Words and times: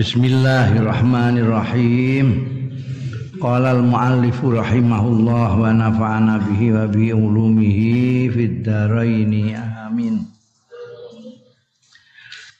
Bismillahirrahmanirrahim. 0.00 2.26
Qala 3.36 3.76
al-muallif 3.76 4.40
rahimahullah 4.40 5.60
wa 5.60 5.76
nafa'ana 5.76 6.40
bihi 6.40 6.72
wa 6.72 6.88
bi 6.88 7.12
ulumihi 7.12 8.32
fid 8.32 8.64
dharain. 8.64 9.28
Amin. 9.60 10.24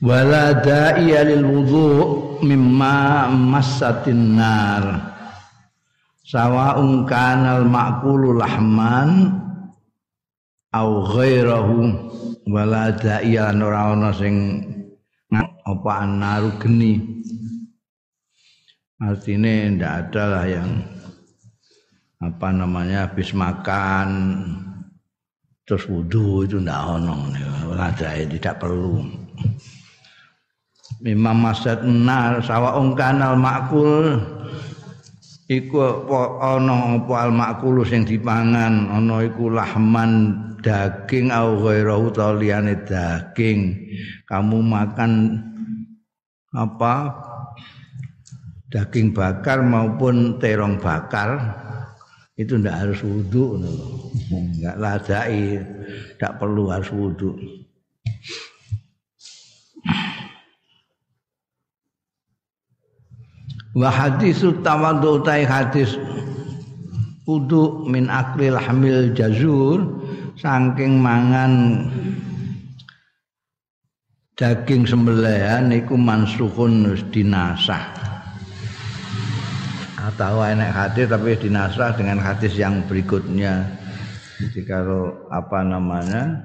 Wala 0.04 0.60
da'iya 0.60 1.32
lil 1.32 1.48
wudu' 1.48 2.44
mimma 2.44 3.32
massatin 3.32 4.36
nar. 4.36 5.00
Sawa'un 6.20 7.08
kana 7.08 7.64
al-ma'kulu 7.64 8.36
lahman 8.36 9.32
au 10.76 11.08
ghairahu 11.08 11.88
wala 12.52 12.92
da'iya 12.92 13.56
ora 13.56 13.96
ana 13.96 14.12
sing 14.12 14.36
apa 15.38 15.90
anaru 16.02 16.50
geni? 16.58 16.98
Artinya 19.00 19.52
ndak 19.72 19.92
ada 20.06 20.22
lah 20.28 20.44
yang 20.44 20.70
apa 22.20 22.52
namanya 22.52 23.08
habis 23.08 23.32
makan 23.32 24.08
terus 25.64 25.88
wudhu 25.88 26.44
itu 26.44 26.60
ndak 26.60 27.00
ono 27.00 27.30
ada 27.78 28.12
tidak 28.18 28.60
perlu. 28.60 29.06
Memang 31.00 31.40
masad 31.40 31.80
nar 31.86 32.44
sawa 32.44 32.76
kanal 32.92 33.38
makul 33.40 34.20
iku 35.50 36.06
ana 36.38 37.02
apa 37.02 37.14
al 37.26 37.34
makul 37.34 37.82
sing 37.82 38.06
dipangan 38.06 38.86
ana 38.86 39.26
iku 39.26 39.50
lahman 39.50 40.38
daging 40.62 41.34
au 41.34 41.58
ghairahu 41.58 42.14
liyane 42.38 42.78
daging. 42.86 43.74
Kamu 44.30 44.62
makan 44.62 45.42
apa? 46.54 46.94
Daging 48.70 49.10
bakar 49.10 49.66
maupun 49.66 50.38
terong 50.38 50.78
bakar 50.78 51.58
itu 52.38 52.56
tidak 52.56 52.86
harus 52.86 53.02
wudhu 53.04 53.60
nggak 54.30 54.76
ladai 54.80 55.60
tidak 56.16 56.32
perlu 56.40 56.72
harus 56.72 56.88
wudhu 56.88 57.36
wa 63.76 63.90
hadis 63.90 64.42
tawadhu 64.62 65.22
tai 65.22 65.46
hadis 65.46 65.94
wudu 67.28 67.86
min 67.86 68.10
aklil 68.10 68.58
hamil 68.58 69.14
jazur 69.14 69.86
saking 70.34 70.98
mangan 70.98 71.86
daging 74.40 74.88
sembelihan 74.88 75.68
niku 75.68 76.00
mansuhun 76.00 76.96
wis 76.96 77.04
dinasah. 77.12 77.92
Atau 80.00 80.40
enak 80.40 80.72
hadis 80.72 81.12
tapi 81.12 81.36
dinasah 81.36 81.92
dengan 81.92 82.16
hadis 82.24 82.56
yang 82.56 82.80
berikutnya. 82.88 83.68
Jadi 84.40 84.64
kalau 84.64 85.28
apa 85.28 85.60
namanya 85.60 86.40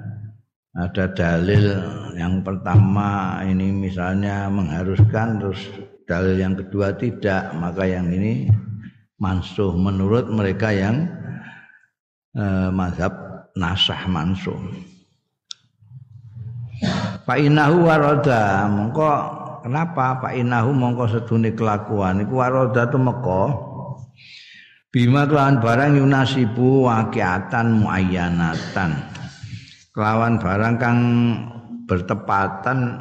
ada 0.76 1.08
dalil 1.08 1.72
yang 2.12 2.44
pertama 2.44 3.40
ini 3.48 3.72
misalnya 3.72 4.52
mengharuskan 4.52 5.40
terus 5.40 5.64
dalil 6.06 6.38
yang 6.38 6.54
kedua 6.54 6.94
tidak 6.94 7.52
maka 7.58 7.84
yang 7.84 8.08
ini 8.08 8.46
mansuh. 9.18 9.74
Menurut 9.74 10.30
mereka 10.30 10.70
yang 10.70 11.10
eh, 12.38 12.70
mazhab 12.70 13.12
nasah 13.58 14.06
mansuh. 14.06 14.56
Pak 17.26 17.38
Inahu 17.40 17.88
waroda 17.88 18.68
mongko 18.70 19.10
kenapa 19.66 20.22
Pak 20.22 20.32
Inahu 20.36 20.70
mongko 20.70 21.04
sedune 21.10 21.50
kelakuan? 21.56 22.22
Iku 22.22 22.38
waroda 22.38 22.86
tu 22.86 23.02
meko 23.02 23.42
bima 24.94 25.26
kelawan 25.26 25.58
barang 25.58 25.98
yunasibu 25.98 26.86
wakiatan 26.86 27.82
muayyanatan. 27.82 28.90
Kelawan 29.96 30.36
barang 30.36 30.74
kang 30.76 31.00
bertepatan 31.88 33.00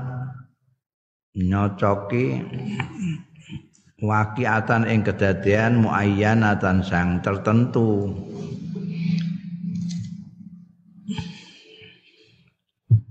nyocoki 1.35 2.39
wakiatan 3.99 4.87
ing 4.87 5.03
kedadian 5.03 5.83
muayyanatan 5.83 6.79
sang 6.81 7.19
tertentu 7.19 8.15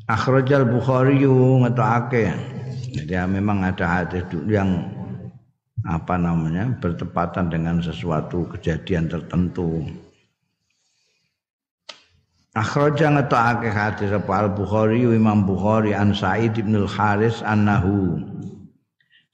Akhrajal 0.05 0.69
Bukhari 0.69 1.25
ngetokake. 1.25 2.29
Jadi 2.93 3.17
ya, 3.17 3.25
memang 3.25 3.65
ada 3.65 3.89
hadis 3.89 4.29
yang 4.45 4.85
apa 5.81 6.21
namanya 6.21 6.77
bertepatan 6.77 7.49
dengan 7.49 7.81
sesuatu 7.81 8.45
kejadian 8.53 9.09
tertentu. 9.09 9.89
Akhraja 12.55 13.11
ngetokake 13.11 13.67
hadis 13.67 14.15
apa? 14.15 14.47
Al 14.47 14.55
Bukhari 14.55 15.03
Imam 15.03 15.43
Bukhari 15.43 15.91
an 15.91 16.15
Sa'id 16.15 16.55
bin 16.55 16.79
Al 16.79 16.87
Haris 16.87 17.43
annahu. 17.43 18.23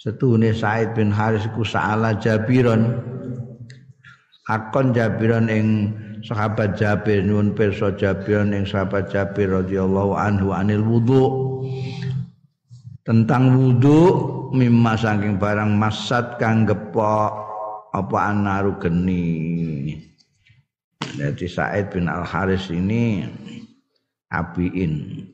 Setune 0.01 0.57
Sa'id 0.57 0.97
bin 0.97 1.13
Haris 1.13 1.45
ku 1.53 1.61
sa'ala 1.61 2.17
Jabiron. 2.17 2.97
Akon 4.49 4.97
Jabiron 4.97 5.53
ing 5.53 5.93
sahabat 6.25 6.81
Jabir 6.81 7.21
nuwun 7.21 7.53
pirsa 7.53 7.93
Jabir 7.93 8.41
ning 8.41 8.65
sahabat 8.65 9.13
Jabir 9.13 9.53
radhiyallahu 9.53 10.17
anhu 10.17 10.57
anil 10.57 10.81
wudu. 10.81 11.25
Tentang 13.05 13.53
wudu 13.53 14.01
mimma 14.57 14.97
saking 14.97 15.37
barang 15.37 15.77
masat 15.77 16.41
kang 16.41 16.65
gepok 16.65 17.37
apa 17.93 18.17
anaru 18.33 18.81
geni 18.81 20.10
jadi 21.19 21.47
Said 21.51 21.91
bin 21.91 22.07
Al 22.07 22.23
Haris 22.23 22.71
ini 22.71 23.27
abiin. 24.31 25.27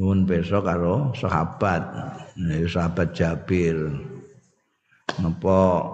Nuwun 0.00 0.24
pirsa 0.24 0.64
karo 0.64 1.12
sahabat. 1.12 1.84
Sahabat 2.68 3.12
Jabir. 3.12 3.76
Napa 5.20 5.84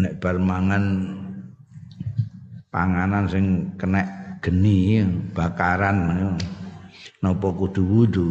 nek 0.00 0.16
bar 0.22 0.40
mangan 0.40 0.84
panganan 2.72 3.28
sing 3.28 3.76
kena 3.76 4.02
geni 4.40 5.04
bakaran 5.36 6.38
napa 7.20 7.48
kudu 7.52 7.82
wudu? 7.84 8.28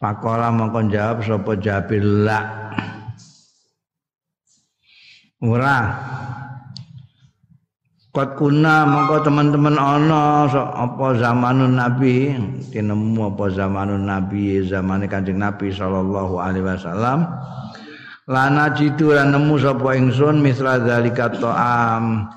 Pakola 0.00 0.52
mongko 0.52 0.88
jawab 0.92 1.24
sapa 1.24 1.52
Jabir 1.60 2.04
la 2.04 2.40
ora 5.44 5.76
Kot 8.14 8.38
kuna 8.38 8.86
mongko 8.86 9.26
teman-teman 9.26 9.74
ana 9.74 10.46
so, 10.46 10.62
apa 10.62 11.18
zamanun 11.18 11.74
Nabi? 11.74 12.30
Tinemu 12.70 13.34
apa 13.34 13.50
zamanun 13.50 14.06
Nabi? 14.06 14.62
Zamane 14.62 15.10
Kanjeng 15.10 15.42
Nabi 15.42 15.74
sallallahu 15.74 16.38
alaihi 16.38 16.62
wasallam. 16.62 17.26
Lana 18.30 18.70
jitu 18.70 19.10
lan 19.10 19.34
nemu 19.34 19.58
sapa 19.58 19.98
ingsun 19.98 20.38
misra 20.38 20.78
zalika 20.86 21.26
ta'am. 21.26 22.30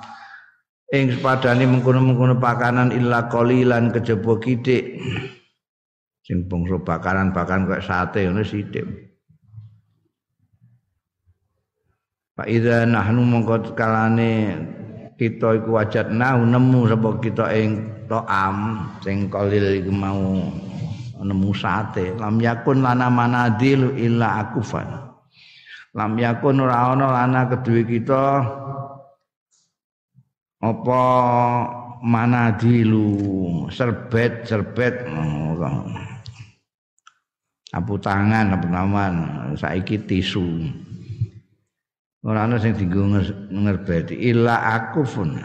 Ing 0.90 1.14
sepadane 1.14 1.70
mengkono-mengkono 1.70 2.42
pakanan 2.42 2.90
illa 2.96 3.30
qalilan 3.30 3.94
kejaba 3.94 4.40
kitik 4.42 4.98
sing 6.26 6.48
bangsa 6.50 6.80
bakaran-bakaran 6.82 7.70
kok 7.70 7.86
sate 7.86 8.26
ngono 8.26 8.42
sithik. 8.42 8.88
Pak 12.34 12.48
Ida 12.50 12.88
nahnu 12.88 13.22
mongko 13.24 13.78
kalane 13.78 14.58
kita 15.18 15.58
iku 15.58 15.82
wajat 15.82 16.14
nah 16.14 16.38
nemu 16.38 16.86
sapa 16.86 17.10
kita 17.18 17.50
ing 17.58 17.90
to'am 18.06 18.86
sing 19.02 19.26
qalil 19.34 19.82
iku 19.82 19.90
mau 19.90 20.46
nemu 21.18 21.52
sate 21.58 22.14
lam 22.14 22.38
yakun 22.38 22.86
lana 22.86 23.10
manadil 23.10 23.98
illa 23.98 24.46
akufan. 24.46 24.86
Lam 25.98 26.14
yakun 26.22 26.62
ora 26.62 26.94
ana 26.94 27.10
lana 27.10 27.50
kedue 27.50 27.82
kita 27.82 28.46
apa 30.62 31.04
manadilu? 32.06 33.10
Serbet 33.74 34.46
serbet. 34.46 35.10
Apu 37.74 38.00
tangan 38.00 38.56
apa 38.56 38.68
naman 38.70 39.14
saiki 39.58 40.00
tisu 40.06 40.87
ora 42.26 42.50
ana 42.50 42.58
sing 42.58 42.74
dienggo 42.74 43.06
ngerbeti 43.54 44.18
illa 44.18 44.74
akufun 44.74 45.38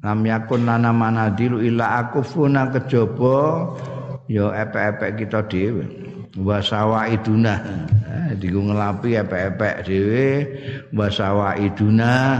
lam 0.00 0.20
yakun 0.24 0.64
lana 0.64 0.90
manadilu 0.92 1.60
illa 1.60 2.00
akufuna 2.04 2.72
kejaba. 2.72 3.72
Ya 4.30 4.46
epek-epek 4.62 5.26
kita 5.26 5.42
dhewe. 5.50 5.82
Wasawa 6.38 7.10
iduna 7.10 7.58
eh, 8.06 8.38
dienggo 8.38 8.70
ngelapi 8.70 9.18
epek-epek 9.18 9.74
dhewe. 9.82 10.26
Wasawa 10.94 11.58
iduna 11.58 12.38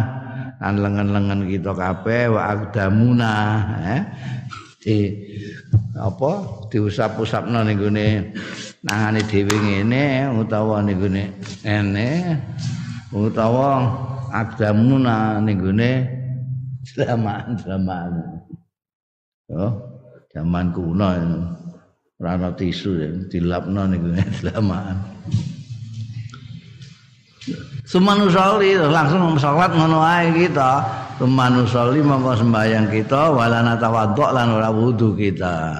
lan 0.61 0.77
lengan-lengan 0.77 1.49
kita 1.49 1.73
kabeh 1.73 2.31
wa 2.31 2.53
aqdamuna 2.53 3.33
eh 3.81 4.03
di 4.81 4.97
apa 5.97 6.33
diusap-usapno 6.69 7.65
ning 7.65 7.81
gone 7.81 8.09
nangane 8.85 9.21
dhewe 9.25 9.57
ngene 9.57 10.29
utawa 10.37 10.85
ning 10.85 11.01
gone 11.01 11.25
ene 11.65 12.09
utawa 13.11 13.91
agdamuna 14.31 15.43
ning 15.43 15.59
gone 15.59 15.93
zaman-zaman. 16.87 18.11
Oh, 19.51 19.73
zaman 20.31 20.71
kuno 20.71 21.11
ora 22.21 22.37
ana 22.39 22.53
tisu 22.55 22.91
ya, 23.03 23.11
dilapno 23.27 23.83
ning 23.91 24.01
gone 24.07 24.25
zaman. 24.39 24.95
Sumanusoli 27.91 28.79
langsung 28.79 29.35
sholat 29.35 29.75
ngono 29.75 29.99
ae 29.99 30.31
kita. 30.31 30.87
Sumanusoli 31.19 32.01
mongko 32.01 32.39
sembahyang 32.39 32.87
kita 32.87 33.35
walana 33.35 33.75
tawadhu 33.75 34.25
lan 34.31 34.49
ora 34.55 34.71
wudu 34.71 35.19
kita. 35.19 35.75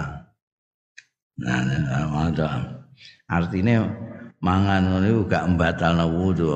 Nah, 1.41 1.61
nah, 1.65 2.61
Artinya 3.31 3.87
mangan 4.43 4.91
ngono 4.91 5.23
gak 5.31 5.55
mbatalno 5.55 6.11
wudu. 6.11 6.51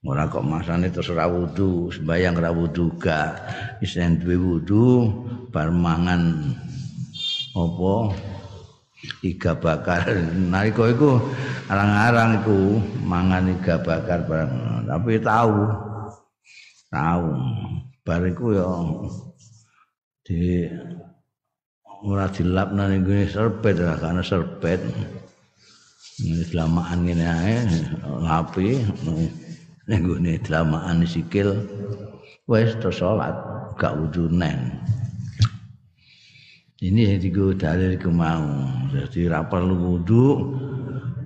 Ora 0.00 0.32
kok 0.32 0.40
masane 0.40 0.88
terus 0.88 1.12
ora 1.12 1.28
wudu, 1.28 1.92
sembayang 1.92 2.40
ora 2.40 2.48
wudu 2.56 2.96
gak. 2.96 3.36
Wis 3.84 4.00
duwe 4.00 4.36
wudu 4.40 4.84
bar 5.52 5.68
mangan 5.68 6.56
apa? 7.52 8.16
Iga 9.20 9.60
bakar. 9.60 10.08
Nalika 10.32 10.88
iku 10.88 11.20
arang-arang 11.68 12.40
iku 12.40 12.80
mangan 13.04 13.52
iga 13.52 13.76
bakar 13.84 14.24
bareng. 14.24 14.88
Tapi 14.88 15.20
tahu 15.20 15.68
tahu 16.88 17.28
bar 18.00 18.22
iku 18.24 18.46
ya 18.56 18.68
di 20.24 20.64
ora 22.08 22.24
dilapna 22.32 22.88
ning 22.88 23.04
serbet 23.28 23.76
karena 23.76 24.24
serbet. 24.24 24.80
Ini 26.20 26.48
delamaan 26.48 27.04
ngene 27.04 27.26
ae 27.28 27.56
lapi 28.24 28.80
ning 29.90 30.06
gone 30.06 30.38
delamaan 30.46 31.02
sikil 31.02 31.50
wis 32.46 32.78
to 32.78 32.94
salat 32.94 33.34
gak 33.74 33.90
wudu 33.98 34.30
neng 34.30 34.78
ini 36.78 37.10
yang 37.10 37.18
tiga 37.18 37.46
dalil 37.58 37.98
kemau 37.98 38.70
jadi 38.94 39.34
ra 39.34 39.42
perlu 39.50 39.74
wudu 39.74 40.54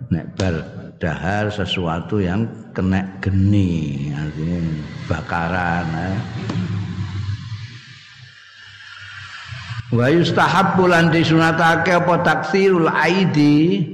nek 0.08 0.32
bar 0.40 0.56
dahar 0.96 1.52
sesuatu 1.52 2.24
yang 2.24 2.48
kena 2.72 3.04
geni 3.20 4.08
artinya 4.16 4.58
bakaran 5.12 5.86
eh. 6.00 6.16
wa 9.92 10.08
yustahabbu 10.08 10.88
lan 10.88 11.12
disunatake 11.12 12.00
apa 12.00 12.14
taksirul 12.24 12.88
aidi 12.88 13.92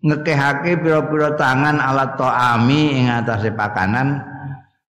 ngekehake 0.00 0.80
pira-pira 0.80 1.36
tangan 1.36 1.76
alat 1.76 2.16
to'ami 2.16 2.96
ing 2.96 3.06
atase 3.12 3.52
pakanan 3.52 4.24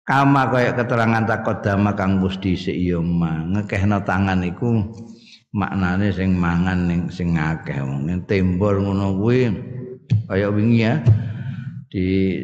kama 0.07 0.47
kaya 0.47 0.71
keterangan 0.71 1.27
takodama 1.27 1.91
kang 1.95 2.23
wis 2.23 2.39
dhisik 2.39 2.75
ya 2.75 2.99
ngekehno 2.99 4.01
tangan 4.07 4.39
iku 4.47 4.87
maknane 5.51 6.15
sing 6.15 6.39
mangan 6.39 6.87
ning 6.87 7.01
sing 7.11 7.35
akeh 7.35 7.83
wong 7.83 8.07
tembor 8.23 8.79
ngono 8.79 9.19
kuwi 9.19 9.51
kaya 10.31 10.47
wingi 10.47 10.87
ya 10.87 10.95
di 11.91 12.39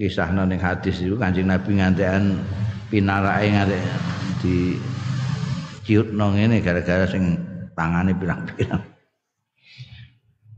kisahna 0.00 0.48
ning 0.48 0.56
hadis 0.56 1.04
itu 1.04 1.20
Kanjeng 1.20 1.52
Nabi 1.52 1.76
ngantekan 1.76 2.40
pinarake 2.88 3.46
ngate 3.52 3.78
di 4.40 4.56
ciutno 5.84 6.32
ngene 6.32 6.64
gara-gara 6.64 7.04
sing 7.04 7.36
tangane 7.76 8.16
pirang-pirang 8.16 8.84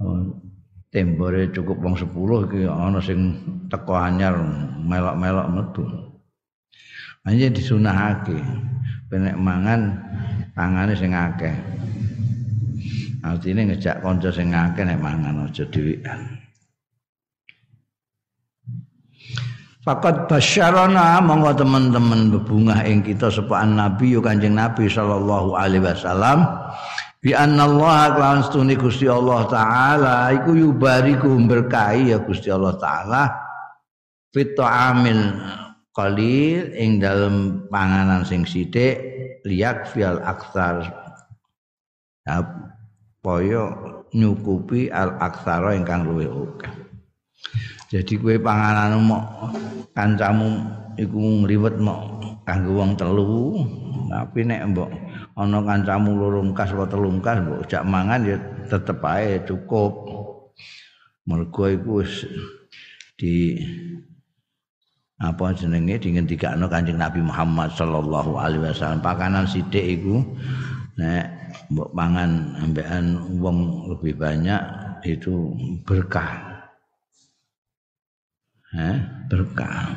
oh. 0.07 0.50
Tembore 0.91 1.55
cukup 1.55 1.79
wong 1.79 1.95
10 1.95 2.11
iki 2.51 2.67
ana 2.67 2.99
sing 2.99 3.39
teko 3.71 3.95
anyar 3.95 4.35
melok-melok 4.83 5.47
metu. 5.55 5.85
Anje 7.23 7.47
disunahake 7.55 8.37
penek 9.07 9.39
mangan 9.39 9.95
tangane 10.59 10.95
sing 10.99 11.15
akeh. 11.15 11.55
Artine 13.23 13.71
ngejak 13.71 14.03
kanca 14.03 14.31
sing 14.35 14.51
akeh 14.51 14.83
nek 14.83 14.99
mangan 14.99 15.47
aja 15.47 15.63
dhewean. 15.71 16.41
Fakat 19.81 20.29
basyarana 20.29 21.25
monggo 21.25 21.57
teman-teman 21.57 22.29
bebungah 22.29 22.85
ing 22.85 23.01
kita 23.01 23.33
sepaan 23.33 23.81
Nabi 23.81 24.13
yo 24.13 24.21
Kanjeng 24.21 24.53
Nabi 24.53 24.93
sallallahu 24.93 25.57
alaihi 25.57 25.81
wasallam 25.81 26.45
bi 27.21 27.37
Allah 27.37 28.17
kelawan 28.17 28.41
stune 28.41 28.75
Gusti 28.81 29.05
Allah 29.05 29.45
taala 29.53 30.33
iku 30.33 30.57
yubariku 30.57 31.29
berkahi 31.45 32.17
ya 32.17 32.19
Gusti 32.25 32.49
Allah 32.49 32.75
taala. 32.81 33.23
Fit 34.31 34.57
amil 34.57 35.37
qalil 35.93 36.73
ing 36.73 37.03
dalam 37.03 37.67
panganan 37.69 38.25
sing 38.25 38.49
sithik 38.49 38.97
liyak 39.45 39.91
fial 39.93 40.17
aksar. 40.25 40.89
Ya 42.25 42.41
poyo 43.21 43.65
nyukupi 44.17 44.89
al 44.89 45.21
aksara 45.21 45.77
ingkang 45.77 46.09
luwih 46.09 46.31
akeh. 46.31 46.73
Jadi 47.91 48.15
kue 48.23 48.39
panganan 48.39 49.03
mau 49.03 49.51
kancamu 49.93 50.63
iku 50.95 51.19
ngliwet 51.43 51.77
mau 51.83 52.23
kanggo 52.47 52.79
wong 52.79 52.95
telu 52.95 53.67
tapi 54.07 54.47
nek 54.47 54.63
mbok 54.71 54.91
ana 55.39 55.59
kancamu 55.63 56.17
loro 56.19 56.41
kas 56.55 56.75
apa 56.75 56.91
telu 56.91 57.11
kas 57.23 57.39
mbok 57.43 57.67
jak 57.71 57.87
mangan 57.87 58.27
ya 58.27 58.37
tetep 58.67 58.99
ae 59.05 59.43
cukup. 59.47 59.93
Mergo 61.29 61.65
iku 61.71 62.03
di 63.15 63.55
apa 65.21 65.53
jenenge 65.53 66.01
dingendikakno 66.01 66.67
Kanjeng 66.67 66.97
Nabi 66.97 67.21
Muhammad 67.21 67.71
sallallahu 67.77 68.41
alaihi 68.41 68.65
wasallam. 68.67 69.05
Pakanan 69.05 69.45
sithik 69.47 70.01
iku 70.01 70.25
nek 70.97 71.25
mbok 71.71 71.93
pangan 71.93 72.57
ambekan 72.65 73.21
wong 73.39 73.87
lebih 73.95 74.17
banyak 74.17 74.63
itu 75.07 75.55
berkah. 75.85 76.51
Eh 78.75 78.97
berkah 79.29 79.93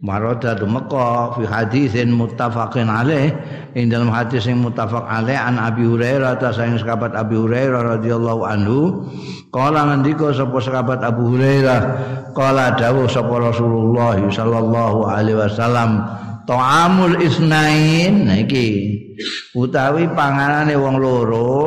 Marada 0.00 0.56
dumeka 0.56 1.36
fi 1.36 1.44
hadisin 1.44 2.16
muttafaqin 2.16 2.88
alaih. 2.88 3.36
Ing 3.76 3.92
dalam 3.92 4.08
hadis 4.08 4.48
yang 4.48 4.64
muttafaq 4.64 5.04
alaih 5.04 5.36
an 5.36 5.60
Abi 5.60 5.84
Hurairah 5.84 6.40
ta 6.40 6.56
sayang 6.56 6.80
sahabat 6.80 7.12
Abi 7.12 7.36
Hurairah 7.36 8.00
radhiyallahu 8.00 8.42
anhu 8.48 9.04
qala 9.52 9.92
ngendika 9.92 10.32
sapa 10.32 10.56
sahabat 10.56 11.04
Abu 11.04 11.36
Hurairah 11.36 11.80
qala 12.32 12.80
dawuh 12.80 13.12
sapa 13.12 13.44
Rasulullah 13.44 14.16
sallallahu 14.16 15.04
alaihi 15.04 15.36
wasallam 15.36 16.00
ta'amul 16.48 17.20
isnain. 17.20 18.24
Iki 18.24 18.68
utawi 19.52 20.08
panganane 20.16 20.80
wong 20.80 20.96
loro 20.96 21.60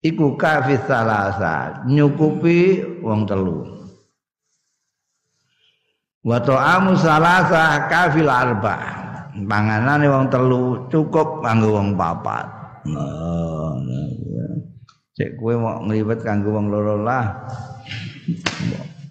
iku 0.00 0.32
kafis 0.40 0.80
salasa 0.88 1.84
nyukupi 1.84 2.80
wong 3.04 3.28
telu 3.28 3.83
wa 6.24 6.40
ta'amu 6.40 6.96
salasa 6.96 7.86
kafil 7.86 8.26
arba. 8.26 9.04
Panganane 9.34 10.06
wong 10.08 10.30
telu 10.30 10.86
cukup 10.88 11.42
kanggo 11.42 11.74
wong 11.74 11.98
papat. 11.98 12.46
Nah, 12.86 13.74
cek 15.18 15.34
kowe 15.36 15.54
mau 15.58 15.82
ngliwet 15.84 16.22
kanggo 16.22 16.54
wong 16.54 16.70
loro 16.70 17.02
lah. 17.02 17.44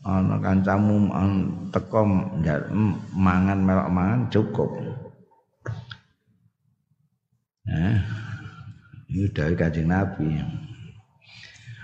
Ana 0.03 0.35
kancamu 0.39 1.11
teko 1.71 2.03
mangan 3.15 3.59
melok 3.63 3.87
mangan 3.91 4.21
cukup. 4.27 4.71
Nah 7.63 8.03
ini 9.07 9.27
dari 9.31 9.55
kajian 9.55 9.87
Nabi 9.87 10.27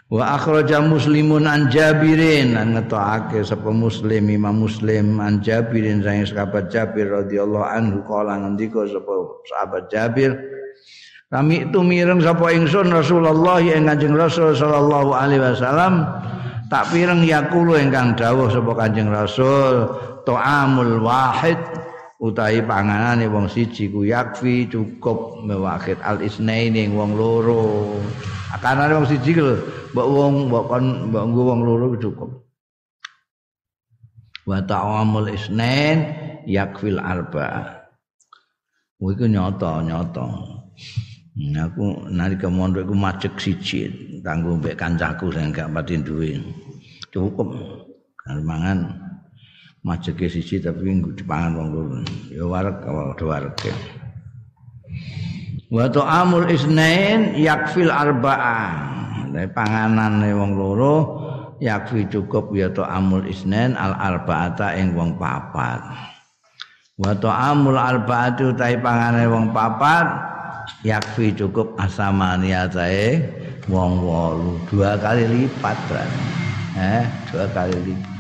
Wa 0.10 0.42
akhraja 0.42 0.82
Muslimun 0.82 1.46
an 1.46 1.70
Jabirin. 1.70 2.58
An 2.58 2.74
ngetokake 2.74 3.46
sapa 3.46 3.70
Muslim 3.70 4.26
Imam 4.34 4.66
Muslim 4.66 5.22
an 5.22 5.46
Jabirin 5.46 6.02
sang 6.02 6.26
sahabat 6.26 6.74
Jabir 6.74 7.14
radhiyallahu 7.14 7.66
anhu. 7.66 8.02
Kala 8.10 8.42
ngendika 8.42 8.90
sapa 8.90 9.14
sahabat 9.46 9.86
Jabir 9.94 10.34
Kami 11.30 11.70
itu 11.70 11.86
mireng 11.86 12.26
sapa 12.26 12.50
ingsun 12.50 12.90
Rasulullah 12.90 13.62
ing 13.62 13.86
Kanjeng 13.86 14.18
Rasul 14.18 14.58
sallallahu 14.58 15.14
alaihi 15.14 15.46
wasallam. 15.46 16.02
Tak 16.74 16.90
pireng 16.90 17.22
yakulu 17.22 17.78
ingkang 17.78 18.18
dawuh 18.18 18.50
sapa 18.50 18.74
Kanjeng 18.74 19.14
Rasul 19.14 19.94
ta'amul 20.26 21.06
wahid 21.06 21.62
utahi 22.18 22.66
panganane 22.66 23.30
wong 23.30 23.46
siji 23.46 23.94
ku 23.94 24.02
yakfi 24.02 24.74
cukup 24.74 25.46
mewakit 25.46 26.02
al 26.02 26.18
isnaini 26.18 26.90
wong 26.90 27.14
loro 27.14 27.94
akanane 28.56 28.94
wong 28.98 29.08
siji 29.10 29.32
lho 29.38 29.54
mbok 29.94 30.08
wong 30.10 30.36
mbok 30.50 30.64
kon 30.70 30.86
mbok 31.10 31.24
nggo 31.30 31.42
wong 31.50 31.60
loro 31.68 31.86
cukup 32.02 32.32
wa 34.50 34.58
ta'amul 34.66 35.30
isnain 35.30 35.98
yakfil 36.50 36.98
arba 36.98 37.78
iku 39.00 39.26
nyata 39.30 39.86
nyata 39.86 40.26
Nah, 41.40 41.72
aku 41.72 42.12
nalika 42.12 42.52
mondok 42.52 42.84
iku 42.84 42.96
macet 43.00 43.32
siji 43.40 43.88
kanggo 44.20 44.60
mbek 44.60 44.76
kancaku 44.76 45.32
sing 45.32 45.56
gak 45.56 45.72
pati 45.72 45.96
duwe. 46.04 46.36
Cukup 47.16 47.56
kan 48.20 48.44
mangan 48.44 48.80
macet 49.88 50.20
siji 50.20 50.60
tapi 50.60 51.00
nggo 51.00 51.16
dipangan 51.16 51.56
wong 51.56 51.68
loro. 51.72 51.98
Ya 52.28 52.44
warek 52.44 52.84
wae 52.84 53.24
warek. 53.24 53.56
Wa 55.70 55.86
ta'amul 55.86 56.50
isnain 56.50 57.38
yakfil 57.38 57.94
arba'ah. 57.94 58.70
Nah, 59.30 59.46
panganane 59.54 60.34
wong 60.34 60.58
loro 60.58 60.96
yakfi 61.62 62.10
cukup 62.10 62.50
ya 62.58 62.74
ta'amul 62.74 63.30
isnain 63.30 63.78
al 63.78 63.94
arba'ata 63.94 64.74
ing 64.82 64.98
wong 64.98 65.22
papat. 65.22 65.78
Wa 66.98 67.14
ta'amul 67.14 67.78
arba'ati 67.78 68.50
utahe 68.50 68.82
pangane 68.82 69.30
wong 69.30 69.54
papat 69.54 70.10
yakfi 70.82 71.38
cukup 71.38 71.78
asamaniatae 71.78 73.22
wong 73.70 74.02
wolu 74.02 74.58
dua 74.70 74.98
kali 74.98 75.26
lipat 75.30 75.78
berarti 75.90 76.24
eh 76.78 77.04
dua 77.30 77.46
kali 77.54 77.78
lipat 77.78 78.18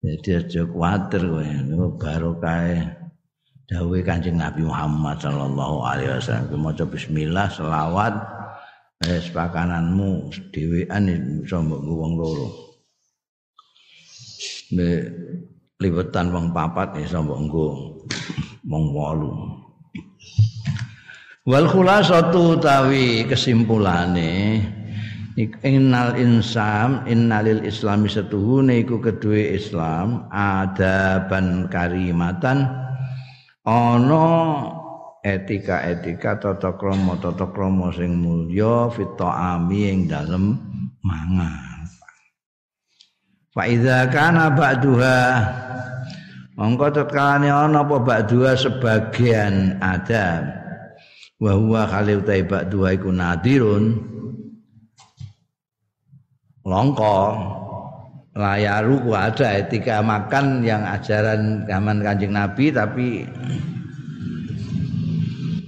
jadi 0.00 0.30
aja 0.40 0.62
kuatir 0.64 1.22
kowe 1.28 1.44
barokah 2.00 2.99
dawe 3.70 3.98
Kanjeng 4.02 4.34
Nabi 4.34 4.66
Muhammad 4.66 5.22
sallallahu 5.22 5.86
alaihi 5.86 6.18
wasallam 6.18 6.58
maca 6.58 6.82
bismillah 6.82 7.46
selawat 7.54 8.18
eh 9.06 9.22
pakananmu 9.30 10.26
dhewean 10.50 11.06
iso 11.46 11.62
mbok 11.62 11.80
wong 11.86 12.12
loro. 12.18 12.48
Nek 14.74 15.00
liwetan 15.78 16.34
wong 16.34 16.50
papat 16.50 16.98
iso 16.98 17.22
mbok 17.22 17.40
nggo 17.46 17.66
wong 18.66 18.84
wolu. 18.90 19.30
Wal 21.46 21.70
khulasatu 21.70 22.58
tawi 22.58 23.22
kesimpulane 23.30 24.60
innal 25.62 26.18
insam 26.18 27.06
innalil 27.06 27.62
islami 27.62 28.10
setuhune 28.10 28.82
iku 28.82 28.98
kedue 28.98 29.54
Islam 29.54 30.26
adaban 30.28 31.70
karimatan 31.70 32.79
ana 33.70 34.26
etika-etika 35.22 36.42
tata 36.42 36.74
krama 36.74 37.14
tata 37.22 37.46
krama 37.54 37.94
sing 37.94 38.18
mulya 38.18 38.90
fitoami 38.90 39.80
ing 39.86 39.98
dalem 40.10 40.58
mangan. 41.06 41.86
Fa 43.54 43.66
iza 43.70 44.10
kana 44.10 44.50
ba'duha 44.50 45.22
mongko 46.58 46.86
tetkane 46.90 47.50
ana 47.50 47.86
apa 47.86 47.96
ba'duha 48.02 48.58
sebagian 48.58 49.78
adab 49.78 50.44
wa 51.40 51.52
huwa 51.56 51.82
khalil 51.88 52.20
taiba 52.22 52.68
dua 52.68 52.94
iku 52.94 53.10
nadirun 53.10 53.96
longko 56.62 57.18
layaru 58.36 59.02
ku 59.02 59.10
ada 59.16 59.58
etika 59.58 60.02
makan 60.04 60.62
yang 60.62 60.86
ajaran 60.86 61.66
zaman 61.66 61.98
kanjeng 62.04 62.34
nabi 62.34 62.70
tapi 62.70 63.26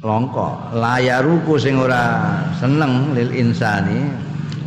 longko 0.02 0.75
layaru 0.78 1.42
ku 1.42 1.59
sing 1.59 1.78
ora 1.78 2.38
seneng 2.59 3.14
lil 3.14 3.31
insani 3.35 4.07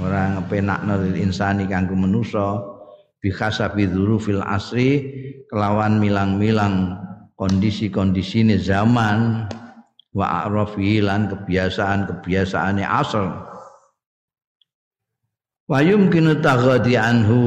ora 0.03 0.35
ngepenakno 0.35 0.93
lil 1.07 1.15
insani 1.15 1.63
kanggo 1.67 1.95
manusa 1.95 2.59
bi 3.23 3.31
khasabi 3.31 3.87
dzurufil 3.87 4.43
asri 4.43 5.01
kelawan 5.49 5.97
milang-milang 5.97 6.99
kondisi-kondisine 7.35 8.59
zaman 8.59 9.47
wa 10.15 10.47
arafi 10.47 11.03
lan 11.03 11.27
kebiasaan-kebiasaane 11.27 12.83
asal. 12.87 13.27
Wa 15.65 15.81
yumkinu 15.81 16.39
taghadi 16.39 16.95
anhu 16.95 17.41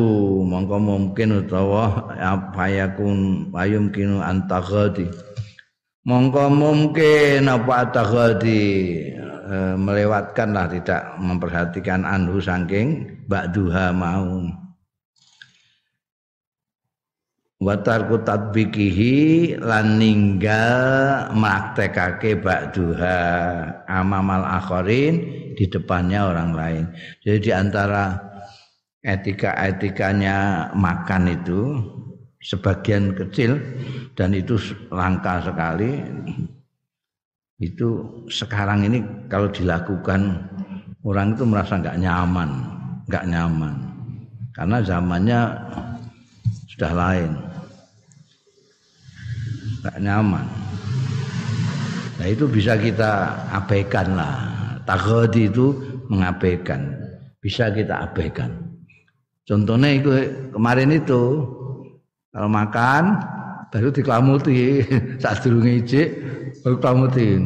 mongko 0.48 0.80
mungkin 0.80 1.44
utawa 1.44 2.08
apa 2.16 2.64
yakun 2.72 3.52
wa 3.52 3.68
yumkinu 3.68 4.24
antaghadi 4.24 5.12
mongko 6.08 6.48
mungkin 6.48 7.52
apa 7.52 7.92
taghadi 7.92 8.64
e, 9.28 9.56
melewatkanlah 9.76 10.72
tidak 10.72 11.20
memperhatikan 11.20 12.08
anhu 12.08 12.40
saking 12.40 13.20
ba'duha 13.28 13.92
mau 13.92 14.48
watarku 17.58 18.22
tatbikihi 18.22 19.58
lan 19.58 19.98
ninggal 19.98 21.28
maktekake 21.34 22.38
ba'duha 22.38 23.18
amamal 23.90 24.46
akharin 24.46 25.38
di 25.58 25.66
depannya 25.66 26.30
orang 26.30 26.50
lain. 26.54 26.84
Jadi 27.26 27.50
di 27.50 27.52
antara 27.52 28.27
etika-etikanya 29.08 30.68
makan 30.76 31.32
itu 31.32 31.80
sebagian 32.44 33.16
kecil 33.16 33.56
dan 34.12 34.36
itu 34.36 34.60
langka 34.92 35.40
sekali 35.40 36.04
itu 37.58 37.88
sekarang 38.28 38.84
ini 38.84 39.02
kalau 39.26 39.48
dilakukan 39.48 40.46
orang 41.02 41.34
itu 41.34 41.42
merasa 41.42 41.80
nggak 41.80 41.98
nyaman, 41.98 42.50
nggak 43.08 43.26
nyaman 43.26 43.74
karena 44.52 44.76
zamannya 44.84 45.40
sudah 46.68 46.92
lain 46.92 47.32
nggak 49.82 49.98
nyaman. 50.04 50.46
Nah 52.18 52.26
itu 52.26 52.44
bisa 52.50 52.74
kita 52.74 53.40
abaikan 53.54 54.18
lah. 54.18 54.36
Taghadi 54.84 55.48
itu 55.48 55.72
mengabaikan. 56.10 56.92
Bisa 57.38 57.70
kita 57.70 58.10
abaikan. 58.10 58.67
Contohnya 59.48 59.96
itu 59.96 60.12
kemarin 60.52 60.92
itu 60.92 61.40
kalau 62.28 62.52
makan 62.52 63.16
baru 63.72 63.88
diklamuti 63.88 64.84
saat 65.24 65.40
dulu 65.40 65.64
ngijik 65.64 66.20
baru 66.60 66.76
klamuti. 66.76 67.40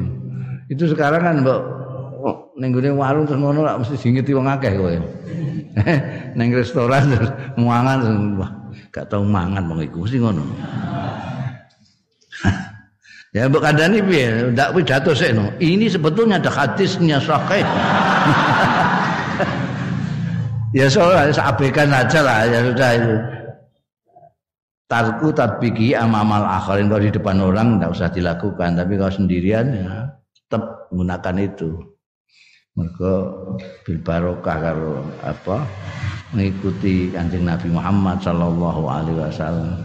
Itu 0.66 0.90
sekarang 0.90 1.23
kan 1.23 1.37
mbak 1.47 1.61
oh, 2.26 2.50
nenggune 2.59 2.90
warung 2.99 3.23
terus 3.23 3.38
ngono 3.38 3.62
lah 3.62 3.78
mesti 3.78 3.94
dingeti 3.94 4.35
wong 4.35 4.50
akeh 4.50 4.75
kowe. 4.75 4.99
Neng 6.37 6.50
restoran 6.50 7.06
terus 7.06 7.30
mangan 7.54 8.35
wah 8.35 8.50
gak 8.90 9.06
tau 9.06 9.23
mangan 9.23 9.62
wong 9.71 9.87
iku 9.87 10.02
mesti 10.02 10.18
ngono. 10.18 10.42
ya 13.37 13.47
mbok 13.47 13.62
kandhani 13.62 14.02
piye? 14.02 14.50
Ndak 14.50 14.75
pidato 14.75 15.14
sik 15.14 15.38
no. 15.38 15.54
Ini 15.62 15.87
sebetulnya 15.87 16.42
ada 16.42 16.50
hadisnya 16.50 17.23
sahih. 17.23 17.62
Ya 20.73 20.87
soalnya 20.88 21.33
abaikan 21.41 21.93
aja 21.93 22.21
lah 22.25 22.49
ya 22.49 22.61
sudah 22.73 22.91
itu. 22.97 23.17
Tarku 24.88 25.33
tatbiki 25.33 25.97
amamal 25.97 26.45
akhirin 26.45 26.93
kalau 26.93 27.00
di 27.00 27.12
depan 27.12 27.41
orang 27.41 27.81
tidak 27.81 27.91
usah 27.97 28.09
dilakukan 28.12 28.76
tapi 28.76 28.93
kalau 29.00 29.12
sendirian 29.12 29.67
ya 29.73 30.12
tetap 30.37 30.88
menggunakan 30.93 31.37
itu. 31.41 31.71
Mereka 32.73 33.12
bil 33.85 33.99
barokah 34.00 34.57
karo 34.61 35.05
apa 35.21 35.64
mengikuti 36.33 37.12
kanjeng 37.12 37.45
Nabi 37.45 37.69
Muhammad 37.69 38.25
sallallahu 38.25 38.83
alaihi 38.88 39.21
wasallam. 39.21 39.76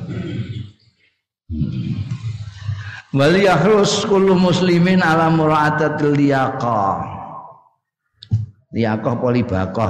Hmm. 1.52 2.00
Wal 3.16 3.40
yahrus 3.40 4.04
kullu 4.04 4.36
muslimin 4.36 5.00
ala 5.00 5.32
mura'atatil 5.32 6.16
liyaqah. 6.16 7.00
Liyaqah 8.76 9.14
polibaqah 9.16 9.90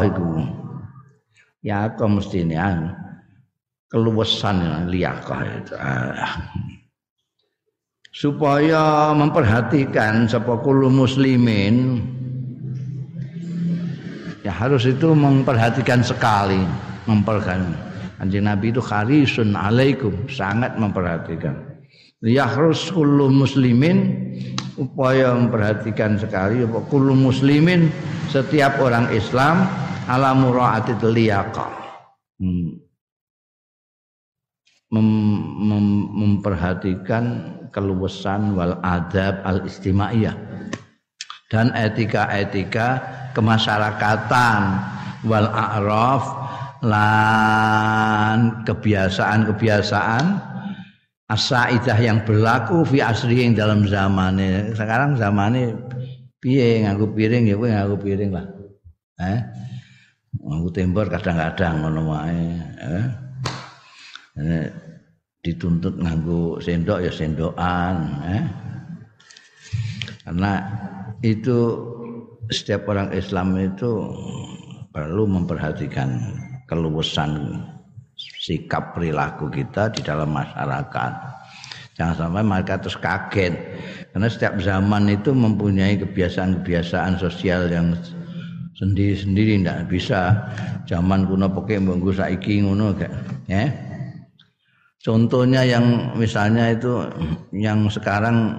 iku. 1.61 1.65
Liyaqah 1.65 2.09
mesti 2.09 2.37
ini 2.45 2.55
ah. 2.55 2.93
keluwesan 3.89 4.89
liyaqah 4.91 5.41
itu. 5.57 5.73
Ah. 5.77 6.31
Supaya 8.13 9.13
memperhatikan 9.13 10.25
kullu 10.65 10.89
muslimin 10.89 12.01
ya 14.47 14.55
harus 14.55 14.87
itu 14.87 15.11
memperhatikan 15.11 15.99
sekali 15.99 16.63
memperhatikan 17.03 17.75
Anjing 18.17 18.49
Nabi 18.49 18.73
itu 18.73 18.81
kharisun 18.81 19.53
alaikum 19.53 20.25
sangat 20.25 20.73
memperhatikan 20.79 21.53
yahrus 22.25 22.89
kullu 22.89 23.29
muslimin 23.29 24.33
upaya 24.79 25.37
memperhatikan 25.37 26.17
sekali 26.17 26.65
apa 26.65 26.81
kullu 26.89 27.13
muslimin 27.13 27.93
setiap 28.31 28.81
orang 28.81 29.05
Islam 29.13 29.69
ala 30.07 30.31
muraatit 30.33 31.03
liyaqa. 31.03 31.67
Hmm. 32.39 32.79
Mem, 34.87 35.09
mem, 35.67 35.87
memperhatikan 36.15 37.25
keluasan 37.75 38.55
wal 38.55 38.79
adab 38.79 39.43
al 39.43 39.67
istimaiyah. 39.67 40.35
Dan 41.51 41.75
etika-etika 41.75 43.03
kemasyarakatan 43.35 44.61
wal 45.27 45.47
a'raf 45.51 46.23
lan 46.83 48.63
kebiasaan-kebiasaan 48.63 50.25
asaidah 51.27 51.97
yang 51.99 52.23
berlaku 52.23 52.87
fi 52.87 53.03
asri 53.03 53.43
yang 53.43 53.55
dalam 53.55 53.83
zamannya 53.83 54.71
sekarang 54.71 55.19
zamannya 55.19 55.75
piye 56.39 56.87
nganggo 56.87 57.11
piring 57.11 57.51
ya 57.51 57.55
kowe 57.59 57.67
nganggo 57.67 57.97
piring 57.99 58.31
lah. 58.31 58.47
Eh 59.19 59.66
nganggo 60.47 60.69
tembor 60.71 61.11
kadang-kadang 61.11 61.83
ngono 61.83 62.01
wae 62.07 62.43
eh 64.39 64.67
dituntut 65.43 65.99
nganggo 65.99 66.63
sendok 66.63 67.03
ya 67.03 67.11
sendokan 67.11 67.95
eh 68.23 68.45
karena 70.27 70.59
itu 71.23 71.57
setiap 72.51 72.87
orang 72.87 73.11
Islam 73.15 73.55
itu 73.59 73.91
perlu 74.91 75.23
memperhatikan 75.27 76.19
keluasan 76.67 77.63
sikap 78.17 78.95
perilaku 78.97 79.51
kita 79.51 79.91
di 79.93 80.01
dalam 80.03 80.33
masyarakat. 80.33 81.13
Jangan 81.97 82.15
sampai 82.15 82.43
mereka 82.45 82.77
terus 82.77 82.97
kaget. 82.99 83.53
Karena 84.13 84.27
setiap 84.29 84.61
zaman 84.61 85.09
itu 85.09 85.33
mempunyai 85.33 85.97
kebiasaan-kebiasaan 86.01 87.17
sosial 87.17 87.69
yang 87.69 87.97
sendiri-sendiri 88.77 89.57
tidak 89.57 89.89
bisa 89.89 90.37
zaman 90.85 91.25
kuno 91.25 91.49
pakai 91.49 91.81
monggo 91.81 92.13
saiki 92.13 92.61
ngono 92.61 92.93
ya. 93.49 93.65
Contohnya 95.01 95.65
yang 95.65 96.13
misalnya 96.13 96.77
itu 96.77 97.01
yang 97.57 97.89
sekarang 97.89 98.53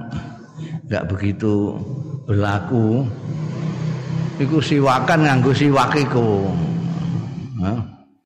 nggak 0.91 1.07
begitu 1.07 1.79
berlaku 2.27 3.07
iku 4.43 4.59
siwakan 4.59 5.23
nganggo 5.23 5.55
siwak 5.55 5.95
iku. 5.95 6.51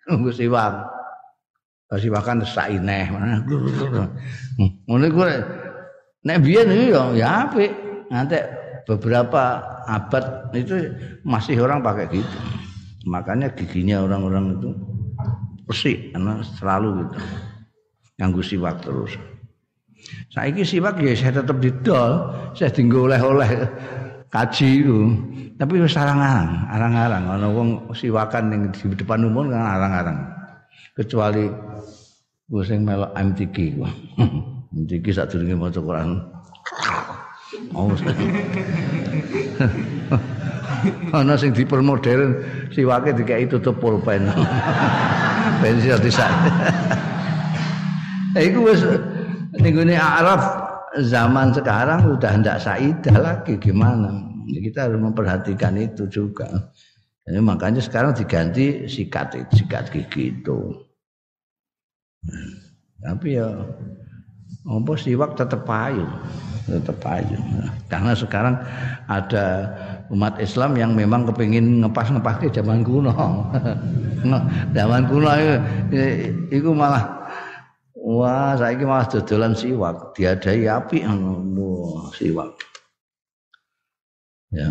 Nganggo 0.08 0.32
siwak. 0.32 0.88
Siwakan 1.92 2.40
saineh. 2.40 3.12
Ngono 4.88 5.04
iku 5.04 5.28
nek 6.24 6.40
biyen 6.40 6.72
ya 7.12 7.44
apik. 7.44 7.68
Nanti 8.08 8.40
beberapa 8.86 9.62
abad 9.86 10.50
itu 10.54 10.94
masih 11.22 11.62
orang 11.62 11.82
pakai 11.82 12.10
gitu. 12.10 12.38
Makanya 13.06 13.50
giginya 13.54 14.02
orang-orang 14.02 14.58
itu 14.58 14.70
bersih 15.66 16.10
karena 16.14 16.42
selalu 16.58 17.06
gitu. 17.06 17.16
Nganggo 18.18 18.42
siwak 18.42 18.82
terus. 18.82 19.18
Saiki 20.34 20.66
siwak 20.66 20.98
ya 20.98 21.14
saya 21.14 21.42
tetap 21.42 21.58
didol, 21.62 22.34
saya 22.54 22.70
tinggal 22.70 23.10
oleh-oleh 23.10 23.50
kaji 24.30 24.68
itu. 24.82 24.98
Tapi 25.58 25.78
wis 25.78 25.94
arang-arang, 25.94 26.66
arang-arang 26.74 27.22
ana 27.38 27.46
wong 27.46 27.94
siwakan 27.94 28.50
ning 28.50 28.62
di 28.74 28.98
depan 28.98 29.22
umum 29.22 29.46
kan 29.46 29.62
arang-arang. 29.62 30.18
Kecuali 30.98 31.46
gue 32.50 32.62
sing 32.66 32.82
melok 32.82 33.14
MTQ 33.14 33.56
ku. 33.78 33.86
MTQ 34.74 35.04
sadurunge 35.14 35.54
maca 35.54 35.80
Quran. 35.80 36.18
Oh. 37.76 37.92
Ana 41.14 41.38
sing 41.38 41.52
dipermodern 41.54 42.42
siwake 42.72 43.14
dikai 43.14 43.46
tutup 43.46 43.78
pulpen. 43.78 44.26
Iso 45.62 45.96
disak. 46.00 46.32
Iku 48.34 48.66
wis 48.66 48.82
ning 49.60 49.76
Arab 49.94 50.40
zaman 51.04 51.52
sekarang 51.52 52.18
udah 52.18 52.32
ndak 52.40 52.58
saidah 52.64 53.16
lagi 53.20 53.60
gimana? 53.60 54.32
kita 54.42 54.90
harus 54.90 55.00
memperhatikan 55.00 55.78
itu 55.78 56.04
juga. 56.10 56.48
Jadi 57.22 57.38
makanya 57.38 57.78
sekarang 57.78 58.12
diganti 58.12 58.90
sikat 58.90 59.38
sikat 59.54 59.86
gigi 59.94 60.34
itu. 60.34 60.58
Tapi 63.02 63.38
ya 63.38 63.48
apa 64.62 64.92
siwak 64.94 65.34
tetap 65.34 65.66
payu, 65.66 66.06
tetap 66.70 66.96
payu. 67.02 67.38
Karena 67.90 68.12
sekarang 68.14 68.54
ada 69.10 69.68
umat 70.12 70.38
Islam 70.38 70.78
yang 70.78 70.92
memang 70.94 71.26
kepingin 71.26 71.82
ngepas-ngepas 71.82 72.38
ke 72.40 72.48
zaman 72.54 72.86
kuno. 72.86 73.12
zaman 74.76 75.02
kuno 75.10 75.30
itu 76.52 76.70
malah 76.70 77.26
wah 77.96 78.54
saya 78.58 78.78
malah 78.82 79.06
dodolan 79.08 79.54
siwak, 79.54 80.14
diadai 80.14 80.68
api 80.68 81.02
wah 81.06 82.10
siwak. 82.14 82.52
Ya. 84.52 84.68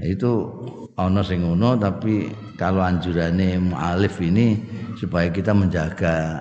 Nah, 0.00 0.08
itu 0.08 0.48
ono 0.96 1.20
sing 1.20 1.44
ngono 1.44 1.76
tapi 1.76 2.32
kalau 2.56 2.80
anjurannya 2.80 3.60
mualif 3.60 4.16
ini 4.24 4.56
supaya 4.96 5.28
kita 5.28 5.52
menjaga 5.52 6.40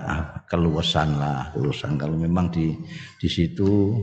keluasan 0.49 1.15
lah, 1.21 1.53
keluasan 1.53 1.95
kalau 1.95 2.17
memang 2.17 2.49
di 2.49 2.73
di 3.21 3.29
situ 3.29 3.93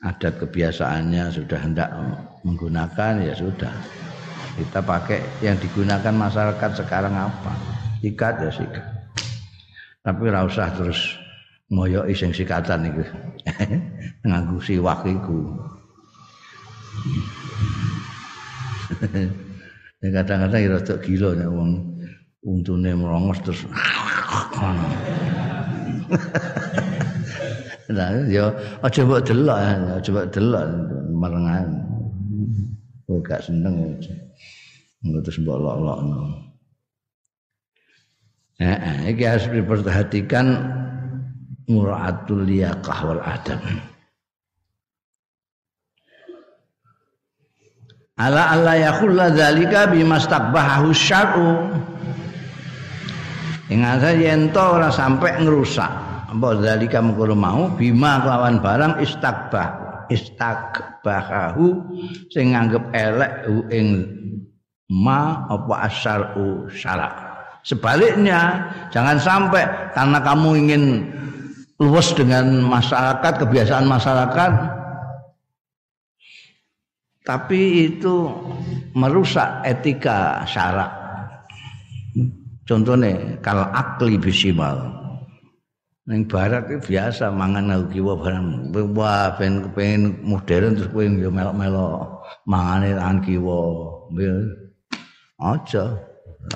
adat 0.00 0.40
kebiasaannya 0.40 1.28
sudah 1.28 1.58
hendak 1.60 1.92
menggunakan 2.42 3.20
ya 3.20 3.36
sudah. 3.36 3.72
Kita 4.56 4.80
pakai 4.80 5.44
yang 5.44 5.60
digunakan 5.60 6.12
masyarakat 6.12 6.70
sekarang 6.80 7.12
apa? 7.12 7.52
Sikat 8.00 8.34
ya 8.40 8.50
sikat. 8.50 8.84
Tapi 10.00 10.20
ora 10.32 10.48
usah 10.48 10.72
terus 10.72 11.20
ngoyoki 11.68 12.16
sing 12.16 12.32
sikatan 12.32 12.88
iku. 12.88 13.04
Nganggo 14.26 14.58
siwak 14.64 15.04
iku. 15.04 15.40
ya 20.00 20.08
kadang-kadang 20.08 20.60
ya 20.64 20.68
rada 20.76 20.94
gila 21.00 21.36
nek 21.36 21.48
wong 21.52 21.70
untune 22.40 22.90
merongos 22.96 23.38
terus 23.44 23.68
Nah, 27.90 28.22
ya 28.30 28.54
aja 28.86 29.02
mbok 29.02 29.26
delok, 29.26 29.58
aja 29.98 30.10
mbok 30.14 30.30
delok 30.30 30.62
merengan. 31.10 31.68
Kowe 33.02 33.18
gak 33.18 33.42
seneng 33.42 33.98
ya. 33.98 34.14
Terus 35.26 35.42
mbok 35.42 35.58
lok-lokno. 35.58 36.38
Heeh, 38.62 39.10
iki 39.10 39.26
harus 39.26 39.50
diperhatikan 39.50 40.46
muraatul 41.66 42.46
liyaqah 42.46 42.98
wal 43.02 43.22
adab. 43.26 43.58
ala 48.20 48.52
alla 48.52 48.76
yakhulla 48.76 49.32
dzalika 49.32 49.88
bimastaqbahu 49.88 50.92
syar'u 50.92 51.72
ing 53.72 53.80
asa 53.80 54.12
yen 54.12 54.52
to 54.52 54.60
ora 54.60 54.92
sampe 54.92 55.32
ngrusak 55.40 55.88
apa 56.30 56.48
dzalika 56.62 57.02
mengkono 57.02 57.34
mau 57.34 57.66
bima 57.74 58.22
kelawan 58.22 58.62
barang 58.62 59.02
istaqbah 59.02 59.68
istaqbahu 60.10 61.66
sing 62.30 62.54
nganggep 62.54 62.82
elek 62.94 63.32
ing 63.74 64.06
ma 64.90 65.46
apa 65.50 65.90
asyar'u 65.90 66.70
syarak 66.70 67.12
sebaliknya 67.66 68.70
jangan 68.94 69.18
sampai 69.18 69.66
karena 69.94 70.18
kamu 70.22 70.48
ingin 70.66 70.82
luwes 71.82 72.14
dengan 72.14 72.62
masyarakat 72.62 73.32
kebiasaan 73.42 73.86
masyarakat 73.90 74.52
tapi 77.20 77.86
itu 77.92 78.26
merusak 78.96 79.62
etika 79.62 80.42
syarak. 80.50 80.90
Contohnya 82.66 83.38
kalau 83.44 83.66
akli 83.70 84.18
bisimal. 84.18 84.99
Ning 86.10 86.26
barat 86.26 86.66
itu 86.66 86.90
biasa 86.90 87.30
mangan 87.30 87.70
ngau 87.70 87.86
kiwa 87.86 88.18
barang. 88.18 88.74
Wah, 88.98 89.38
kepengin 89.38 90.18
modern 90.26 90.74
terus 90.74 90.90
kowe 90.90 91.06
yo 91.06 91.30
melok-melok 91.30 92.26
mangane 92.50 92.98
tangan 92.98 93.18
kiwa. 93.22 93.58
Aja. 95.38 95.84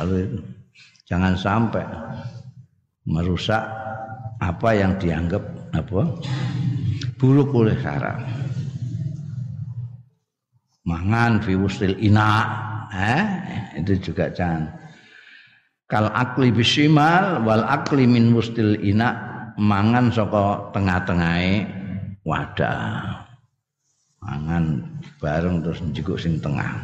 Lalu. 0.02 0.42
Jangan 1.06 1.38
sampai 1.38 1.86
merusak 3.06 3.62
apa 4.40 4.68
yang 4.74 4.96
dianggap 4.96 5.44
apa 5.76 6.02
buruk 7.20 7.52
oleh 7.52 7.76
syarak 7.80 8.20
mangan 10.88 11.40
fi 11.44 11.56
ina 12.00 12.30
eh 12.92 13.24
itu 13.80 14.10
juga 14.10 14.32
jangan 14.32 14.72
kal 15.88 16.08
akli 16.12 16.52
bisimal 16.52 17.44
wal 17.44 17.64
akli 17.68 18.08
min 18.08 18.32
wustil 18.32 18.76
ina 18.80 19.33
mangan 19.58 20.10
saka 20.10 20.70
tengah-tengahe 20.74 21.66
wadah. 22.26 23.22
Mangan 24.24 24.80
bareng 25.20 25.60
terus 25.60 25.80
njikuk 25.84 26.16
sing 26.16 26.40
tengah. 26.40 26.80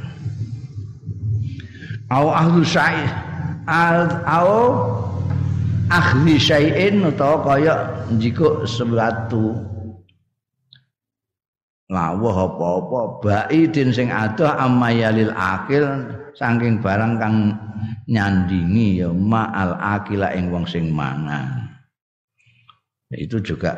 Au 2.10 2.28
ahlu 2.28 2.60
syai 2.60 3.06
au 4.26 4.52
ahli 5.88 6.36
syai'in 6.36 7.06
utawa 7.06 7.40
kaya 7.46 7.74
njikuk 8.12 8.66
sesuatu. 8.68 9.56
Lawuh 11.90 12.36
apa-apa 12.46 13.00
baidin 13.18 13.90
sing 13.90 14.14
adoh 14.14 14.46
amayalil 14.46 15.34
akil 15.34 16.06
saking 16.38 16.78
barang 16.78 17.18
kang 17.18 17.50
nyandingi 18.06 19.02
ya 19.02 19.10
ma'al 19.10 19.74
akila 19.74 20.30
ing 20.30 20.54
wong 20.54 20.62
sing 20.70 20.94
mangan 20.94 21.69
itu 23.14 23.42
juga. 23.42 23.74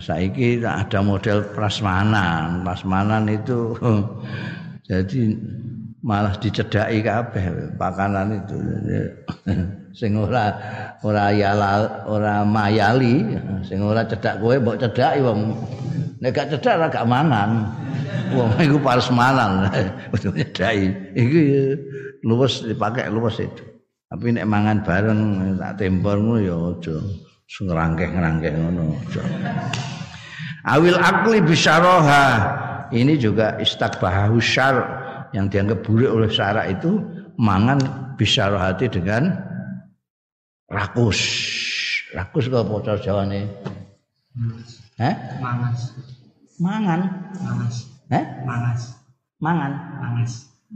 Saiki 0.00 0.62
ada 0.64 1.04
model 1.04 1.44
prasmanan. 1.52 2.64
Prasmanan 2.64 3.28
itu 3.28 3.76
jadi 4.88 5.36
malah 6.02 6.34
dicedaki 6.40 7.04
kabeh 7.04 7.76
pakanan 7.76 8.42
itu. 8.42 8.56
Sing 9.98 10.16
ora 10.16 10.56
ora 11.04 11.28
yala 11.28 11.84
ora 12.08 12.40
mayali 12.48 13.28
sing 13.60 13.84
ora 13.84 14.00
cedak 14.08 14.40
kowe 14.40 14.56
mbok 14.56 14.80
cedaki 14.80 15.20
wong. 15.20 15.52
Nek 16.24 16.32
gak 16.32 16.48
cedak 16.56 16.80
ora 16.80 16.88
gak 16.88 17.04
mangan. 17.04 17.50
Wong 18.32 18.56
iku 18.56 18.80
prasmanan. 18.80 19.68
Kudu 20.16 20.32
cedaki 20.32 20.88
iki 21.12 21.42
luwes 22.24 22.64
dipakai 22.64 23.12
luwes 23.12 23.36
itu 23.36 23.71
tapi 24.12 24.36
nek 24.36 24.44
mangan 24.44 24.84
bareng 24.84 25.20
tak 25.56 25.80
tempor 25.80 26.20
ngono 26.20 26.36
ya 26.44 26.56
aja 26.76 26.96
ngerangkeh-ngerangkeh 27.52 28.52
ngono 28.60 28.92
awil 30.68 30.96
akli 31.00 31.40
bisyaraha 31.40 32.24
ini 32.92 33.16
juga 33.16 33.56
istakbahu 33.56 34.36
syar' 34.36 34.84
yang 35.32 35.48
dianggap 35.48 35.80
buruk 35.80 36.12
oleh 36.12 36.28
syara 36.28 36.68
itu 36.68 37.00
mangan 37.40 37.80
bisa 38.20 38.52
hati 38.52 38.86
dengan 38.92 39.32
rakus. 40.68 41.20
Rakus 42.12 42.52
kok 42.52 42.68
bocor 42.68 43.00
Jawa 43.00 43.24
nih? 43.24 43.48
Eh? 45.00 45.14
Mangas. 45.40 45.96
Mangan. 46.60 47.00
Mangas. 47.40 47.76
Eh? 48.12 48.24
Mangas. 48.44 48.82
Mangan. 49.40 49.72
Mangas. 49.98 50.32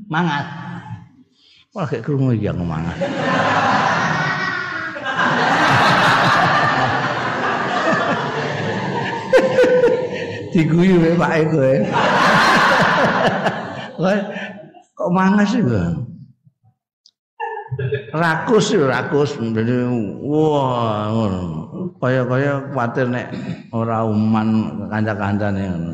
Mangat. 0.09 0.45
Wah 1.77 1.85
kayak 1.85 2.09
kerungu 2.09 2.33
yang 2.33 2.57
mangan. 2.65 2.97
Diguyu 10.57 11.05
ya 11.05 11.13
Pak 11.21 11.33
Eko 11.37 11.61
ya. 11.61 11.85
kok 14.97 15.11
mangas 15.13 15.53
sih 15.53 15.61
rakus 18.17 18.73
sih 18.73 18.81
rakus. 18.81 19.37
Jadi 19.37 19.77
wah 20.25 21.13
kaya-kaya 22.01 22.73
khawatir 22.73 23.05
nek 23.13 23.29
ora 23.77 24.01
uman 24.09 24.49
kanca-kancane 24.89 25.93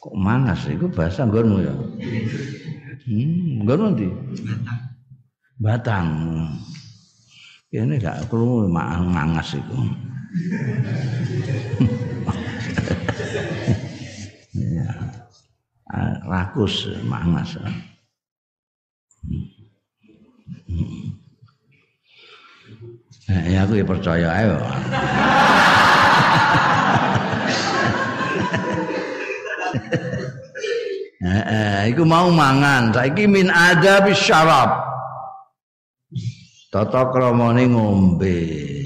kok 0.00 0.16
mangas 0.16 0.64
iku 0.64 0.88
bahasa 0.88 1.28
nggonmu 1.28 1.60
ya 1.60 1.76
hmm 3.08 3.64
nggon 3.64 3.96
ndi 3.96 4.08
batang. 5.56 6.08
Ini 7.68 8.00
gak 8.00 8.32
perlu 8.32 8.64
mangas 8.68 9.52
itu 9.52 9.76
rakus 16.28 16.88
mangas. 17.04 17.56
Nah, 23.28 23.44
ya 23.44 23.68
aku 23.68 23.76
ya 23.76 23.84
percaya 23.84 24.28
ayo. 24.32 24.56
Eh, 31.18 31.90
iku 31.90 32.06
mau 32.06 32.30
mangan, 32.30 32.94
saiki 32.94 33.26
min 33.26 33.50
ada 33.50 34.06
bisyarab. 34.06 34.70
Tata 36.70 37.10
kramane 37.10 37.66
ngombe. 37.66 38.38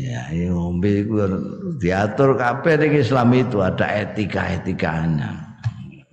Ya, 0.09 0.33
ngombe 0.49 1.05
iku 1.05 1.29
diatur 1.77 2.41
kabeh 2.41 2.81
ning 2.81 2.93
Islam 3.05 3.37
itu 3.37 3.61
ada 3.61 3.85
etika-etikanya. 3.85 5.61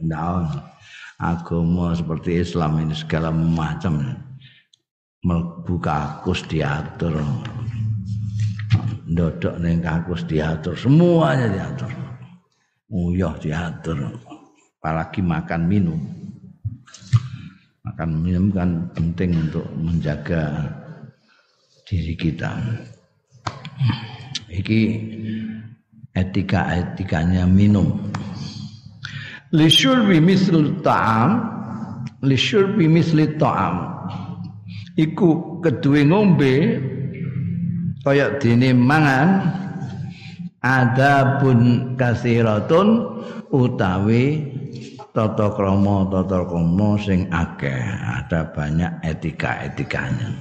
Nah, 0.03 0.43
agama 1.19 1.95
seperti 1.95 2.43
Islam 2.43 2.83
ini 2.83 2.95
segala 2.95 3.31
macam 3.31 3.99
mlebu 5.23 5.75
kakus 5.83 6.47
diatur 6.47 7.19
ndodok 9.03 9.59
ning 9.59 9.83
kakus 9.83 10.23
diatur 10.23 10.79
semuanya 10.79 11.51
diatur 11.51 11.91
uyah 12.87 13.35
diatur 13.43 14.15
apalagi 14.79 15.19
makan 15.19 15.61
minum. 15.67 15.99
Makan 17.83 18.09
minum 18.23 18.47
kan 18.55 18.87
penting 18.95 19.35
untuk 19.35 19.67
menjaga 19.75 20.71
diri 21.83 22.15
kita. 22.15 22.55
Iki 24.47 24.81
etika-etikanya 26.15 27.43
minum. 27.43 27.91
Lisyurbi 29.51 30.23
misl 30.23 30.79
ta'am 30.79 31.59
lisyurbi 32.23 32.85
misli 32.87 33.35
ta'am. 33.39 33.99
Iku 34.99 35.59
kedue 35.63 36.03
ngombe 36.03 36.55
kaya 38.03 38.35
dene 38.39 38.75
mangan 38.75 39.47
adabun 40.59 41.93
kasiratun 41.95 42.87
utawi 43.47 44.48
tata 45.19 45.51
krama 45.51 46.07
tata 46.07 46.47
krama 46.47 46.95
sing 46.95 47.27
akeh. 47.27 47.83
Ada 48.23 48.55
banyak 48.55 49.03
etika-etikanya. 49.03 50.31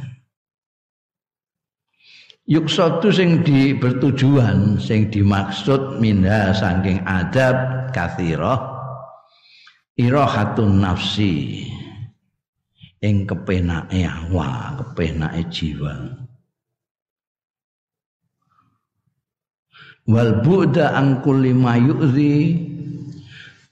Yuk 2.47 2.71
satu 2.71 3.11
sing 3.11 3.43
di 3.43 3.75
bertujuan 3.75 4.79
sing 4.79 5.11
dimaksud 5.11 5.99
minha 5.99 6.55
saking 6.55 7.03
adab 7.05 7.91
kasirah 7.91 8.79
irahatun 9.99 10.79
nafsi. 10.79 11.67
Ing 12.99 13.31
kepenake 13.31 14.03
awak, 14.07 14.83
kepenake 14.83 15.47
jiwa. 15.55 15.95
Wal 20.09 20.41
bu'da 20.43 20.99
an 20.99 21.21
kulli 21.23 21.55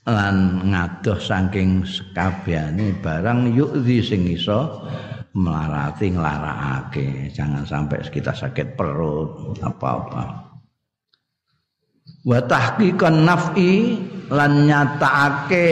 lan 0.06 0.62
ngadoh 0.70 1.18
saking 1.18 1.82
sekabehane 1.82 2.94
barang 3.02 3.50
yu'zi 3.50 3.98
sing 3.98 4.22
iso 4.30 4.86
melarati 5.34 6.14
nglarakake. 6.14 7.34
Jangan 7.34 7.66
sampai 7.66 8.06
kita 8.06 8.32
sakit 8.32 8.78
perut 8.78 9.58
apa-apa. 9.60 10.24
Wa 12.26 12.40
tahqiqan 12.42 13.26
naf'i 13.26 13.98
lan 14.30 14.66
nyatakake 14.66 15.68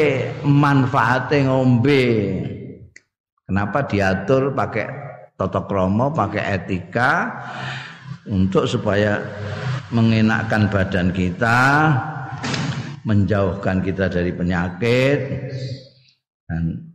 manfaate 0.46 1.46
ngombe. 1.46 2.04
Kenapa 3.44 3.86
diatur 3.86 4.50
pakai 4.54 4.86
tata 5.34 5.62
krama, 5.66 6.10
pakai 6.14 6.58
etika 6.58 7.12
untuk 8.30 8.64
supaya 8.64 9.20
mengenakkan 9.92 10.70
badan 10.70 11.12
kita, 11.12 11.60
menjauhkan 13.04 13.84
kita 13.84 14.08
dari 14.08 14.32
penyakit 14.32 15.18
dan 16.48 16.92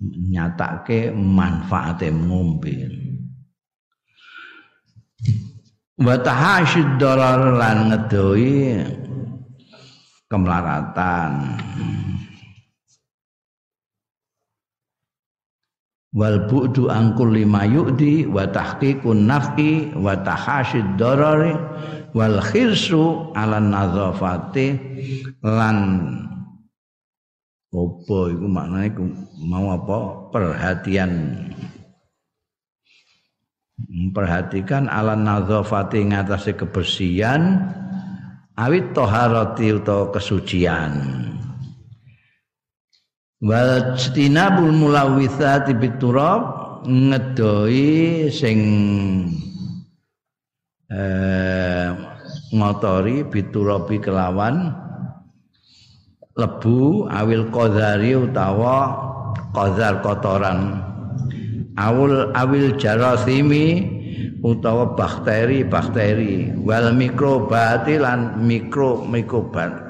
nyatake 0.00 1.12
manfaate 1.12 2.08
ngombe. 2.10 2.88
Wa 5.94 6.18
tahasyid 6.18 6.98
darar 6.98 7.54
lan 7.54 7.94
ngedoi 7.94 8.82
kemelaratan 10.26 11.32
wal 16.14 16.46
bu'du 16.46 16.90
angkul 16.90 17.34
lima 17.34 17.66
yu'di 17.66 18.26
wa 18.26 18.46
tahqiqun 18.46 19.26
naf'i 19.26 19.94
wa 19.98 20.14
tahasyid 20.18 20.98
darari 20.98 21.54
wal 22.14 22.38
khirsu 22.38 23.34
ala 23.34 23.58
nazafati 23.58 24.66
lan 25.42 25.76
apa 27.74 28.18
iku 28.30 28.46
maknane 28.46 28.88
mau 29.42 29.74
apa? 29.74 30.30
Perhatian. 30.30 31.10
Memperhatikan 33.74 34.86
ala 34.86 35.18
nazafati 35.18 36.06
ngatasi 36.06 36.54
kebersihan 36.54 37.66
awit 38.54 38.94
toharati 38.94 39.74
utawa 39.74 40.14
kesucian. 40.14 40.94
Wal 43.42 43.98
jinabul 43.98 44.70
mulawithati 44.70 45.74
biturab 45.74 46.42
ngedoi 46.86 48.30
sing 48.30 48.58
eh, 50.90 51.88
ngotori 52.54 53.24
biturabi 53.26 53.98
kelawan 54.02 54.72
lebu 56.34 57.06
awil 57.10 57.46
qadari 57.54 58.18
utawa 58.18 58.76
qadar 59.54 60.02
kotoran. 60.02 60.82
Awul 61.74 62.30
awil 62.38 62.78
jarasimi 62.78 63.82
utawa 64.44 64.94
bakteri 64.94 65.66
bakteri 65.66 66.54
wal 66.62 66.94
mikrobati 66.94 67.98
lan 67.98 68.38
mikro 68.46 69.02
mikrobat. 69.06 69.82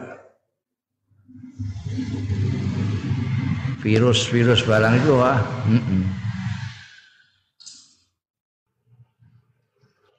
Virus 3.85 4.25
virus 4.33 4.65
barang 4.65 4.97
itu 4.97 5.13
wah 5.13 5.37
mm 5.69 5.77
-mm. 5.77 6.24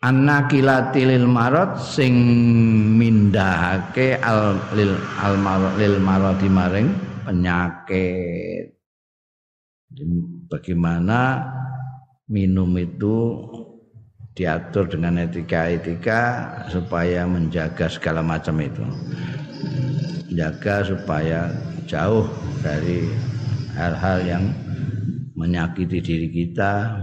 Annakilati 0.06 1.02
lil 1.10 1.26
marot 1.26 1.82
sing 1.82 2.14
mindahake 2.94 4.22
al 4.22 4.62
lil 4.78 4.94
al 5.18 5.34
marot 5.42 5.74
lil 5.82 5.98
maroti 5.98 6.46
maring 6.46 6.94
penyakit 7.26 8.70
bagaimana 10.46 11.42
minum 12.30 12.70
itu 12.78 13.42
diatur 14.36 14.92
dengan 14.92 15.24
etika-etika 15.24 16.22
supaya 16.68 17.24
menjaga 17.24 17.88
segala 17.88 18.20
macam 18.20 18.60
itu. 18.60 18.84
Jaga 20.36 20.84
supaya 20.84 21.48
jauh 21.88 22.28
dari 22.60 23.08
hal-hal 23.72 24.20
yang 24.28 24.46
menyakiti 25.40 26.04
diri 26.04 26.28
kita, 26.28 27.00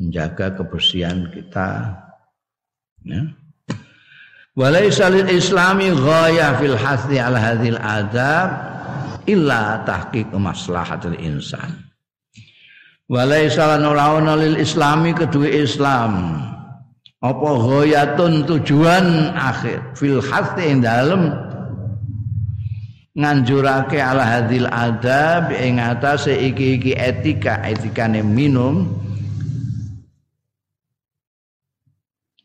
menjaga 0.00 0.56
kebersihan 0.56 1.28
kita. 1.28 1.92
Ya. 3.04 3.22
Walaysa 4.56 5.12
lil 5.12 5.28
islami 5.28 5.92
ghaya 5.92 6.56
fil 6.56 6.74
hasdi 6.74 7.20
ala 7.20 7.36
hadhil 7.36 7.76
adab 7.76 8.48
illa 9.28 9.84
tahqiq 9.84 10.32
maslahatil 10.32 11.20
insan. 11.20 11.90
Walaisa 13.10 13.76
lan 13.76 13.82
lil 14.38 14.56
islami 14.62 15.10
kedua 15.10 15.50
Islam. 15.50 16.38
Apa 17.20 17.50
ghayatun 17.58 18.48
tujuan 18.48 19.36
akhir 19.36 19.82
fil 19.98 20.24
hasti 20.24 20.62
ing 20.72 20.80
dalem 20.80 21.34
nganjurake 23.18 24.00
ala 24.00 24.24
hadil 24.24 24.64
adab 24.70 25.52
ing 25.52 25.82
atase 25.82 26.32
iki-iki 26.32 26.96
etika 26.96 27.60
etikane 27.66 28.24
minum 28.24 28.88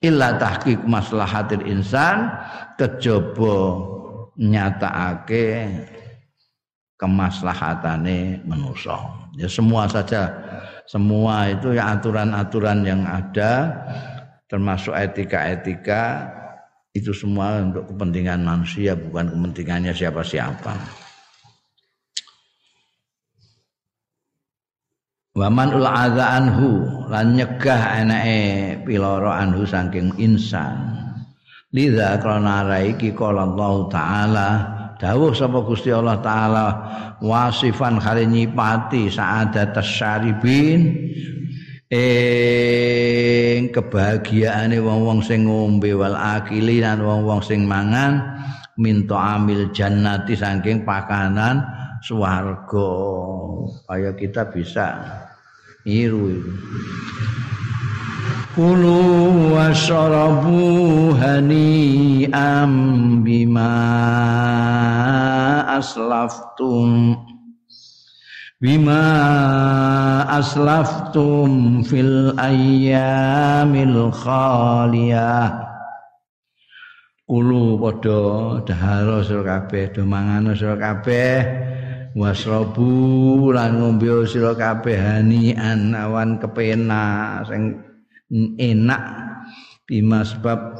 illa 0.05 0.37
tahqiq 0.37 0.85
maslahatil 0.85 1.65
insan 1.65 2.29
kejaba 2.77 3.81
nyatakake 4.37 5.65
kemaslahatane 6.95 8.45
manusia. 8.45 8.95
Ya 9.35 9.51
semua 9.51 9.89
saja 9.89 10.31
semua 10.87 11.49
itu 11.51 11.75
ya 11.75 11.97
aturan-aturan 11.97 12.85
yang 12.85 13.03
ada 13.03 13.73
termasuk 14.47 14.93
etika-etika 14.93 16.29
itu 16.95 17.11
semua 17.11 17.59
untuk 17.59 17.91
kepentingan 17.91 18.45
manusia 18.45 18.95
bukan 18.95 19.27
kepentingannya 19.33 19.91
siapa-siapa. 19.91 21.04
Waman 25.35 25.75
ul 25.75 25.83
adza 25.83 26.39
anhu 26.39 26.87
lan 27.11 27.35
nyegah 27.35 27.99
anake 27.99 28.79
piloro 28.87 29.27
anhu 29.27 29.67
saking 29.67 30.15
insan. 30.15 30.95
Lidza 31.75 32.15
krana 32.23 32.63
raiki 32.63 33.11
qala 33.11 33.43
Allah 33.43 33.75
taala 33.91 34.49
dawuh 34.95 35.35
sapa 35.35 35.59
Gusti 35.67 35.91
Allah 35.91 36.23
taala 36.23 36.65
wasifan 37.19 37.99
kali 37.99 38.31
nyipati 38.31 39.11
saadat 39.11 39.75
syaribin 39.83 41.11
ing 41.91 43.75
kebahagiaane 43.75 44.79
wong-wong 44.79 45.19
sing 45.19 45.51
ngombe 45.51 45.91
wal 45.99 46.15
akili 46.15 46.79
lan 46.79 47.03
wong-wong 47.03 47.43
sing 47.43 47.67
mangan 47.67 48.39
minta 48.79 49.35
amil 49.35 49.67
jannati 49.75 50.39
saking 50.39 50.87
pakanan 50.87 51.74
swarga. 52.05 52.93
Kaya 53.89 54.13
kita 54.13 54.53
bisa 54.53 55.01
niru 55.81 56.37
Kulu 58.55 59.51
wasyarabu 59.51 61.11
hani'am 61.19 62.71
bima 63.19 63.75
aslaftum. 65.75 67.19
Bima 68.63 69.03
aslaftum 70.31 71.83
fil 71.83 72.31
ayyamil 72.39 74.07
khaliyah. 74.15 75.51
Kulu 77.27 77.75
padha 77.75 78.63
dahara 78.63 79.19
sira 79.19 79.43
kabeh 79.43 79.91
do 79.91 80.07
mangan 80.07 80.55
kabeh 80.55 81.74
wasrabu 82.15 83.51
lan 83.51 83.83
ngombe 83.83 84.23
sira 84.23 84.55
kabeh 84.55 84.95
hani'an 84.95 85.91
awan 85.91 86.39
kepenak 86.39 87.43
sing 87.51 87.83
enak. 88.55 89.03
Bima 89.85 90.25
sebab 90.25 90.73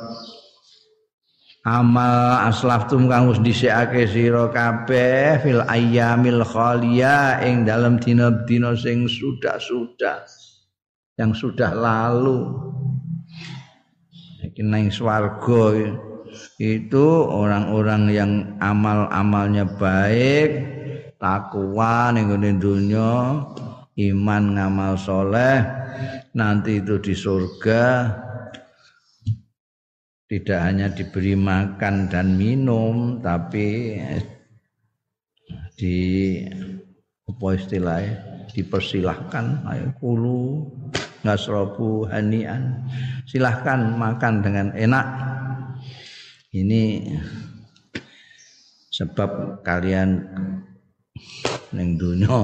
amal 1.62 2.42
aslaftum 2.50 3.06
kang 3.06 3.30
wis 3.30 3.38
dhisikake 3.44 4.10
sira 4.10 4.50
kabeh 4.50 5.38
fil 5.46 5.62
ayyamil 5.70 6.42
khalia 6.42 7.38
ing 7.46 7.70
dalam 7.70 8.02
dina-dina 8.02 8.74
sing 8.74 9.06
sudah-sudah 9.06 10.26
yang 11.22 11.38
sudah 11.38 11.70
lalu. 11.78 12.50
Iki 14.42 14.62
nang 14.66 14.90
swarga 14.90 15.94
itu 16.58 17.06
orang-orang 17.30 18.04
yang 18.10 18.32
amal-amalnya 18.64 19.70
baik 19.78 20.75
takwa 21.18 22.12
ning 22.12 22.32
dunya 22.60 23.42
iman 23.96 24.44
ngamal 24.56 24.94
soleh 25.00 25.64
nanti 26.36 26.84
itu 26.84 27.00
di 27.00 27.16
surga 27.16 27.84
tidak 30.26 30.60
hanya 30.60 30.88
diberi 30.92 31.38
makan 31.38 32.10
dan 32.12 32.36
minum 32.36 33.22
tapi 33.24 34.00
di 35.78 35.98
apa 37.26 37.48
istilahnya 37.56 38.16
dipersilahkan 38.52 39.68
ayo 39.68 39.92
kulu 40.00 40.72
ngasrobu 41.26 42.06
hanian 42.06 42.86
silahkan 43.26 43.98
makan 43.98 44.46
dengan 44.46 44.68
enak. 44.78 45.08
Ini 46.56 47.12
sebab 48.94 49.60
kalian 49.66 50.24
ning 51.76 52.00
dunya 52.00 52.38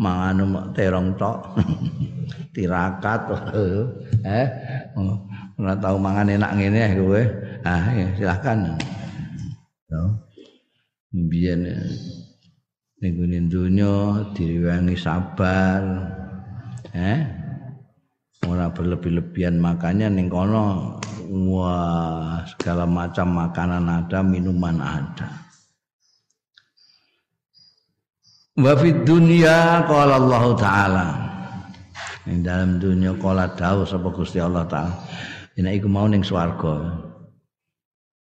mangan 0.00 0.72
terong 0.72 1.16
tok. 1.20 1.56
Tirakat. 2.54 3.20
Eh 4.20 4.48
ora 5.56 5.72
tau 5.80 5.96
mangan 5.96 6.28
enak 6.28 6.52
ngene 6.60 6.92
kowe 7.00 7.22
ah 7.64 7.88
ya, 7.88 8.08
silakan 8.20 8.76
yo 9.88 10.02
mbiyen 11.16 11.64
ning 13.00 13.48
dunya 13.48 14.24
direwangi 14.36 14.92
sabar. 14.92 15.80
Eh 16.92 17.20
ora 18.44 18.68
berlebih-lebihan 18.68 19.56
makanya 19.56 20.12
ning 20.12 20.28
kono. 20.28 21.00
Wah 21.30 22.42
segala 22.44 22.84
macam 22.84 23.38
makanan 23.38 23.86
ada 23.86 24.18
minuman 24.20 24.82
ada 24.82 25.49
Wa 28.60 28.76
fid 28.76 29.08
dunya 29.08 29.88
qala 29.88 30.20
Allah 30.20 30.44
taala. 30.60 31.06
Ing 32.28 32.44
dalam 32.44 32.76
dunia 32.76 33.16
qala 33.16 33.48
dawuh 33.56 33.88
sapa 33.88 34.12
Gusti 34.12 34.36
Allah 34.36 34.68
taala. 34.68 34.92
Nek 35.56 35.80
iku 35.80 35.88
mau 35.88 36.04
ning 36.04 36.20
swarga. 36.20 36.92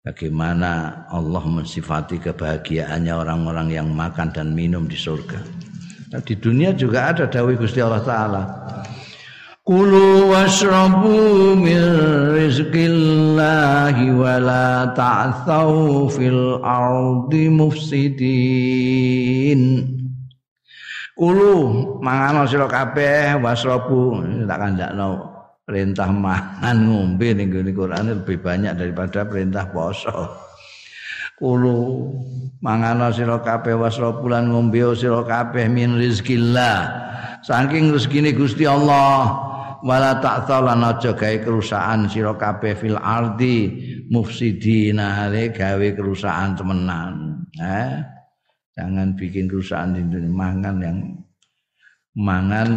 Bagaimana 0.07 1.05
Allah 1.11 1.45
mensifati 1.45 2.23
kebahagiaannya 2.23 3.11
orang-orang 3.13 3.69
yang 3.75 3.91
makan 3.93 4.33
dan 4.33 4.55
minum 4.57 4.89
di 4.89 4.97
surga. 4.97 5.39
Nah, 6.11 6.23
di 6.25 6.35
dunia 6.39 6.75
juga 6.75 7.11
ada 7.11 7.27
dawuh 7.27 7.59
Gusti 7.59 7.83
Allah 7.83 8.03
taala. 8.07 8.43
Kulu 9.67 10.31
washrabu 10.33 11.55
min 11.59 11.79
rizqillahi 12.39 14.15
wa 14.15 14.35
la 14.41 14.95
ta'thaw 14.97 16.09
fil 16.11 16.59
ardi 16.65 17.47
mufsidin. 17.53 18.41
Ulu 21.21 21.53
mangan 22.01 22.49
sira 22.49 22.65
kabeh 22.65 23.37
wasrabu 23.45 24.25
tak 24.49 24.57
kandakno 24.57 25.29
perintah 25.69 26.09
mangan 26.09 26.89
ngombe 26.89 27.37
ning 27.37 27.53
gone 27.53 27.77
Quran 27.77 28.09
lebih 28.09 28.41
banyak 28.41 28.73
daripada 28.73 29.29
perintah 29.29 29.69
poso. 29.69 30.33
Ulu 31.45 32.09
mangan 32.65 33.13
sira 33.13 33.37
kabeh 33.37 33.77
wasrabu 33.77 34.33
lan 34.33 34.49
ngombe 34.49 34.81
sira 34.97 35.21
kabeh 35.21 35.69
min 35.69 36.01
rizkillah. 36.01 36.89
Saking 37.45 37.93
rezekine 37.93 38.33
Gusti 38.33 38.65
Allah 38.65 39.29
wala 39.85 40.25
ta'tha 40.25 40.61
lan 40.65 40.81
aja 40.85 41.13
gawe 41.13 41.37
kerusakan 41.45 42.09
sira 42.09 42.33
kabeh 42.33 42.73
fil 42.77 42.97
ardi 42.97 43.69
mufsidina 44.09 45.29
gawe 45.29 45.89
kerusakan 45.93 46.57
temenan 46.57 47.45
eh 47.61 48.20
jangan 48.81 49.13
bikin 49.13 49.45
kerusakan 49.45 49.93
di 49.93 50.03
dunia. 50.09 50.33
Mangan 50.33 50.77
yang 50.81 50.99
mangan 52.17 52.69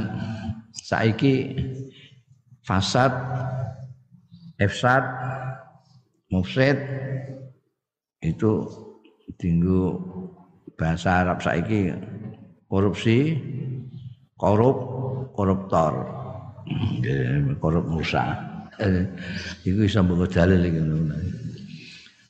saiki 0.75 1.55
fasad 2.67 3.15
efsad 4.59 5.03
mufsid 6.27 6.75
itu 8.19 8.67
tinggu 9.39 9.95
bahasa 10.75 11.23
Arab 11.23 11.39
saiki 11.39 11.95
korupsi 12.67 13.39
korup 14.35 14.77
koruptor. 15.31 16.19
Korup 17.59 17.85
musa 17.91 18.39
eh, 18.79 19.03
iku 19.67 19.83
iso 19.83 19.99
mbok 19.99 20.31
dalil 20.31 20.63
iki 20.63 20.81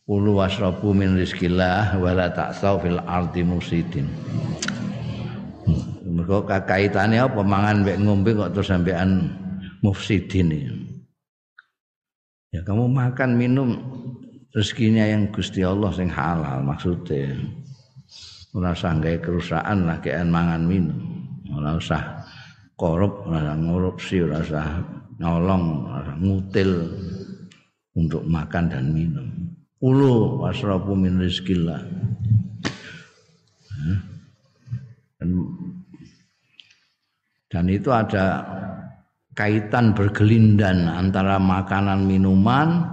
Ulu 0.04 0.36
wasrabu 0.36 0.92
min 0.92 1.16
rizkillah 1.16 1.96
wala 1.96 2.28
ta'thaw 2.28 2.76
fil 2.84 3.00
ardi 3.08 3.40
musidin. 3.40 4.12
Mergo 6.04 6.44
kakaitane 6.44 7.24
apa 7.24 7.40
mangan 7.40 7.88
mek 7.88 8.04
ngombe 8.04 8.36
kok 8.36 8.52
terus 8.52 8.68
sampean 8.68 9.32
mufsidin 9.80 10.52
Ya 12.54 12.62
kamu 12.62 12.86
makan 12.86 13.34
minum 13.40 13.70
rezekinya 14.54 15.08
yang 15.08 15.32
Gusti 15.34 15.66
Allah 15.66 15.90
sing 15.96 16.12
halal 16.12 16.62
maksudnya. 16.62 17.34
Ora 18.54 18.78
usah 18.78 18.94
gawe 19.02 19.18
kerusakan 19.18 19.90
lah 19.90 19.98
kean 20.04 20.30
mangan 20.30 20.62
minum. 20.68 21.00
Ora 21.50 21.80
usah 21.80 22.22
korup, 22.78 23.26
ora 23.26 23.58
ngorupsi, 23.58 24.22
ora 24.22 24.46
usah 24.46 24.84
nyolong, 25.18 25.66
ora 25.90 26.14
ngutil 26.20 26.72
untuk 27.98 28.22
makan 28.30 28.70
dan 28.70 28.94
minum. 28.94 29.28
Ulu 29.84 30.40
wasrabu 30.40 30.96
min 30.96 31.20
rizkillah. 31.20 31.84
Dan, 35.20 35.30
dan 37.52 37.66
itu 37.68 37.92
ada 37.92 38.48
kaitan 39.36 39.92
bergelindan 39.92 40.88
antara 40.88 41.36
makanan 41.36 42.08
minuman 42.08 42.88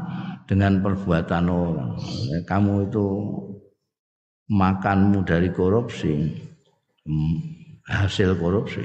dengan 0.51 0.83
perbuatan 0.83 1.47
orang. 1.47 1.95
Kamu 2.43 2.91
itu 2.91 3.07
makanmu 4.51 5.23
dari 5.23 5.55
korupsi, 5.55 6.27
hmm, 7.07 7.37
hasil 7.87 8.35
korupsi. 8.35 8.83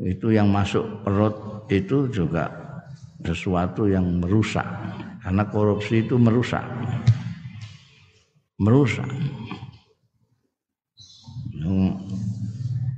Itu 0.00 0.32
yang 0.32 0.48
masuk 0.48 1.04
perut 1.04 1.68
itu 1.68 2.08
juga 2.08 2.48
sesuatu 3.20 3.84
yang 3.84 4.08
merusak. 4.24 4.64
Karena 5.22 5.46
korupsi 5.46 6.02
itu 6.02 6.18
merusak. 6.18 6.66
Merusak. 8.58 9.06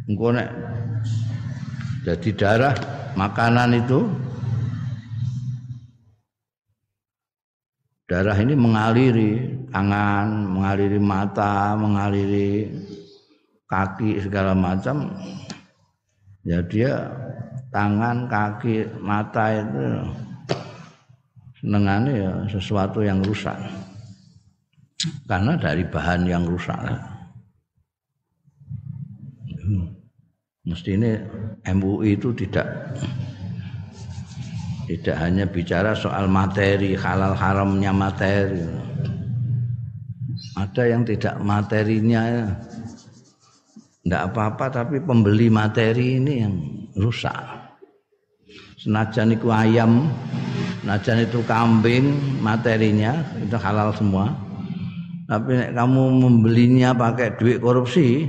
Engko 0.05 0.33
nek 0.33 0.49
jadi 2.05 2.31
darah 2.37 2.77
makanan 3.17 3.81
itu 3.81 4.05
darah 8.05 8.37
ini 8.37 8.53
mengaliri 8.53 9.33
tangan, 9.73 10.49
mengaliri 10.49 11.01
mata, 11.01 11.73
mengaliri 11.77 12.69
kaki 13.69 14.21
segala 14.21 14.53
macam. 14.53 15.13
Ya 16.45 16.61
dia 16.61 17.09
tangan, 17.73 18.29
kaki, 18.29 19.01
mata 19.01 19.49
itu 19.57 19.85
senengannya 21.65 22.13
ya 22.21 22.33
sesuatu 22.53 23.01
yang 23.01 23.25
rusak. 23.25 23.57
Karena 25.25 25.57
dari 25.57 25.81
bahan 25.89 26.29
yang 26.29 26.45
rusak. 26.45 26.77
Hmm. 29.65 29.89
mesti 30.69 30.93
ini 30.93 31.17
MUI 31.73 32.21
itu 32.21 32.37
tidak 32.37 32.69
tidak 34.85 35.17
hanya 35.17 35.49
bicara 35.49 35.97
soal 35.97 36.29
materi 36.29 36.93
halal 36.93 37.33
haramnya 37.33 37.89
materi. 37.97 38.61
Ada 40.61 40.85
yang 40.85 41.09
tidak 41.09 41.41
materinya 41.41 42.45
tidak 44.05 44.23
apa-apa 44.29 44.85
tapi 44.85 45.01
pembeli 45.01 45.49
materi 45.49 46.21
ini 46.21 46.33
yang 46.45 46.55
rusak. 47.01 47.41
Senajan 48.77 49.33
itu 49.33 49.49
ayam 49.49 50.13
Najan 50.85 51.25
itu 51.25 51.41
kambing 51.49 52.13
materinya 52.45 53.25
itu 53.41 53.57
halal 53.57 53.91
semua. 53.97 54.29
Tapi 55.25 55.73
kamu 55.73 56.03
membelinya 56.21 56.93
pakai 56.93 57.41
duit 57.41 57.57
korupsi 57.57 58.29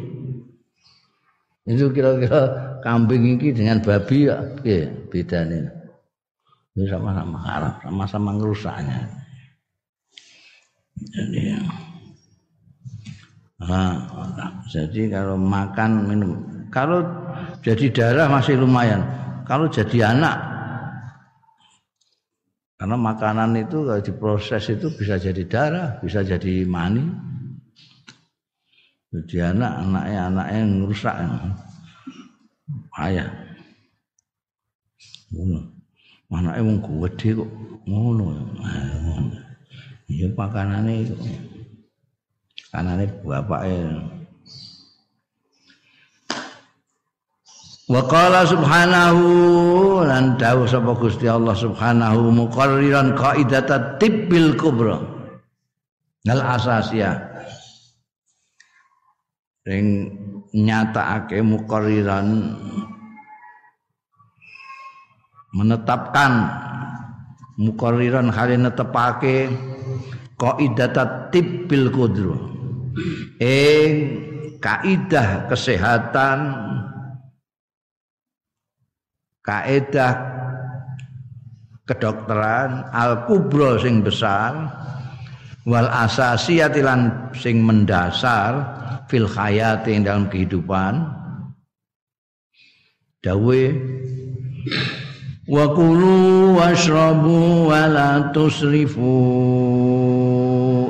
itu 1.68 1.86
kira-kira 1.91 2.41
kambing 2.80 3.36
ini 3.36 3.52
dengan 3.52 3.84
babi 3.84 4.32
ya 4.32 4.38
iya, 4.63 4.88
bedanya. 5.12 5.68
Ini 6.76 6.88
sama-sama 6.88 7.38
haram, 7.44 7.74
sama-sama 7.84 8.30
ngerusaknya. 8.39 9.00
Jadi 10.96 11.39
ya. 11.52 11.60
Nah, 13.65 13.96
jadi 14.68 15.02
kalau 15.10 15.36
makan 15.39 15.91
minum, 16.08 16.32
kalau 16.72 17.04
jadi 17.63 17.91
darah 17.91 18.28
masih 18.28 18.60
lumayan. 18.60 19.02
Kalau 19.48 19.72
jadi 19.72 20.15
anak 20.15 20.55
karena 22.75 22.95
makanan 22.99 23.55
itu 23.55 23.88
kalau 23.88 24.03
diproses 24.03 24.67
itu 24.67 24.91
bisa 24.91 25.15
jadi 25.15 25.43
darah, 25.47 25.89
bisa 26.03 26.19
jadi 26.27 26.67
mani. 26.67 27.07
Jadi 29.15 29.39
anak 29.39 29.73
anaknya 29.79 30.19
anaknya 30.27 30.57
yang 30.59 30.71
rusak. 30.83 31.15
Ayah. 32.99 33.31
Ngono. 35.31 35.59
Anaknya 36.35 36.67
wong 36.67 36.77
gede 36.83 37.29
kok 37.39 37.49
ngono. 37.88 38.25
Pakanane 40.35 40.93
itu. 41.07 41.15
Kanane 42.75 43.07
bapaknya 43.23 44.14
Wa 47.86 48.02
qala 48.10 48.50
subhanahu 48.50 49.21
lan 50.10 50.41
dawuh 50.41 50.65
sapa 50.65 50.98
Gusti 50.98 51.30
Allah 51.30 51.54
subhanahu 51.54 52.34
muqarriran 52.34 53.13
qaidata 53.13 54.02
tibbil 54.02 54.58
kubra. 54.58 54.98
Nal 56.26 56.41
asasiyah. 56.41 57.13
Ring 59.69 60.10
nyatakake 60.50 61.45
muqarriran 61.45 62.58
menetapkan 65.54 66.34
muqarriran 67.62 68.34
hale 68.34 68.58
netepake 68.58 69.54
qaidata 70.41 71.30
tibbil 71.30 71.93
kudro. 71.93 72.34
Ing 73.38 73.93
kaidah 74.58 75.45
kesehatan 75.54 76.38
kaedah 79.45 80.13
kedokteran 81.86 82.89
al 82.89 83.29
kubro 83.29 83.77
sing 83.77 84.01
besar 84.01 84.73
wal 85.69 85.86
asasiyati 85.86 86.81
lan 86.81 87.29
sing 87.38 87.62
mendasar 87.62 88.53
fil 89.05 89.29
hayati 89.29 90.01
dalam 90.01 90.25
kehidupan. 90.29 91.05
Dawe 93.21 93.62
wa 95.49 95.65
kulu 95.73 96.17
washrabu 96.58 97.69
wa 97.69 97.86
la 97.89 98.30
tusrifu 98.34 99.13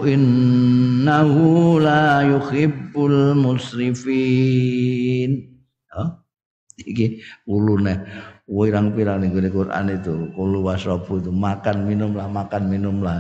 innahu 0.04 1.80
la 1.80 2.28
yuhibbul 2.28 3.36
musrifin. 3.40 5.32
Oh, 5.96 6.12
iki 6.76 7.24
ulune 7.48 8.04
wirang-wirang 8.46 9.26
ning 9.26 9.34
Quran 9.34 9.86
itu 9.90 10.30
kulu 10.38 10.70
wasrabu 10.70 11.18
itu 11.18 11.34
makan 11.34 11.90
minumlah 11.90 12.30
makan 12.30 12.64
minumlah. 12.70 13.20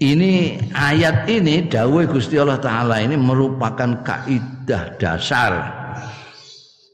Ini 0.00 0.56
ayat 0.72 1.28
ini 1.28 1.68
dawai 1.68 2.08
Gusti 2.08 2.40
Allah 2.40 2.56
taala 2.56 3.04
ini 3.04 3.20
merupakan 3.20 4.00
kaidah 4.00 4.96
dasar 4.96 5.52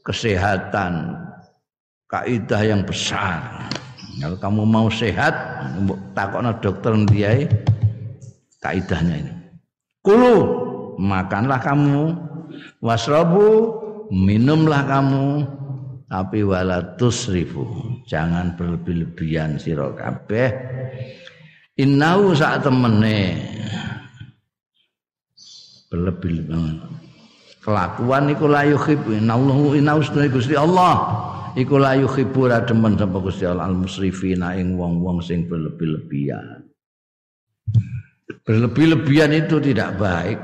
kesehatan 0.03 1.15
kaidah 2.11 2.61
yang 2.67 2.83
besar. 2.83 3.69
Kalau 4.17 4.35
kamu 4.41 4.61
mau 4.67 4.87
sehat 4.91 5.31
takokno 6.17 6.51
dokter 6.59 6.91
dia 7.07 7.47
kaidahnya 8.59 9.15
ini. 9.23 9.33
Kulu 10.03 10.35
makanlah 10.99 11.61
kamu. 11.63 12.27
Wasrabu 12.81 13.86
minumlah 14.13 14.81
kamu 14.87 15.27
tapi 16.07 16.39
wala 16.43 16.95
tusrifu 16.95 17.67
jangan 18.07 18.55
berlebih-lebihan 18.55 19.59
sira 19.59 19.91
kabeh. 19.91 20.49
Innau 21.77 22.33
sak 22.33 22.65
temene. 22.65 23.37
Berlebih-lebihan 25.87 26.83
kelakuan 27.61 28.31
iku 28.31 28.45
la 28.49 28.63
yuhibbu. 28.65 29.19
Innahu 29.19 29.75
innahu 29.77 30.01
Gusti 30.31 30.55
Allah. 30.57 31.23
Iku 31.57 31.77
la 31.77 31.97
yuhibbu 31.97 32.49
ra 32.49 32.63
demen 32.63 32.97
sapa 32.97 33.17
Gusti 33.21 33.45
Allah. 33.45 33.69
Al 33.69 33.77
musrifina 33.77 34.57
ing 34.57 34.79
wong-wong 34.79 35.21
sing 35.21 35.45
berlebih-lebihan 35.45 36.67
berlebih-lebihan 38.47 39.35
itu 39.35 39.59
tidak 39.59 39.99
baik 39.99 40.39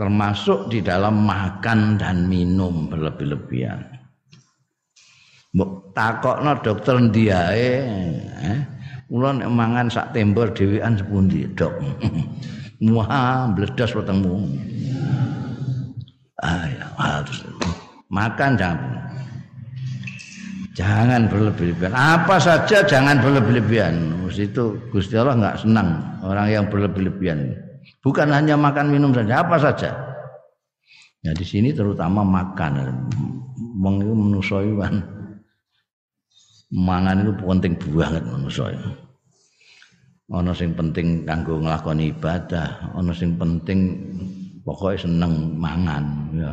termasuk 0.00 0.72
di 0.72 0.80
dalam 0.80 1.28
makan 1.28 2.00
dan 2.00 2.24
minum 2.24 2.88
berlebih-lebihan. 2.88 3.84
Mbok 5.52 5.92
takokno 5.92 6.56
dokter 6.64 6.96
ndiae, 6.96 7.72
eh, 8.40 8.60
kula 9.12 9.36
nek 9.36 9.50
mangan 9.52 9.92
sak 9.92 10.16
tembor 10.16 10.56
dhewean 10.56 10.96
sepundi, 10.96 11.44
Dok? 11.52 11.76
Wah, 12.96 13.44
bledas 13.52 13.92
wetengmu. 13.92 14.40
Ah, 16.40 16.64
ya, 16.64 16.86
harus 16.96 17.44
makan 18.08 18.56
jangan 18.56 19.04
jangan 20.72 21.28
berlebih-lebihan. 21.28 21.92
Apa 21.92 22.40
saja 22.40 22.80
jangan 22.88 23.20
berlebih-lebihan. 23.20 24.16
Itu 24.32 24.80
Gusti 24.88 25.20
Allah 25.20 25.36
nggak 25.36 25.68
senang 25.68 26.00
orang 26.24 26.48
yang 26.48 26.64
berlebih-lebihan. 26.72 27.52
Bukan 28.00 28.32
hanya 28.32 28.56
makan 28.56 28.88
minum 28.88 29.12
saja, 29.12 29.44
apa 29.44 29.60
saja. 29.60 29.92
Ya 31.20 31.36
di 31.36 31.44
sini 31.44 31.76
terutama 31.76 32.24
makan. 32.24 32.96
Wong 33.80 33.94
itu 34.00 34.12
manusa 34.12 34.60
kan 34.80 34.94
mangan 36.72 37.26
itu 37.26 37.32
penting 37.44 37.74
banget 37.92 38.24
manusia. 38.24 38.72
Ana 40.30 40.54
sing 40.54 40.70
penting 40.78 41.26
kanggo 41.26 41.58
nglakoni 41.58 42.14
ibadah, 42.14 42.94
ana 42.94 43.10
sing 43.10 43.34
penting 43.34 43.98
pokoknya 44.62 45.02
seneng 45.02 45.58
mangan 45.58 46.04
ya. 46.30 46.50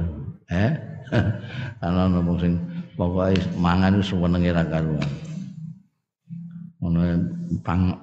Eh? 0.50 0.72
Ana 1.86 2.10
ana 2.10 2.20
sing 2.42 2.58
pokoknya 2.98 3.38
mangan 3.62 4.02
itu 4.02 4.18
senenge 4.18 4.50
ra 4.50 4.66
karuan. 4.66 5.12
Ono 6.82 7.02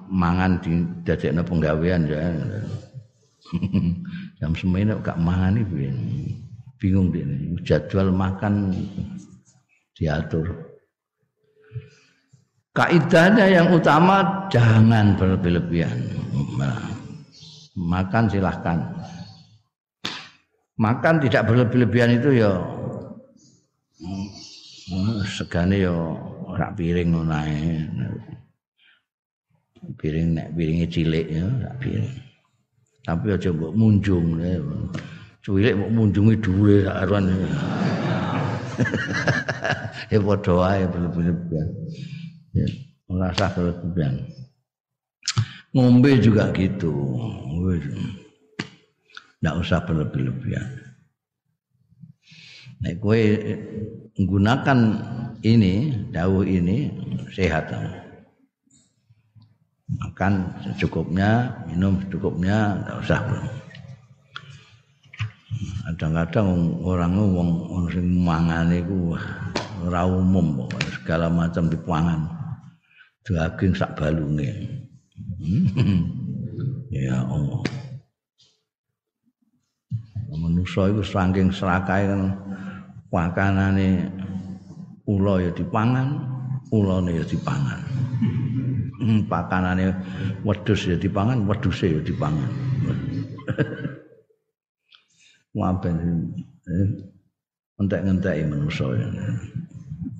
mangan 0.07 0.63
di 0.63 0.79
dadekno 1.03 1.43
penggawean 1.43 2.07
ya. 2.07 2.23
jam 4.39 4.51
semene 4.55 4.97
gak 5.01 5.19
mangan 5.19 5.59
iki 5.59 5.91
bingung 6.79 7.09
dia 7.09 7.25
jadwal 7.63 8.11
makan 8.11 8.75
diatur. 9.95 10.45
Kaidahnya 12.75 13.47
yang 13.47 13.71
utama 13.71 14.47
jangan 14.51 15.15
berlebihan. 15.15 15.95
Nah, 16.59 16.83
makan 17.79 18.27
silahkan. 18.27 18.83
Makan 20.75 21.23
tidak 21.23 21.47
berlebih-lebihan 21.47 22.19
itu 22.19 22.43
ya 22.43 22.51
segane 25.25 25.81
ya 25.81 25.95
ora 26.45 26.69
piring 26.75 27.09
ngono 27.15 27.39
piring 29.97 30.27
nek 30.35 30.47
piringe 30.53 30.85
cilik 30.91 31.25
ya 31.31 31.43
ora 31.47 31.71
piring 31.79 32.24
tapi 33.05 33.31
aja 33.31 33.53
mbok 33.53 33.71
munjung 33.77 34.41
cuwilik 35.45 35.77
mbok 35.77 35.91
munjungi 35.93 36.35
dhuwure 36.41 36.77
sak 36.89 36.97
aruan. 37.05 37.25
Ya 40.13 40.21
padha 40.21 40.53
wae 40.53 40.85
berlebihan 40.85 41.69
ya. 42.53 42.67
Ora 43.09 43.33
usah 43.33 43.49
berlebihan. 43.57 44.21
Ngombe 45.73 46.21
juga 46.21 46.53
gitu. 46.53 46.93
Nggak 49.41 49.55
usah 49.65 49.81
berlebih-lebihan 49.81 50.85
nah 52.85 52.93
kue 52.99 53.21
menggunakan 54.13 54.79
ini 55.41 56.05
dawuh 56.11 56.43
ini 56.43 56.91
sehat 57.31 57.71
makan 59.85 60.49
secukupnya 60.65 61.53
minum 61.69 62.01
secukupnya 62.01 62.81
tidak 62.81 62.97
usah. 63.05 63.21
Kadang-kadang 65.85 66.81
orang 66.81 67.13
ngomong 67.13 67.49
orang 67.69 67.87
sing 67.93 68.07
mangan 68.25 68.73
itu 68.73 69.13
ora 69.85 70.01
umum 70.09 70.65
segala 70.89 71.29
macam 71.29 71.69
dipangan. 71.69 72.25
Daging 73.25 73.73
sak 73.77 73.93
balunge. 73.97 74.51
Ya 76.95 77.27
Allah. 77.27 77.59
Manusia 80.31 80.87
itu 80.87 81.03
saking 81.03 81.51
serakai 81.51 82.07
kan 82.07 82.31
makanane 83.11 84.07
ula 85.03 85.43
ya 85.43 85.51
dipangan 85.51 86.23
ulane 86.73 87.19
ya 87.19 87.25
dipangan 87.27 87.79
hmm, 89.01 89.27
pakanane 89.27 89.93
wedhus 90.45 90.87
ya 90.87 90.95
dipangan 90.99 91.47
wedhuse 91.47 91.87
ya 91.89 92.01
dipangan. 92.01 92.49
Waben 95.55 95.95
eh, 96.67 96.87
entek-enteki 97.79 98.43
manusa 98.47 98.85
ya. 98.95 99.07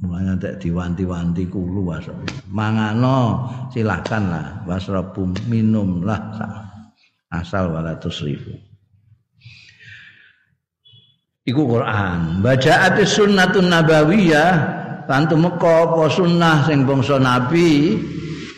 Mulane 0.03 0.38
entek 0.38 0.59
diwanti-wanti 0.59 1.47
kulo 1.47 1.88
was 1.88 2.05
mangano 2.51 3.47
silahkan 3.71 4.23
lah 4.28 4.47
wasrabu 4.67 5.32
minum 5.47 6.03
lah 6.03 6.36
asal 7.32 7.73
walatus 7.73 8.21
ribu 8.21 8.53
Iku 11.45 11.61
Quran. 11.69 12.41
Bacaat 12.41 12.97
sunnatun 13.05 13.69
nabawiyah. 13.69 14.82
Lan 15.05 15.30
tumeka 15.30 15.86
apa 15.86 16.09
sunnah 16.09 16.65
sing 16.65 16.89
bangsa 16.89 17.21
nabi 17.21 17.93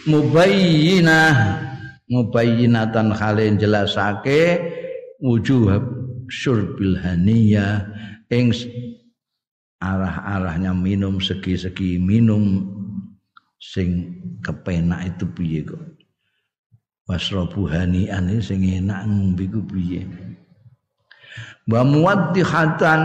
mubayyinah. 0.08 1.68
Mubayyinatan 2.08 3.12
khalin 3.12 3.60
jelasake 3.60 4.64
wujuh 5.20 5.76
syurbil 6.32 6.95
haniyah. 7.03 7.84
Ing 8.32 8.55
arah-arahnya 9.84 10.72
minum 10.72 11.20
segi-segi 11.20 11.99
minum 11.99 12.64
sing 13.60 14.20
kepenak 14.39 15.16
itu 15.16 15.26
piye 15.36 15.62
kok? 15.68 15.84
Wasrabu 17.08 17.72
hanian 17.72 18.28
sing 18.43 18.64
enak 18.64 19.08
ngombe 19.08 19.47
ku 19.47 19.64
piye? 19.68 20.03
Wa 21.68 21.84
muwaddihatan 21.84 23.01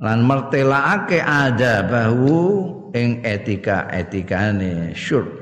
lan 0.00 0.18
mertelaake 0.24 1.20
ada 1.20 1.84
bahu 1.84 2.36
ing 2.92 3.24
etika 3.24 3.88
etikane 3.92 4.92
syurb 4.92 5.41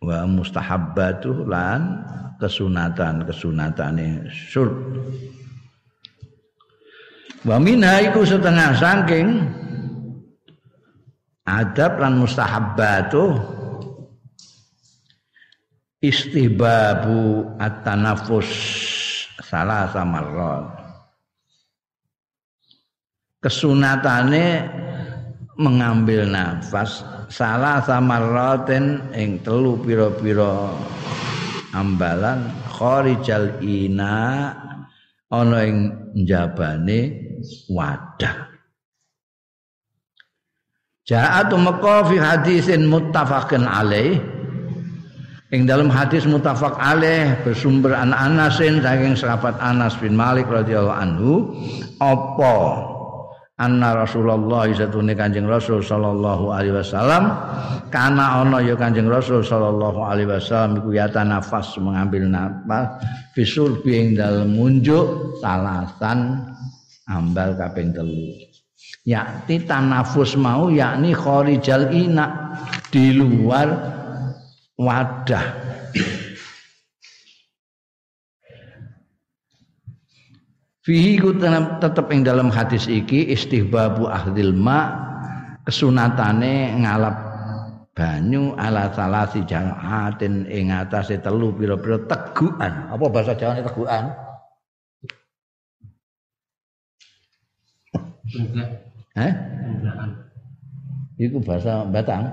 wa 0.00 0.24
mustahabbatu 0.24 1.44
lan 1.44 2.00
kesunatan 2.40 3.28
kesunatane 3.28 4.24
syurb 4.32 4.72
wa 7.44 7.60
minha 7.60 8.00
iku 8.08 8.24
setengah 8.24 8.72
saking 8.80 9.44
adab 11.44 12.00
lan 12.00 12.16
mustahabbatu 12.16 13.36
istihbabu 16.00 17.44
at-tanafus 17.60 18.48
salah 19.44 19.84
samarrat 19.92 20.64
kesunatane 23.44 24.64
mengambil 25.60 26.24
nafas 26.24 27.04
salah 27.30 27.78
samarraten 27.86 29.14
ing 29.14 29.38
telu 29.46 29.78
pira-pira 29.80 30.74
ambalan. 31.72 32.50
Kharijal 32.66 33.62
ina 33.62 34.50
ana 35.30 35.58
ing 35.64 35.94
njabane 36.18 37.30
wadah. 37.70 38.50
Ja'atu 41.06 41.58
maka 41.58 42.06
fi 42.06 42.16
hadisin 42.18 42.86
muttafaqin 42.86 43.66
alaih. 43.66 44.18
Ing 45.50 45.66
dalam 45.66 45.90
hadis 45.90 46.30
muttafaq 46.30 46.78
alaih 46.78 47.34
bersumber 47.42 47.90
an 47.90 48.14
Anasin 48.14 48.78
saking 48.78 49.18
sahabat 49.18 49.58
Anas 49.58 49.98
bin 49.98 50.14
Malik 50.14 50.46
radhiyallahu 50.46 50.94
anhu 50.94 51.32
apa 51.98 52.54
anna 53.60 53.92
Rasulullah 53.92 54.64
satune 54.72 55.12
Kanjeng 55.12 55.44
Rasul 55.44 55.84
sallallahu 55.84 56.48
alaihi 56.48 56.80
wasallam. 56.80 57.28
Kana 57.92 58.40
ana 58.40 58.64
ya 58.64 58.72
Kanjeng 58.74 59.12
Rasul 59.12 59.44
sallallahu 59.44 60.00
alaihi 60.00 60.32
wasallam 60.32 60.80
iku 60.80 60.96
ya 60.96 61.06
nafas 61.12 61.76
mengambil 61.76 62.24
nafas 62.24 62.96
bisul 63.36 63.84
ing 63.84 64.16
dalem 64.16 64.56
munjuk 64.56 65.36
salasan 65.44 66.40
ambal 67.12 67.52
kaping 67.60 67.92
telu. 67.92 68.32
Yakti 69.04 69.68
tanafus 69.68 70.40
mau 70.40 70.72
yakni 70.72 71.12
khorijal 71.12 71.92
ina 71.92 72.56
di 72.88 73.12
luar 73.16 73.68
wadah 74.80 75.69
Fihi 80.80 81.20
ku 81.20 81.36
tetep 81.36 82.08
ing 82.08 82.24
dalam 82.24 82.48
hadis 82.48 82.88
iki 82.88 83.28
istihbabu 83.28 84.08
ahdil 84.08 84.56
ma 84.56 84.96
kesunatane 85.68 86.72
ngalap 86.80 87.16
banyu 87.92 88.56
ala 88.56 88.88
salasi 88.96 89.44
jamaatin 89.44 90.48
ing 90.48 90.72
atase 90.72 91.20
telu 91.20 91.52
pira-pira 91.52 92.00
tegukan. 92.08 92.88
Apa 92.96 93.04
bahasa 93.12 93.36
Jawane 93.36 93.60
tegukan? 93.60 94.08
Eh? 99.20 99.32
Iku 101.20 101.44
bahasa 101.44 101.84
Batang. 101.92 102.24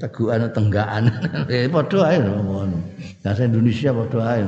tegukan 0.00 0.48
tenggaan. 0.48 1.12
Eh 1.52 1.68
padha 1.68 2.08
ae 2.08 2.16
ngono. 2.24 2.80
Bahasa 3.20 3.44
Indonesia 3.44 3.92
padha 3.92 4.20
ae. 4.32 4.44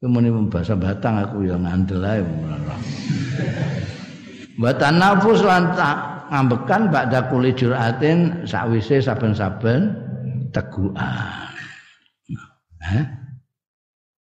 Kemudian 0.00 0.48
bahasa 0.48 0.72
Batang 0.72 1.20
aku 1.20 1.44
yang 1.44 1.68
ngandel 1.68 2.00
ae 2.00 2.24
Wa 4.56 4.72
tanafus 4.76 5.44
lan 5.44 5.76
ngambekan 6.32 6.88
ba'da 6.88 7.28
kuli 7.28 7.52
juratin 7.52 8.44
sakwise 8.48 9.04
saben-saben 9.04 9.92
teguhan. 10.56 11.52
Hah? 12.80 13.04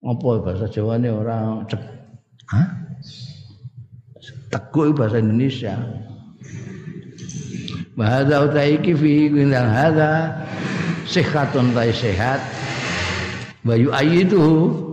Apa 0.02 0.30
bahasa 0.42 0.66
Jawa 0.70 0.98
ini 0.98 1.10
orang 1.14 1.66
cek 1.70 1.82
Hah? 2.48 2.68
Teguh 4.48 4.96
bahasa 4.96 5.20
Indonesia. 5.20 5.76
Bahasa 7.98 8.46
utai 8.46 8.78
iki 8.78 8.94
fi 8.94 9.28
dan 9.30 9.68
hadza 9.68 10.12
sihatun 11.10 11.74
tai 11.74 11.92
sehat 11.92 12.40
wa 13.68 13.74
yu'ayyiduhu 13.76 14.87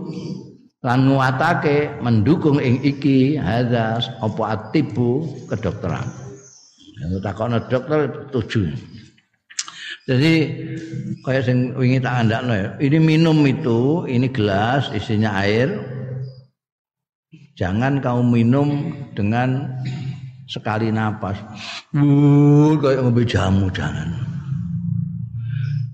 lan 0.85 1.09
nguatake 1.09 1.97
mendukung 1.97 2.61
ing 2.61 2.77
iki 2.85 3.41
hadza 3.41 3.97
apa 4.21 4.43
atibu 4.53 5.25
kedokteran. 5.49 6.05
Ya 7.01 7.17
takono 7.25 7.57
dokter 7.65 8.29
tujuh. 8.29 8.69
Jadi 10.05 10.33
kayak 11.25 11.49
sing 11.49 11.73
wingi 11.73 11.97
tak 11.97 12.29
andakno 12.29 12.53
ya. 12.53 12.69
Ini 12.77 13.01
minum 13.01 13.41
itu, 13.49 14.05
ini 14.05 14.29
gelas 14.29 14.93
isinya 14.93 15.33
air. 15.41 15.81
Jangan 17.57 17.97
kau 18.05 18.21
minum 18.21 18.93
dengan 19.17 19.65
sekali 20.45 20.93
napas. 20.93 21.41
Uh, 21.97 22.77
kayak 22.77 23.01
ngombe 23.01 23.25
jamu 23.25 23.65
jangan. 23.73 24.13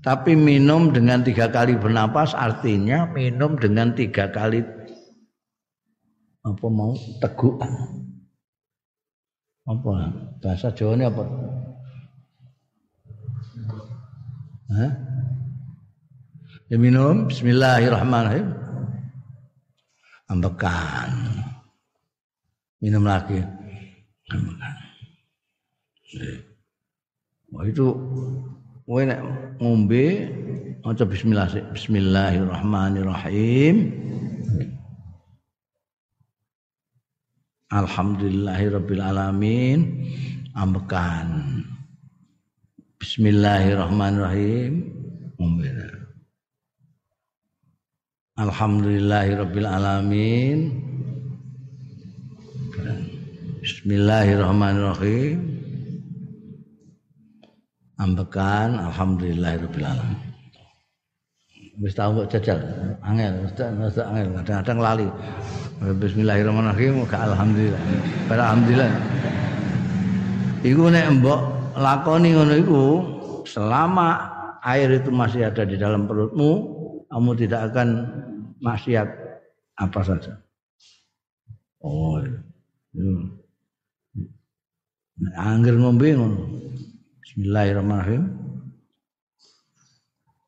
Tapi 0.04 0.36
minum 0.36 0.92
dengan 0.92 1.24
tiga 1.24 1.48
kali 1.48 1.78
bernapas 1.78 2.36
artinya 2.36 3.08
minum 3.14 3.56
dengan 3.56 3.94
tiga 3.96 4.28
kali 4.28 4.60
apa 6.42 6.66
mau 6.66 6.98
tegukan 7.22 7.70
apa? 9.62 10.10
Bahasa 10.42 10.74
Jawa 10.74 10.98
ini 10.98 11.06
apa? 11.06 11.22
Hah? 14.74 14.90
Ya 16.66 16.76
minum. 16.80 17.30
Bismillahirrahmanirrahim. 17.30 18.50
Ambekan. 20.26 21.14
Minum 22.82 23.06
lagi. 23.06 23.38
Ambekan. 24.34 24.74
Wah 27.52 27.68
itu 27.68 27.92
kowe 28.82 29.04
nek 29.04 29.20
ngombe 29.62 30.26
maca 30.82 31.06
bismillah 31.06 31.46
Bismillahirrahmanirrahim 31.70 33.94
Alhamdulillahirabbil 37.72 39.00
alamin 39.00 40.04
ambekan. 40.52 41.64
Bismillahirrahmanirrahim. 43.00 44.92
Alhamdulillahirabbil 48.36 49.68
alamin 49.68 50.58
Bismillahirrahmanirrahim. 53.64 55.38
Ambekan. 57.96 58.76
Alhamdulillahirabbil 58.76 59.86
alamin 59.88 60.31
wis 61.80 61.96
tau 61.96 62.12
kok 62.12 62.28
jajal 62.36 62.60
angel 63.00 63.48
wis 63.48 63.96
angel 63.96 64.28
kadang-kadang 64.42 64.78
lali 64.80 65.08
Bismillahirrahmanirrahim 65.82 67.02
ke 67.10 67.16
alhamdulillah. 67.18 67.82
Alhamdulillah. 68.30 68.90
Iku 70.62 70.86
nek 70.94 71.18
mbok 71.18 71.40
lakoni 71.74 72.38
ngono 72.38 72.54
iku 72.54 72.82
selama 73.42 74.30
air 74.62 74.94
itu 74.94 75.10
masih 75.10 75.50
ada 75.50 75.66
di 75.66 75.74
dalam 75.74 76.06
perutmu, 76.06 76.50
kamu 77.10 77.30
tidak 77.34 77.74
akan 77.74 77.88
maksiat 78.62 79.10
apa 79.82 80.00
saja. 80.06 80.38
Oh. 81.82 82.22
Hmm. 82.94 83.42
Angger 85.34 85.74
ngombe 85.82 86.14
ngono. 86.14 86.62
Bismillahirrahmanirrahim. 87.26 88.41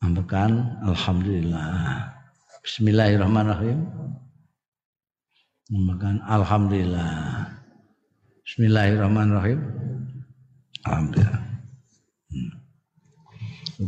Ambekan 0.05 0.85
alhamdulillah. 0.85 2.13
Bismillahirrahmanirrahim. 2.61 3.89
Makan 5.73 6.21
alhamdulillah. 6.29 7.49
Bismillahirrahmanirrahim. 8.45 9.65
Alhamdulillah. 10.85 11.41
Hmm. 12.29 12.53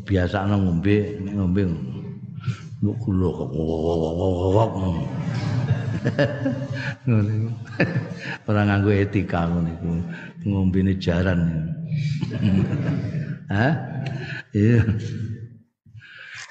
Biasa 0.09 0.49
nang 0.49 0.65
ngombe, 0.65 1.21
ngombe. 1.37 1.69
Kula 2.81 3.29
kok 3.37 3.51
Ora 8.49 8.61
nganggo 8.65 8.89
etika 8.89 9.53
ngono 9.53 9.69
iku. 9.69 9.93
Ngombene 10.49 10.97
jaran. 10.97 11.41
Hah? 13.53 13.73
Iya. 14.57 14.81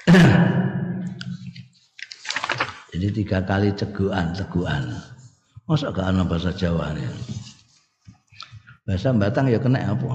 Jadi 2.94 3.10
tiga 3.12 3.42
kali 3.42 3.74
ceguan, 3.74 4.30
ceguan. 4.32 4.96
Masa 5.66 5.90
gak 5.90 6.14
ana 6.14 6.22
bahasa 6.22 6.54
Jawa 6.54 6.94
nih. 6.94 7.10
Bahasa 8.86 9.10
Batang 9.10 9.50
ya 9.50 9.58
kena 9.58 9.82
apa? 9.82 10.14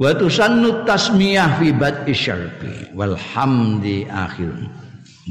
Wa 0.00 0.16
tusannu 0.16 0.84
tasmiyah 0.84 1.60
fi 1.60 1.72
bad'i 1.72 2.12
syarbi 2.12 2.92
wal 2.92 3.16
hamdi 3.16 4.04
akhir. 4.08 4.52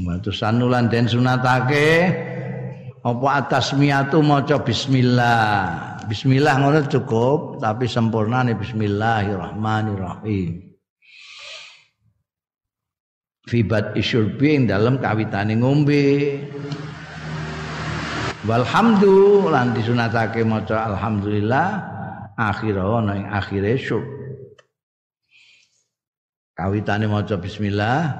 Wa 0.02 0.18
tusannu 0.18 0.66
lan 0.70 0.90
sunatake 0.90 2.10
apa 3.02 3.26
atasmiyatu 3.46 4.22
maca 4.22 4.58
bismillah. 4.62 5.98
Bismillah 6.10 6.58
ngono 6.58 6.82
cukup 6.90 7.62
tapi 7.62 7.86
sempurna 7.86 8.42
nih 8.42 8.58
bismillahirrahmanirrahim 8.58 10.69
fibat 13.50 13.98
isyurbi 13.98 14.54
ing 14.54 14.62
dalam 14.70 15.02
kawitane 15.02 15.58
ngombe. 15.58 16.38
Walhamdu 18.46 19.50
lan 19.50 19.74
disunatake 19.74 20.46
maca 20.46 20.86
alhamdulillah 20.94 21.68
akhirah 22.38 23.04
ana 23.04 23.12
ing 23.18 23.26
akhire 23.28 23.76
syurb 23.76 24.06
kawitane 26.56 27.04
maca 27.04 27.36
bismillah 27.36 28.16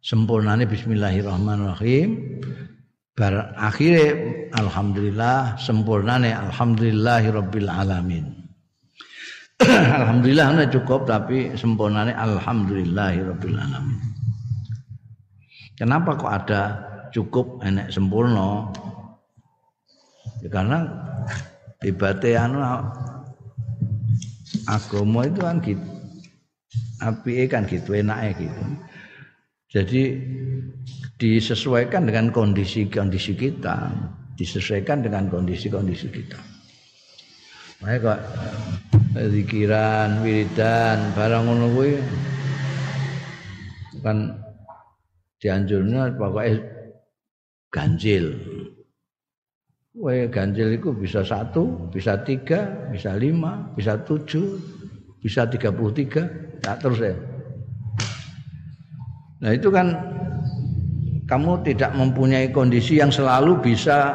sempurnane 0.00 0.64
bismillahirrahmanirrahim. 0.70 2.38
Bar 3.12 3.52
akhire 3.60 4.48
alhamdulillah 4.56 5.60
sempurnane 5.60 6.32
alhamdulillahirabbil 6.32 7.68
alamin 7.68 8.24
alhamdulillah 10.00 10.64
cukup 10.72 11.04
tapi 11.04 11.52
sempurnane 11.52 12.16
alhamdulillahirabbil 12.16 13.52
alamin 13.52 14.11
Kenapa 15.76 16.16
kok 16.20 16.32
ada 16.32 16.62
cukup 17.12 17.64
enek 17.64 17.88
sempurna? 17.92 18.68
Ya 20.44 20.48
karena 20.52 20.78
ibadah 21.82 22.34
anu 22.44 22.58
agama 24.68 25.26
itu 25.26 25.40
kan 25.40 25.56
gitu. 25.64 25.86
Api 27.02 27.50
kan 27.50 27.66
gitu 27.66 27.98
enaknya 27.98 28.30
gitu. 28.38 28.62
Jadi 29.72 30.02
disesuaikan 31.16 32.04
dengan 32.04 32.28
kondisi-kondisi 32.28 33.32
kita, 33.34 33.90
disesuaikan 34.36 35.00
dengan 35.00 35.32
kondisi-kondisi 35.32 36.12
kita. 36.12 36.38
Makanya 37.80 37.98
kok 37.98 38.20
zikiran, 39.32 40.22
wiridan, 40.22 41.10
barang 41.16 41.42
ngono 41.42 41.66
kan 44.02 44.41
dianjurnya 45.42 46.14
pokoknya 46.14 46.62
ganjil. 47.74 48.38
Wae 49.92 50.24
ganjil 50.30 50.78
itu 50.78 50.94
bisa 50.96 51.20
satu, 51.20 51.90
bisa 51.92 52.16
tiga, 52.24 52.88
bisa 52.88 53.12
lima, 53.18 53.74
bisa 53.76 54.00
tujuh, 54.00 54.56
bisa 55.20 55.44
tiga 55.50 55.68
puluh 55.68 55.92
tiga, 55.92 56.24
tak 56.64 56.80
terus 56.80 57.02
ya. 57.02 57.12
Nah 59.42 59.50
itu 59.52 59.68
kan 59.68 59.90
kamu 61.26 61.66
tidak 61.66 61.90
mempunyai 61.98 62.48
kondisi 62.54 63.02
yang 63.02 63.10
selalu 63.10 63.58
bisa 63.58 64.14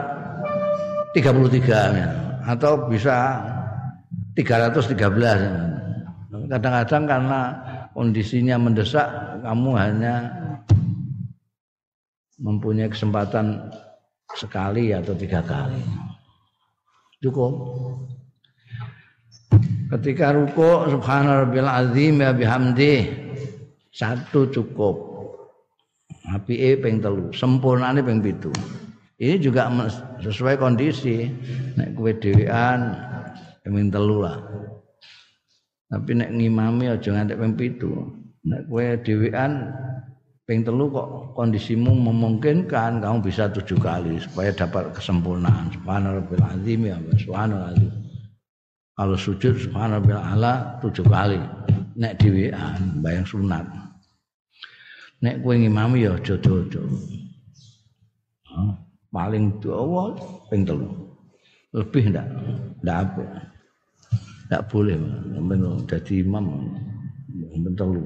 33 1.12 1.98
ya, 1.98 2.10
atau 2.46 2.88
bisa 2.88 3.42
313. 4.38 4.96
Kadang-kadang 6.48 7.04
karena 7.10 7.42
kondisinya 7.92 8.56
mendesak 8.62 9.10
kamu 9.44 9.72
hanya 9.76 10.30
mempunyai 12.38 12.90
kesempatan 12.90 13.74
sekali 14.38 14.94
atau 14.94 15.18
tiga 15.18 15.42
kali. 15.42 15.82
Cukup. 17.22 17.54
Ketika 19.88 20.36
ruko 20.36 20.86
subhanallah 20.92 21.88
azim 21.88 22.20
ya 22.22 22.36
bihamdi 22.36 23.08
satu 23.90 24.52
cukup. 24.54 25.08
Api 26.28 26.60
e 26.60 26.70
peng 26.76 27.00
telu, 27.00 27.32
sempurnane 27.32 28.04
peng 28.04 28.20
pitu. 28.20 28.52
Ini 29.16 29.40
juga 29.40 29.72
sesuai 30.20 30.60
kondisi. 30.60 31.24
Nek 31.80 31.96
kue 31.96 32.12
dewean 32.20 32.94
peng 33.64 33.88
telu 33.88 34.28
lah. 34.28 34.44
Tapi 35.88 36.20
nek 36.20 36.36
ngimami 36.36 36.92
aja 36.92 37.16
ngantek 37.16 37.40
peng 37.40 37.56
pitu. 37.56 38.12
Nek 38.44 38.68
kue 38.68 39.00
dewean 39.02 39.72
ping 40.48 40.64
telu 40.64 40.88
kok 40.88 41.36
kondisimu 41.36 41.92
memungkinkan 41.92 43.04
kamu 43.04 43.20
bisa 43.20 43.52
tujuh 43.52 43.76
kali 43.84 44.16
supaya 44.24 44.56
dapat 44.56 44.96
kesempurnaan. 44.96 45.76
Subhanallah 45.76 46.24
azim 46.56 46.88
ya 46.88 46.96
subhanallah 47.20 47.76
kalau 48.96 49.18
sujud 49.20 49.60
subhanallah 49.60 50.24
ala 50.34 50.54
tujuh 50.80 51.04
kali. 51.04 51.38
Nek 52.00 52.16
dhewean 52.24 53.04
bayang 53.04 53.28
sunat. 53.28 53.68
Nek 55.20 55.44
kowe 55.44 55.52
ngimami 55.52 56.08
ya 56.08 56.16
aja-aja 56.16 56.82
paling 59.12 59.60
dawa 59.60 60.16
ping 60.48 60.64
telu. 60.64 60.88
Lebih 61.76 62.16
ndak? 62.16 62.28
Ndak 62.82 62.98
apa 63.04 63.24
ndak 64.48 64.72
boleh 64.72 64.96
men 65.44 65.84
dadi 65.84 66.24
imam 66.24 66.72
men 67.36 67.74
telu 67.76 68.00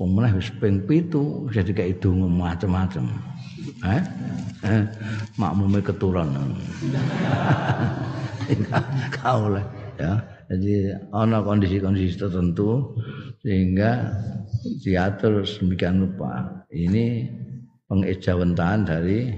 Pemenah 0.00 0.32
wis 0.32 0.48
ping 0.56 0.80
pitu 0.88 1.44
jadi 1.52 1.76
kayak 1.76 2.00
itu 2.00 2.08
macam-macam. 2.08 3.04
Eh? 3.84 4.00
eh 4.64 4.82
makmume. 5.36 5.84
Kau 9.20 9.52
lah 9.52 9.60
ya. 10.00 10.24
Jadi 10.48 10.96
ana 11.12 11.44
kondisi-kondisi 11.44 12.16
tertentu 12.16 12.96
sehingga 13.44 14.08
diatur 14.80 15.44
sedemikian 15.44 16.08
rupa. 16.08 16.64
Ini 16.72 17.28
pengejawentahan 17.84 18.88
dari 18.88 19.36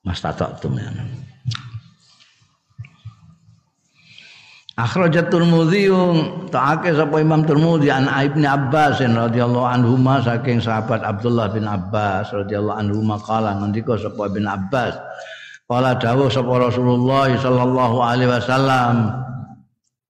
Mas 0.00 0.24
Tatok 0.24 0.56
ya. 0.64 1.27
Akhrajat 4.78 5.26
Tirmidzi 5.34 5.90
ta'ake 6.54 6.94
sapa 6.94 7.18
Imam 7.18 7.42
Tirmidzi 7.42 7.90
an 7.90 8.06
Ibnu 8.06 8.46
Abbas 8.46 9.02
radhiyallahu 9.02 9.66
anhu 9.66 9.98
saking 10.22 10.62
sahabat 10.62 11.02
Abdullah 11.02 11.50
bin 11.50 11.66
Abbas 11.66 12.30
radhiyallahu 12.30 12.78
anhu 12.78 13.02
qala 13.26 13.58
ngendika 13.58 13.98
sapa 13.98 14.30
bin 14.30 14.46
Abbas 14.46 14.94
qala 15.66 15.98
dawuh 15.98 16.30
sapa 16.30 16.70
Rasulullah 16.70 17.26
sallallahu 17.26 17.96
alaihi 17.98 18.30
wasallam 18.30 18.94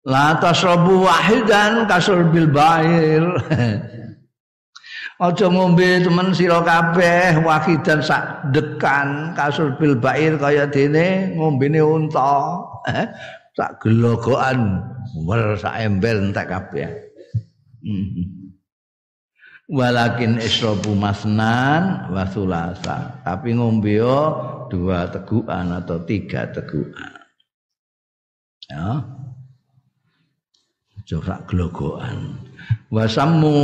la 0.08 0.40
tasrabu 0.40 1.12
wahidan 1.12 1.84
kasur 1.84 2.24
bil 2.32 2.48
bair. 2.48 3.20
Aja 5.24 5.48
ngombe 5.48 6.04
temen 6.04 6.36
sira 6.36 6.64
kabeh 6.64 7.40
wahidan 7.44 8.00
sak 8.00 8.48
dekan 8.56 9.36
kasur 9.36 9.76
bil 9.76 10.00
bair 10.00 10.40
kaya 10.40 10.68
dene 10.72 11.36
ngombene 11.36 11.80
unta 11.84 12.64
sak 13.54 13.86
gelogokan 13.86 14.82
wer 15.26 15.58
sak 15.58 15.78
ember 15.82 16.18
entek 16.20 16.50
kabeh. 16.50 16.90
Hmm. 17.84 18.44
walakin 19.68 20.40
isrobu 20.40 20.96
masnan 20.96 22.08
wa 22.12 22.24
sulasa 22.28 23.20
tapi 23.28 23.56
ngombe 23.56 24.00
dua 24.72 25.08
tegukan 25.12 25.84
atau 25.84 26.00
tiga 26.04 26.48
tegukan. 26.52 27.12
Ya. 28.72 29.04
Coba 31.04 31.44
gelogokan 31.52 32.40
wasammu 32.88 33.60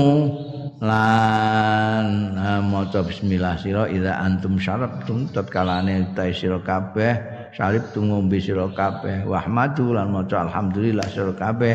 lan 0.84 2.36
maca 2.68 3.00
bismillah 3.00 3.56
sira 3.56 3.88
ida 3.88 4.20
antum 4.20 4.60
syarabtum 4.60 5.32
tatkalane 5.32 6.12
ta 6.12 6.28
sira 6.36 6.60
kabeh 6.60 7.39
syarib 7.56 7.84
tu 7.95 8.04
ngombe 8.04 8.38
sira 8.41 8.68
kabeh. 8.70 9.26
Wahmadu 9.26 9.95
lan 9.95 10.14
maca 10.14 10.45
alhamdulillah 10.45 11.08
sira 11.10 11.34
kabeh. 11.34 11.74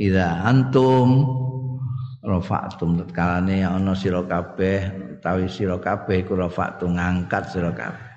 Idza 0.00 0.44
antum 0.44 1.28
rafa'tum 2.24 2.96
tatkalane 3.04 3.62
ana 3.62 3.92
sira 3.92 4.24
kabeh 4.24 4.88
utawi 5.20 5.48
sira 5.48 5.76
kabeh 5.76 6.24
iku 6.24 6.36
rafa'tum 6.36 6.96
ngangkat 6.96 7.44
sira 7.52 7.70
kabeh. 7.72 8.08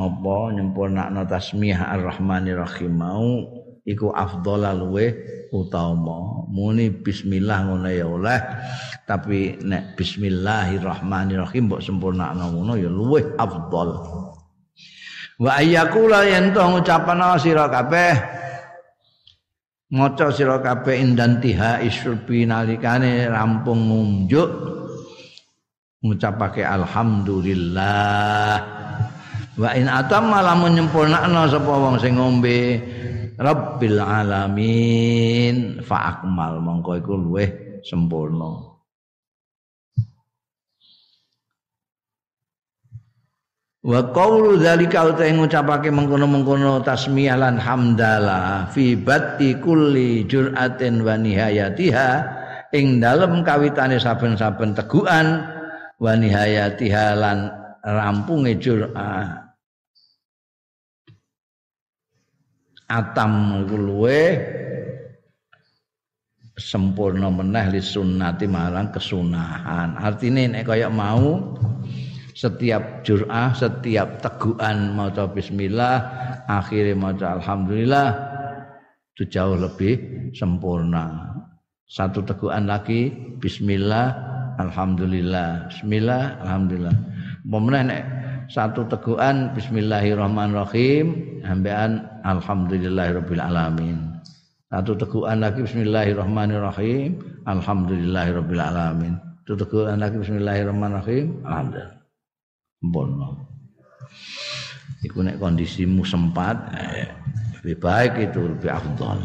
apa 0.06 0.54
nyempurnakno 0.54 1.26
tasmiyah 1.26 1.90
Ar-Rahmanir-Rahim 1.96 2.94
mau 2.94 3.65
iku 3.86 4.10
afdhalal 4.12 4.82
luwe 4.82 5.06
utama. 5.54 6.44
Muni 6.50 6.90
bismillah 6.90 7.70
ngono 7.70 7.88
ya 7.88 8.06
oleh. 8.10 8.40
Tapi 9.06 9.62
nek 9.62 9.96
bismillahirrahmanirrahim 9.96 11.70
mbok 11.70 11.86
sempurnakno 11.86 12.52
ngono 12.52 12.74
ya 12.76 12.90
luwih 12.90 13.38
afdal 13.38 13.90
wa 15.36 15.52
ayyakula 15.60 16.24
yen 16.24 16.56
to 16.56 16.64
ngucapan 16.64 17.36
sira 17.36 17.68
kabeh 17.68 18.16
maca 19.92 20.32
sira 20.32 20.64
kabeh 20.64 21.04
indantiha 21.04 21.84
isurbi 21.84 22.48
nalikane 22.48 23.28
rampung 23.28 23.92
ngunjuk 23.92 24.48
ngucapake 26.06 26.62
alhamdulillah. 26.62 28.62
Wa 29.56 29.72
in 29.72 29.88
atam 29.88 30.36
malah 30.36 30.52
menyempurnakno 30.60 31.48
sapa 31.48 31.74
wong 31.80 31.96
sing 31.96 32.20
ngombe 32.20 32.76
rabbil 33.40 34.00
alamin. 34.00 35.80
Fa 35.84 36.20
akmal 36.20 36.60
mongko 36.64 37.00
iku 37.00 37.14
luweh 37.16 37.82
sempurna. 37.86 38.76
Wa 43.86 44.02
qaulu 44.10 44.58
dzalika 44.58 45.14
uta 45.14 45.30
ngucapake 45.30 45.94
mengkono-mengkono 45.94 46.82
tasmiyah 46.82 47.38
lan 47.38 47.62
hamdalah 47.62 48.66
fi 48.74 48.98
batti 48.98 49.62
kulli 49.62 50.26
jur'atin 50.26 51.06
wa 51.06 51.14
nihayatiha 51.14 52.10
ing 52.74 52.98
dalem 52.98 53.46
kawitane 53.46 54.02
saben-saben 54.02 54.74
tegukan 54.74 55.46
wa 56.02 56.18
nihayatiha 56.18 57.14
lan 57.14 57.54
rampunge 57.86 58.58
jur'ah 58.58 59.45
atam 62.88 63.66
iku 63.66 63.76
luwe 63.78 64.22
sempurna 66.56 67.28
meneh 67.28 67.76
li 67.76 67.82
sunnati 67.84 68.48
marang 68.48 68.94
kesunahan 68.94 70.00
artine 70.00 70.48
nek 70.48 70.70
kaya 70.70 70.88
mau 70.88 71.56
setiap 72.36 73.08
jur'ah, 73.08 73.56
setiap 73.56 74.20
teguhan 74.20 74.92
maca 74.92 75.24
bismillah, 75.32 76.04
akhirnya 76.52 76.94
maca 77.00 77.40
alhamdulillah 77.40 78.12
itu 79.16 79.24
jauh 79.32 79.56
lebih 79.56 79.96
sempurna. 80.36 81.32
Satu 81.88 82.20
teguhan 82.28 82.68
lagi 82.68 83.08
bismillah, 83.40 84.12
alhamdulillah. 84.60 85.72
Bismillah, 85.72 86.44
alhamdulillah. 86.44 86.96
Pemenang 87.48 87.88
satu 88.52 88.86
teguhan 88.86 89.54
bismillahirrahmanirrahim, 89.58 91.42
ambean 91.46 92.06
alhamdulillahirabbil 92.22 93.42
alamin. 93.42 93.98
Satu 94.70 94.98
teguhan 94.98 95.42
lagi 95.42 95.66
bismillahirrahmanirrahim, 95.66 97.18
alhamdulillahirabbil 97.46 98.62
alamin. 98.62 99.14
Satu 99.46 99.66
teguhan 99.66 99.98
lagi 100.02 100.18
bismillahirrahmanirrahim, 100.22 101.42
alhamdulillah 101.46 101.96
sempurna. 102.86 103.28
Iku 105.02 105.26
nek 105.26 105.42
kondisimu 105.42 106.06
sempat 106.06 106.70
eh, 106.78 107.10
lebih 107.62 107.78
baik 107.82 108.14
itu 108.30 108.42
lebih 108.46 108.70
afdal. 108.70 109.20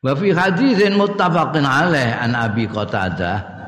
Wa 0.00 0.12
fi 0.16 0.32
haditsin 0.32 0.96
muttafaqin 0.96 1.66
alaih 1.66 2.14
an 2.16 2.32
Abi 2.38 2.64
Qatadah 2.70 3.59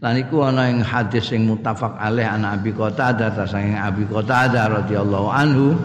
lan 0.00 0.14
iku 0.16 0.48
ana 0.48 0.72
ing 0.72 0.80
hadis 0.80 1.28
sing 1.28 1.44
muttafaq 1.44 1.92
alaih 2.00 2.24
an 2.24 2.48
Abi 2.48 2.72
Qatadah 2.72 3.36
ta 3.36 3.44
saking 3.44 3.76
Abi 3.76 4.08
Qatadah 4.08 4.80
radhiyallahu 4.80 5.28
anhu 5.28 5.76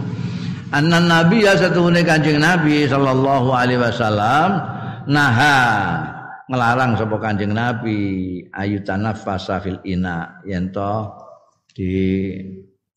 anna 0.72 1.04
nabi 1.04 1.44
ya 1.44 1.60
satune 1.60 2.00
kanjeng 2.02 2.40
nabi 2.40 2.88
sallallahu 2.88 3.52
alaihi 3.52 3.84
wasallam 3.84 4.64
naha 5.12 5.58
ngelarang 6.46 6.94
sapa 6.94 7.18
Kanjeng 7.18 7.58
Nabi 7.58 7.98
ayu 8.54 8.86
tanaffasa 8.86 9.58
fil 9.62 9.82
ina 9.82 10.42
yen 10.46 10.70
to 10.70 11.10
di 11.74 12.30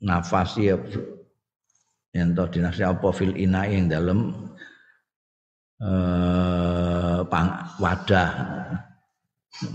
nafasi 0.04 0.68
yen 2.12 2.36
to 2.36 2.44
dinafasi 2.52 2.84
apa 2.84 3.08
fil 3.16 3.32
ina 3.32 3.64
ing 3.64 3.88
dalem 3.88 4.36
eh 5.80 7.20
pang, 7.30 7.48
wadah 7.80 8.30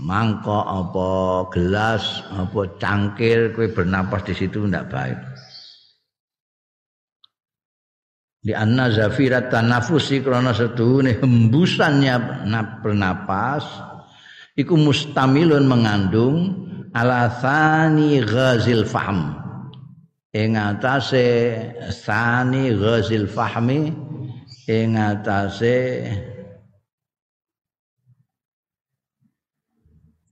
mangkok 0.00 0.64
apa 0.64 1.10
gelas 1.52 2.24
apa 2.32 2.60
cangkir 2.80 3.52
kowe 3.52 3.68
bernapas 3.68 4.24
di 4.24 4.34
situ 4.34 4.64
ndak 4.64 4.88
baik. 4.88 5.20
Di 8.44 8.52
anna 8.52 8.92
zafirat 8.92 9.48
tanafusi 9.48 10.20
krana 10.20 10.52
seduhune 10.52 11.16
hembusannya 11.16 12.44
bernapas 12.84 13.64
iku 14.52 14.76
mustamilun 14.76 15.64
mengandung 15.64 16.36
alasani 16.92 18.20
ghazil 18.20 18.84
fahm 18.84 19.32
ing 20.34 20.60
atase 20.60 21.56
sani 21.88 22.74
ghazil 22.76 23.24
fahmi 23.30 23.94
ing 24.68 24.98
atase 24.98 26.04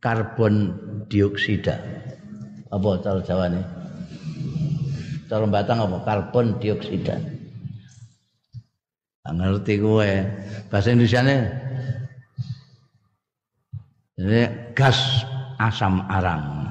karbon 0.03 0.75
dioksida 1.07 1.79
apa 2.75 2.89
cara 3.01 3.23
jawane 3.23 3.63
cara 5.31 5.47
batang 5.47 5.79
apa 5.87 5.99
karbon 6.03 6.59
dioksida 6.59 7.33
ngerti 9.31 9.79
kowe. 9.79 10.13
Bahasa 10.67 10.91
Indonesiane 10.91 11.37
ini 14.19 14.43
gas 14.75 15.23
asam 15.63 16.03
arang. 16.11 16.67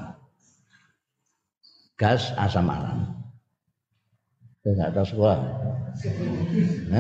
Gas 1.96 2.36
asam 2.36 2.68
arang. 2.68 3.00
Saya 4.62 4.72
nggak 4.78 4.92
tahu 4.94 5.06
sekolah. 5.10 5.40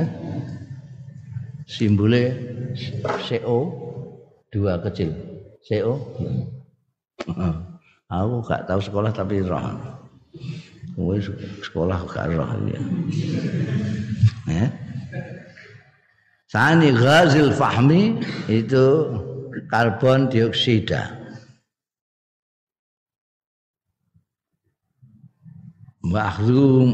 Eh? 0.01 0.07
Simbole 1.69 2.23
CO 3.27 3.57
dua 4.49 4.81
kecil. 4.81 5.30
CO. 5.67 5.93
Aku 8.11 8.43
gak 8.43 8.67
tahu 8.67 8.79
sekolah 8.83 9.11
tapi 9.13 9.39
roh. 9.39 9.61
Kowe 10.97 11.15
sekolah 11.63 11.99
gak 12.09 12.35
roh 12.35 12.51
ya. 12.67 12.81
Sani 16.51 16.91
ghazil 16.91 17.55
fahmi 17.55 18.19
itu 18.51 19.07
karbon 19.71 20.27
dioksida. 20.27 21.15
Mahrum 26.03 26.91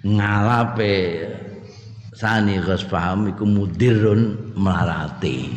ngalape 0.00 1.28
sani 2.16 2.56
ghaz 2.64 2.80
faham 2.88 3.28
iku 3.28 3.44
mudirun 3.44 4.54
melarati. 4.56 5.52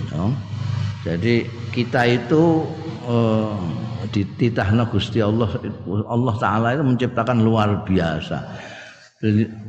You 0.00 0.32
Jadi 1.02 1.44
kita 1.74 2.06
itu 2.06 2.62
uh, 3.10 3.58
Gusti 4.92 5.18
Allah 5.18 5.50
Allah 6.06 6.34
taala 6.38 6.68
itu 6.76 6.84
menciptakan 6.84 7.42
luar 7.42 7.82
biasa. 7.82 8.38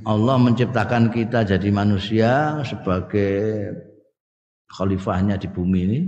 Allah 0.06 0.36
menciptakan 0.42 1.14
kita 1.14 1.46
jadi 1.46 1.70
manusia 1.70 2.62
sebagai 2.66 3.70
khalifahnya 4.70 5.38
di 5.38 5.48
bumi 5.50 5.80
ini. 5.86 6.00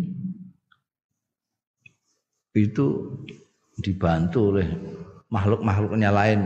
Itu 2.55 3.17
dibantu 3.77 4.55
oleh 4.55 4.67
makhluk-makhluknya 5.29 6.09
lain. 6.09 6.41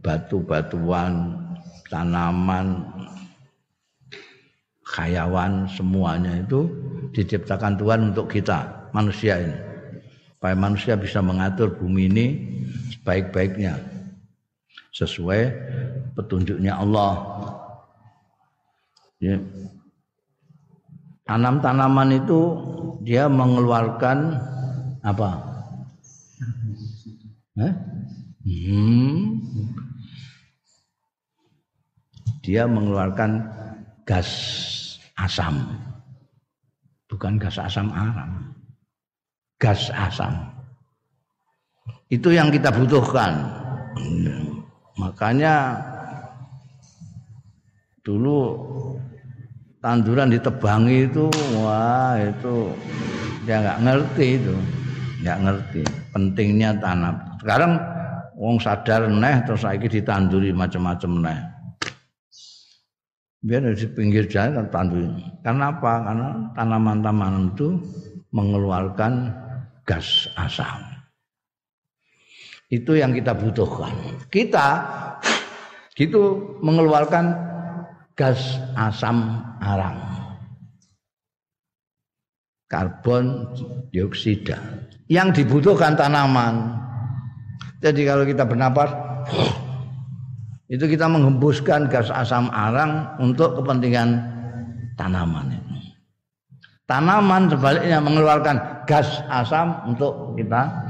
Batu-batuan 0.00 1.36
tanaman 1.92 2.66
khayawan 4.92 5.64
semuanya 5.72 6.44
itu 6.44 6.68
diciptakan 7.16 7.80
Tuhan 7.80 8.12
untuk 8.12 8.28
kita 8.28 8.92
manusia 8.92 9.40
ini 9.40 9.56
supaya 10.36 10.58
manusia 10.58 10.94
bisa 11.00 11.24
mengatur 11.24 11.72
bumi 11.72 12.12
ini 12.12 12.26
sebaik-baiknya 12.92 13.78
sesuai 14.92 15.40
petunjuknya 16.12 16.76
Allah. 16.76 17.14
Ya. 19.22 19.38
Tanam-tanaman 21.24 22.26
itu 22.26 22.40
dia 23.06 23.30
mengeluarkan 23.30 24.36
apa? 25.06 25.30
Eh? 27.62 27.72
Hmm. 28.42 29.38
Dia 32.42 32.66
mengeluarkan 32.66 33.46
gas 34.02 34.26
asam. 35.18 35.60
Bukan 37.08 37.36
gas 37.36 37.60
asam 37.60 37.92
aram. 37.92 38.52
Gas 39.60 39.92
asam. 39.92 40.32
Itu 42.08 42.32
yang 42.32 42.52
kita 42.52 42.72
butuhkan. 42.72 43.32
Makanya 44.96 45.80
dulu 48.02 48.58
tanduran 49.82 50.30
ditebangi 50.30 51.10
itu 51.10 51.26
wah 51.58 52.18
itu 52.18 52.70
dia 53.46 53.62
nggak 53.62 53.80
ngerti 53.82 54.26
itu 54.38 54.54
nggak 55.22 55.38
ngerti 55.38 55.82
pentingnya 56.10 56.70
tanam 56.82 57.14
sekarang 57.42 57.78
wong 58.34 58.58
sadar 58.58 59.06
neh 59.06 59.42
terus 59.46 59.62
lagi 59.62 59.86
ditanduri 59.86 60.50
macam-macam 60.50 61.12
neh 61.26 61.38
biar 63.42 63.74
di 63.74 63.86
pinggir 63.90 64.30
jalan 64.30 64.70
tanduri 64.70 65.18
karena 65.42 65.74
apa 65.74 65.92
karena 66.06 66.28
tanaman-tanaman 66.54 67.50
itu 67.58 67.68
mengeluarkan 68.30 69.34
gas 69.84 70.30
asam. 70.38 70.80
Itu 72.72 72.96
yang 72.96 73.12
kita 73.12 73.36
butuhkan. 73.36 73.92
Kita 74.32 74.68
gitu 75.92 76.56
mengeluarkan 76.64 77.36
gas 78.16 78.56
asam 78.72 79.44
arang. 79.60 80.00
Karbon 82.70 83.52
dioksida 83.92 84.56
yang 85.12 85.28
dibutuhkan 85.36 85.92
tanaman. 85.92 86.80
Jadi 87.84 88.08
kalau 88.08 88.24
kita 88.24 88.48
bernapas 88.48 88.88
itu 90.72 90.88
kita 90.88 91.04
menghembuskan 91.04 91.92
gas 91.92 92.08
asam 92.08 92.48
arang 92.48 93.04
untuk 93.20 93.60
kepentingan 93.60 94.24
tanaman. 94.96 95.52
Tanaman 96.88 97.52
sebaliknya 97.52 98.00
mengeluarkan 98.00 98.88
gas 98.88 99.20
asam 99.28 99.84
untuk 99.84 100.32
kita 100.32 100.88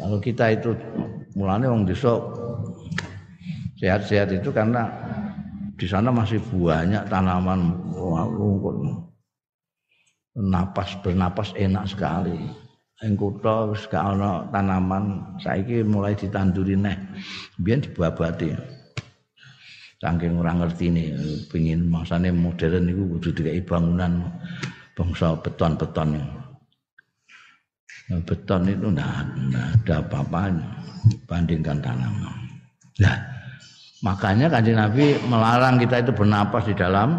kalau 0.00 0.16
kita 0.16 0.56
itu 0.56 0.72
mulanya 1.36 1.68
wong 1.68 1.84
desa 1.84 2.16
sehat-sehat 3.76 4.32
itu 4.32 4.48
karena 4.48 4.88
di 5.76 5.84
sana 5.84 6.08
masih 6.08 6.40
banyak 6.48 7.04
tanaman 7.12 7.76
rumput. 8.32 9.04
Napas 10.38 10.96
bernapas 11.04 11.52
enak 11.60 11.84
sekali. 11.92 12.40
Ing 12.98 13.14
kutha 13.14 13.70
gak 13.86 14.18
ana 14.18 14.42
tanaman, 14.50 15.22
saiki 15.38 15.86
mulai 15.86 16.18
ditanduri 16.18 16.74
neh. 16.74 16.98
Biyen 17.62 17.78
dibabati. 17.78 18.77
Saking 19.98 20.38
ora 20.38 20.54
ngertine 20.54 21.10
pengin 21.50 21.90
masane 21.90 22.30
modern 22.30 22.86
niku 22.86 23.18
kudu 23.18 23.34
dikai 23.34 23.58
bangunan 23.66 24.30
bangsa 24.94 25.34
beton-beton. 25.42 26.22
beton 28.22 28.62
itu 28.70 28.86
enggak, 28.94 29.26
ada 29.52 29.94
apa-apanya 30.00 30.64
bandingkan 31.26 31.82
tanaman. 31.82 32.30
Nah, 33.02 33.16
makanya 34.06 34.46
kanjeng 34.48 34.78
Nabi 34.78 35.18
melarang 35.26 35.82
kita 35.82 36.06
itu 36.06 36.14
bernapas 36.14 36.62
di 36.70 36.78
dalam 36.78 37.18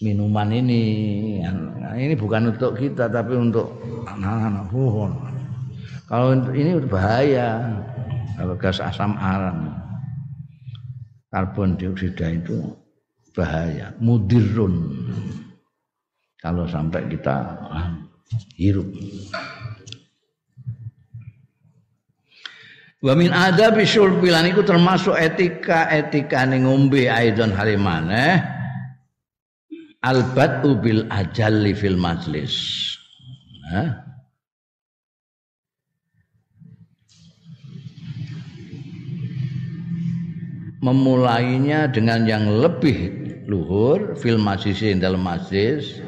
minuman 0.00 0.48
ini. 0.56 0.82
Ini 2.00 2.16
bukan 2.16 2.48
untuk 2.56 2.80
kita 2.80 3.12
tapi 3.12 3.36
untuk 3.36 3.76
anak-anak. 4.08 4.72
Kalau 6.08 6.32
ini 6.56 6.80
bahaya. 6.88 7.60
Kalau 8.34 8.58
gas 8.58 8.82
asam 8.82 9.14
arang, 9.14 9.70
karbon 11.30 11.78
dioksida 11.78 12.34
itu 12.34 12.74
bahaya, 13.30 13.94
mudirun 14.02 14.74
kalau 16.42 16.66
sampai 16.66 17.06
kita 17.06 17.36
ah, 17.70 17.94
hirup. 18.58 18.88
Wa 23.04 23.12
min 23.14 23.30
adabi 23.30 23.86
syurbilan 23.86 24.50
itu 24.50 24.66
termasuk 24.66 25.14
etika-etika 25.14 26.42
ning 26.48 26.66
ngombe 26.66 27.06
aidon 27.06 27.54
harimane 27.54 28.40
albat 30.02 30.64
bil 30.82 31.04
ajalli 31.12 31.76
fil 31.76 31.98
majlis. 31.98 32.54
Memulainya 40.80 41.88
dengan 41.88 42.28
yang 42.28 42.44
lebih 42.48 43.26
luhur 43.46 44.18
fil 44.18 44.36
majlis 44.36 44.82
dalam 44.98 45.22
majlis 45.22 46.02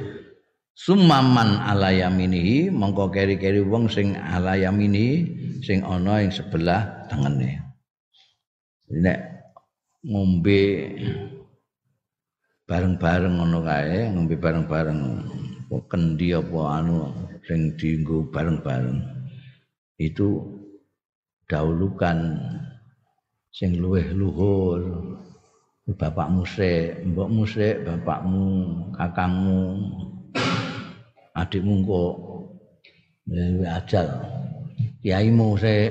sumaman 0.79 1.59
ala 1.65 1.91
yaminihi 1.91 2.71
mongko 2.71 3.11
keri-keri 3.11 3.63
wong 3.65 3.91
sing 3.91 4.15
ala 4.15 4.55
yamini 4.55 5.27
sing 5.63 5.83
ana 5.83 6.23
ing 6.23 6.31
sebelah 6.31 7.09
tengene. 7.11 7.59
Nek 8.89 9.19
ngombe 10.07 10.63
bareng-bareng 12.69 13.35
ngono 13.41 13.59
kae 13.65 14.13
ngombe 14.13 14.37
bareng-bareng 14.39 15.01
kendi 15.89 16.33
apa 16.37 16.61
anu 16.81 17.13
sing 17.45 17.77
dienggo 17.77 18.29
bareng-bareng 18.29 19.01
itu 19.99 20.41
dahulukan 21.49 22.39
sing 23.59 23.83
luweh 23.83 24.15
luhur. 24.15 24.79
Bapakmu 25.89 26.45
sik 26.47 27.01
mbokmu 27.11 27.43
sik 27.49 27.83
bapakmu 27.83 28.47
kakangmu 28.95 29.83
adikmu 31.35 31.75
kok. 31.83 32.15
Ajal. 33.67 34.09
Kiaimu 35.03 35.59
saya 35.59 35.91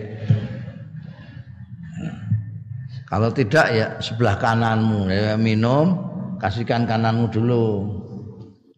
kalau 3.08 3.30
tidak 3.36 3.68
ya 3.76 3.88
sebelah 4.00 4.40
kananmu. 4.40 5.12
Ya 5.12 5.36
minum 5.36 5.98
kasihkan 6.40 6.88
kananmu 6.88 7.28
dulu. 7.28 7.66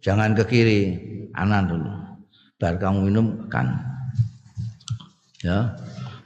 Jangan 0.01 0.33
ke 0.33 0.43
kiri 0.49 0.81
kanan 1.35 1.69
dulu. 1.69 1.91
Biar 2.57 2.79
kamu 2.79 3.11
minum 3.11 3.27
kan. 3.51 3.75
Ya 5.43 5.75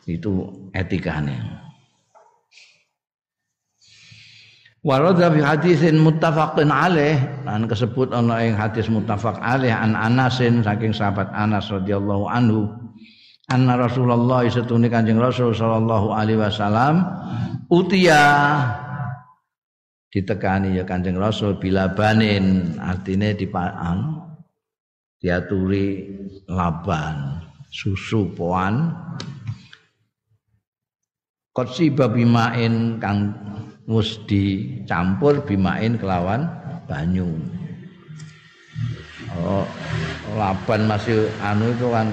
itu 0.08 0.50
etikanya 0.74 1.63
Warada 4.84 5.32
fi 5.32 5.40
hadisin 5.40 5.96
muttafaqin 6.04 6.68
alaih. 6.68 7.16
Lan 7.48 7.72
kesebut 7.72 8.12
ana 8.12 8.44
ing 8.44 8.60
hadis 8.60 8.92
muttafaq 8.92 9.40
alaih 9.40 9.72
an 9.72 9.96
Anasin 9.96 10.60
saking 10.60 10.92
sahabat 10.92 11.32
Anas 11.32 11.72
radhiyallahu 11.72 12.28
anhu. 12.28 12.68
Anna 13.48 13.80
Rasulullah 13.80 14.44
setune 14.48 14.92
Kanjeng 14.92 15.20
Rasul 15.20 15.56
sallallahu 15.56 16.12
alaihi 16.12 16.40
wasallam 16.40 17.04
utia 17.72 18.24
ditekani 20.12 20.76
ya 20.76 20.84
Kanjeng 20.84 21.16
Rasul 21.16 21.56
bila 21.56 21.88
banin. 21.96 22.76
Artinya 22.76 23.32
dipaan 23.32 24.20
diaturi 25.24 26.12
laban 26.52 27.40
susu 27.72 28.36
poan. 28.36 28.92
Kotsi 31.56 31.88
babimain 31.88 33.00
kang 33.00 33.32
mus 33.84 34.20
dicampur 34.28 35.44
bimain 35.44 36.00
kelawan 36.00 36.48
banyu. 36.88 37.28
Oh, 39.34 39.66
laban 40.38 40.86
masih 40.86 41.26
anu 41.42 41.74
itu 41.74 41.88
kan 41.90 42.08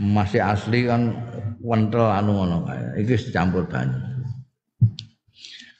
masih 0.00 0.40
asli 0.40 0.88
kan 0.88 1.12
wentel 1.60 2.08
anu 2.08 2.40
ngono 2.40 2.64
kae. 2.64 3.04
Iki 3.04 3.30
dicampur 3.30 3.68
banyu. 3.68 3.98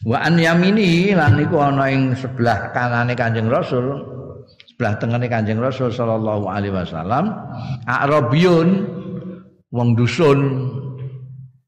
Wa 0.01 0.25
an 0.25 0.41
yamini 0.41 1.13
lan 1.13 1.37
iku 1.37 1.61
ana 1.61 1.93
ing 1.93 2.17
sebelah 2.17 2.73
kanane 2.73 3.13
Kanjeng 3.13 3.53
Rasul, 3.53 4.01
sebelah 4.73 4.97
tengene 4.97 5.29
Kanjeng 5.29 5.61
Rasul 5.61 5.93
sallallahu 5.93 6.49
alaihi 6.49 6.73
wasallam, 6.73 7.37
Arabiyun 7.85 8.89
wong 9.69 9.89
dusun 10.01 10.41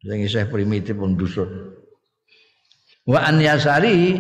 sing 0.01 0.19
isih 0.25 0.49
primitif 0.49 0.97
wong 0.97 1.21
dusun. 1.21 1.62
Wa 3.03 3.19
an 3.27 3.43
yasari 3.43 4.15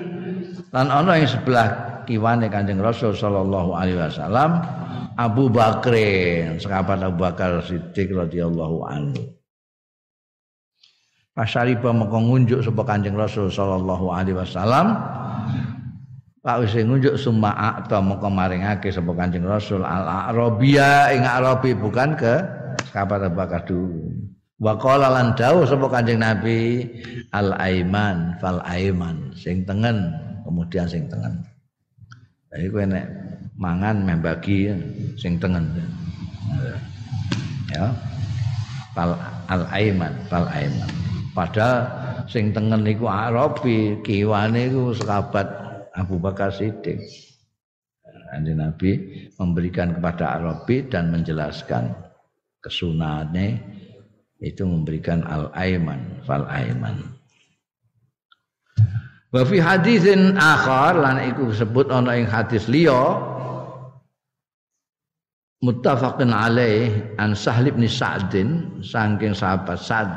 lan 0.74 0.90
ana 0.90 1.14
ing 1.14 1.30
sebelah 1.30 1.68
kiwane 2.02 2.50
Kanjeng 2.50 2.82
Rasul 2.82 3.14
sallallahu 3.14 3.78
alaihi 3.78 3.98
wasallam 3.98 4.58
Abu 5.14 5.52
Bakrin, 5.52 6.56
sahabat 6.58 7.04
Abu 7.04 7.22
Bakar 7.22 7.62
Siddiq 7.62 8.10
radhiyallahu 8.16 8.76
anhu. 8.88 9.22
Pasariba 11.32 11.94
mengko 11.94 12.18
ngunjuk 12.20 12.60
sapa 12.60 12.82
Kanjeng 12.84 13.16
Rasul 13.16 13.48
sallallahu 13.48 14.12
alaihi 14.12 14.36
wasallam 14.36 14.98
Pak 16.42 16.58
wis 16.66 16.74
ngunjuk 16.74 17.14
summa 17.14 17.54
atau 17.54 18.02
mengko 18.02 18.26
maringake 18.26 18.90
sapa 18.90 19.14
Kanjeng 19.14 19.46
Rasul 19.46 19.86
al-Arabia 19.86 21.14
ing 21.14 21.22
Arabi 21.22 21.72
bukan 21.78 22.18
ke 22.18 22.34
sahabat 22.90 23.30
Abu 23.30 23.38
Bakar 23.38 23.62
dulu. 23.62 24.21
Wa 24.62 24.78
qala 24.78 25.10
lan 25.10 25.34
dawuh 25.34 25.66
sapa 25.66 25.90
Kanjeng 25.90 26.22
Nabi 26.22 26.86
al 27.34 27.50
aiman 27.58 28.38
fal 28.38 28.62
aiman 28.62 29.34
sing 29.34 29.66
tengen 29.66 30.14
kemudian 30.46 30.86
sing 30.86 31.10
tengen. 31.10 31.42
Jadi 32.46 32.70
kowe 32.70 32.86
nek 32.86 33.06
mangan 33.58 34.06
membagi 34.06 34.70
sing 35.18 35.42
tengen. 35.42 35.66
Ya. 37.74 37.90
Fal 38.94 39.18
al 39.50 39.66
aiman 39.74 40.14
fal 40.30 40.46
aiman. 40.54 40.90
Padahal 41.34 41.90
sing 42.30 42.54
tengen 42.54 42.86
niku 42.86 43.10
Arabi, 43.10 43.98
kiwane 44.06 44.70
iku 44.70 44.94
sahabat 44.94 45.48
Abu 45.90 46.22
Bakar 46.22 46.54
Siddiq. 46.54 47.02
Kanjeng 48.30 48.62
Nabi 48.62 48.90
memberikan 49.36 49.92
kepada 49.92 50.38
Arabi 50.38 50.86
dan 50.88 51.10
menjelaskan 51.10 51.92
kesunahane 52.62 53.60
itu 54.42 54.66
memberikan 54.66 55.22
al-aiman 55.22 56.02
fal 56.26 56.42
aiman 56.50 56.98
wa 59.30 59.42
fi 59.46 59.62
hadisin 59.62 60.34
akhar 60.36 60.98
lan 60.98 61.22
iku 61.30 61.48
disebut 61.54 61.88
ana 61.88 62.18
ing 62.18 62.26
hadis 62.26 62.66
liya 62.66 63.22
muttafaqun 65.62 66.34
alaih 66.34 66.90
an 67.22 67.38
Sahal 67.38 67.70
bin 67.70 67.86
Sa'din 67.86 68.82
saking 68.82 69.32
sahabat 69.32 69.78
Sa'd 69.78 70.10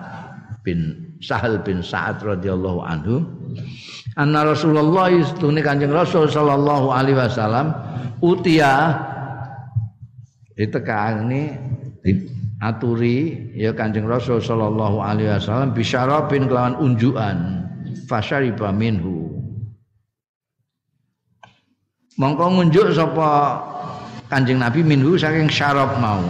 bin 0.65 1.13
Sahal 1.21 1.61
bin 1.61 1.86
Sa'ad 1.86 2.26
radhiyallahu 2.26 2.82
anhu 2.82 3.21
anna 4.17 4.41
Rasulullah 4.41 5.13
istune 5.13 5.61
Kanjeng 5.61 5.93
Rasul 5.93 6.26
sallallahu 6.28 6.89
alaihi 6.89 7.21
wasallam 7.21 7.71
utia 8.26 8.97
ditekani 10.57 11.53
aturi 12.64 13.51
ya 13.56 13.76
Kanjeng 13.76 14.08
Rasul 14.08 14.39
sallallahu 14.39 15.03
alaihi 15.03 15.32
wasallam 15.32 15.76
bisyarabin 15.76 16.47
kelawan 16.47 16.76
unjukan. 16.80 17.66
Fasyariba 18.06 18.70
minhu. 18.70 19.34
Mongko 22.16 22.45
ngunjuk 22.60 22.95
sapa 22.95 23.60
Kanjeng 24.32 24.62
Nabi 24.62 24.86
minhu 24.86 25.20
saking 25.20 25.51
syarab 25.51 25.99
mau. 25.99 26.24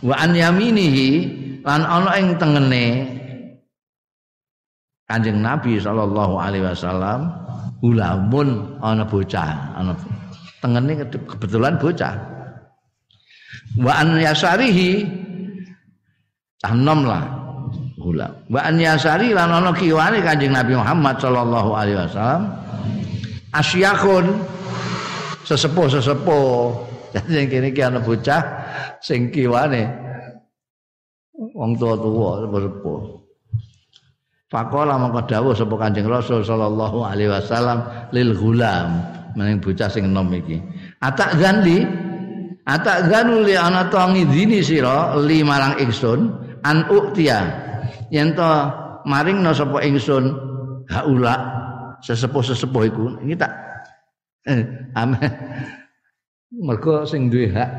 Wa 0.00 0.16
an 0.16 0.32
yaminihi 0.32 1.08
lan 1.62 1.84
ana 1.84 2.16
ing 2.16 2.34
tengene 2.40 2.86
Kanjeng 5.10 5.42
Nabi 5.44 5.76
sallallahu 5.76 6.38
alaihi 6.40 6.64
wasallam 6.64 7.28
ulamun 7.84 8.78
ana 8.80 9.04
bocah 9.04 9.76
ana 9.76 9.92
tengene 10.62 11.04
kebetulan 11.04 11.76
bocah 11.76 12.14
wa 13.80 13.92
an 13.96 14.20
yasarihi. 14.20 15.08
Canom 16.60 17.08
lah 17.08 17.24
gula. 17.96 18.28
Wa 18.52 18.68
an 18.68 18.76
yasari 18.76 19.32
lan 19.32 19.48
ana 19.48 19.72
kiwane 19.72 20.20
Kanjeng 20.20 20.52
Nabi 20.52 20.76
Muhammad 20.76 21.16
sallallahu 21.20 21.70
alaihi 21.72 21.98
wasallam. 22.00 22.42
Asyakun 23.56 24.24
sesepuh-sesepuh. 25.48 26.52
Jadi 27.16 27.30
yang 27.34 27.48
kini 27.50 27.68
ki 27.74 27.82
ana 27.82 27.98
bocah 27.98 28.42
sing 29.02 29.34
kiwane 29.34 29.82
wong 31.34 31.74
tua-tua 31.74 32.46
sepuh-sepuh 32.46 33.20
Fakola 34.50 34.98
mongko 34.98 35.30
dawuh 35.30 35.54
sapa 35.54 35.78
Kanjeng 35.78 36.10
Rasul 36.10 36.42
sallallahu 36.42 37.06
alaihi 37.06 37.30
wasallam 37.30 37.86
lil 38.10 38.34
gulam 38.34 38.98
maning 39.38 39.62
bocah 39.62 39.86
sing 39.86 40.10
enom 40.10 40.26
iki. 40.34 40.58
Atak 40.98 41.38
gandi 41.38 41.86
atak 42.66 43.08
ganu 43.08 43.44
li 43.44 43.54
ana 43.56 43.88
to 43.88 43.96
ngidini 43.96 44.60
sira 44.60 45.16
li 45.20 45.44
marang 45.44 45.76
ingsun 45.80 46.32
an 46.64 46.84
uktia 46.88 47.44
yen 48.12 48.32
to 48.36 48.50
maringna 49.06 49.54
sapa 49.54 49.80
ingsun 49.84 50.34
haula 50.88 51.36
sesepuh-sesepuh 52.04 52.82
iku 52.88 53.04
iki 53.24 53.36
tak 53.36 53.52
eh, 54.48 54.64
mergo 56.66 57.06
sing 57.06 57.30
duwe 57.30 57.52
hak 57.52 57.70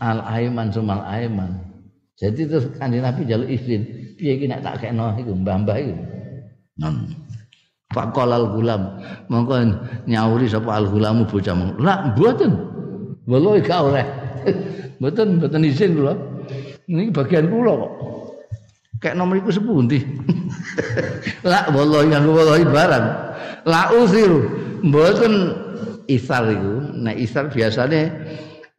al 0.00 0.24
aiman 0.24 0.72
sumal 0.72 1.04
aiman 1.04 1.70
jadi 2.20 2.40
terus 2.44 2.68
kanjeng 2.76 3.00
Nabi 3.00 3.24
jaluk 3.24 3.48
izin, 3.48 3.80
piye 4.20 4.36
iki 4.36 4.44
nek 4.44 4.60
tak 4.60 4.84
kekno 4.84 5.16
iku 5.16 5.32
mbah-mbah 5.32 5.76
iku. 5.80 5.94
Non. 6.76 7.08
Faqala 7.90 8.38
al-gulam, 8.38 9.00
mongko 9.32 9.56
nyauri 10.04 10.46
sapa 10.46 10.78
al-gulamu 10.78 11.24
bocah 11.24 11.56
mong. 11.56 11.80
Lah 11.80 12.12
mboten. 12.12 12.52
Wallahi 13.30 13.62
gak 13.62 13.80
oleh. 13.86 14.06
mboten 14.98 15.38
mboten 15.38 15.62
izin 15.62 15.94
kula. 15.94 16.18
Ini 16.90 17.14
bagian 17.14 17.46
kula 17.46 17.72
kok. 17.78 17.92
Kayak 18.98 19.16
nomor 19.16 19.38
iku 19.38 19.54
sepundi. 19.54 20.02
lah 21.50 21.70
wallahi 21.70 22.10
yang 22.10 22.26
wallahi 22.26 22.66
barang. 22.66 23.06
La 23.70 23.94
usiru. 23.94 24.42
Mboten 24.82 25.54
isar 26.10 26.50
iku. 26.50 26.74
Nah 26.98 27.14
isar 27.14 27.46
biasanya 27.48 28.10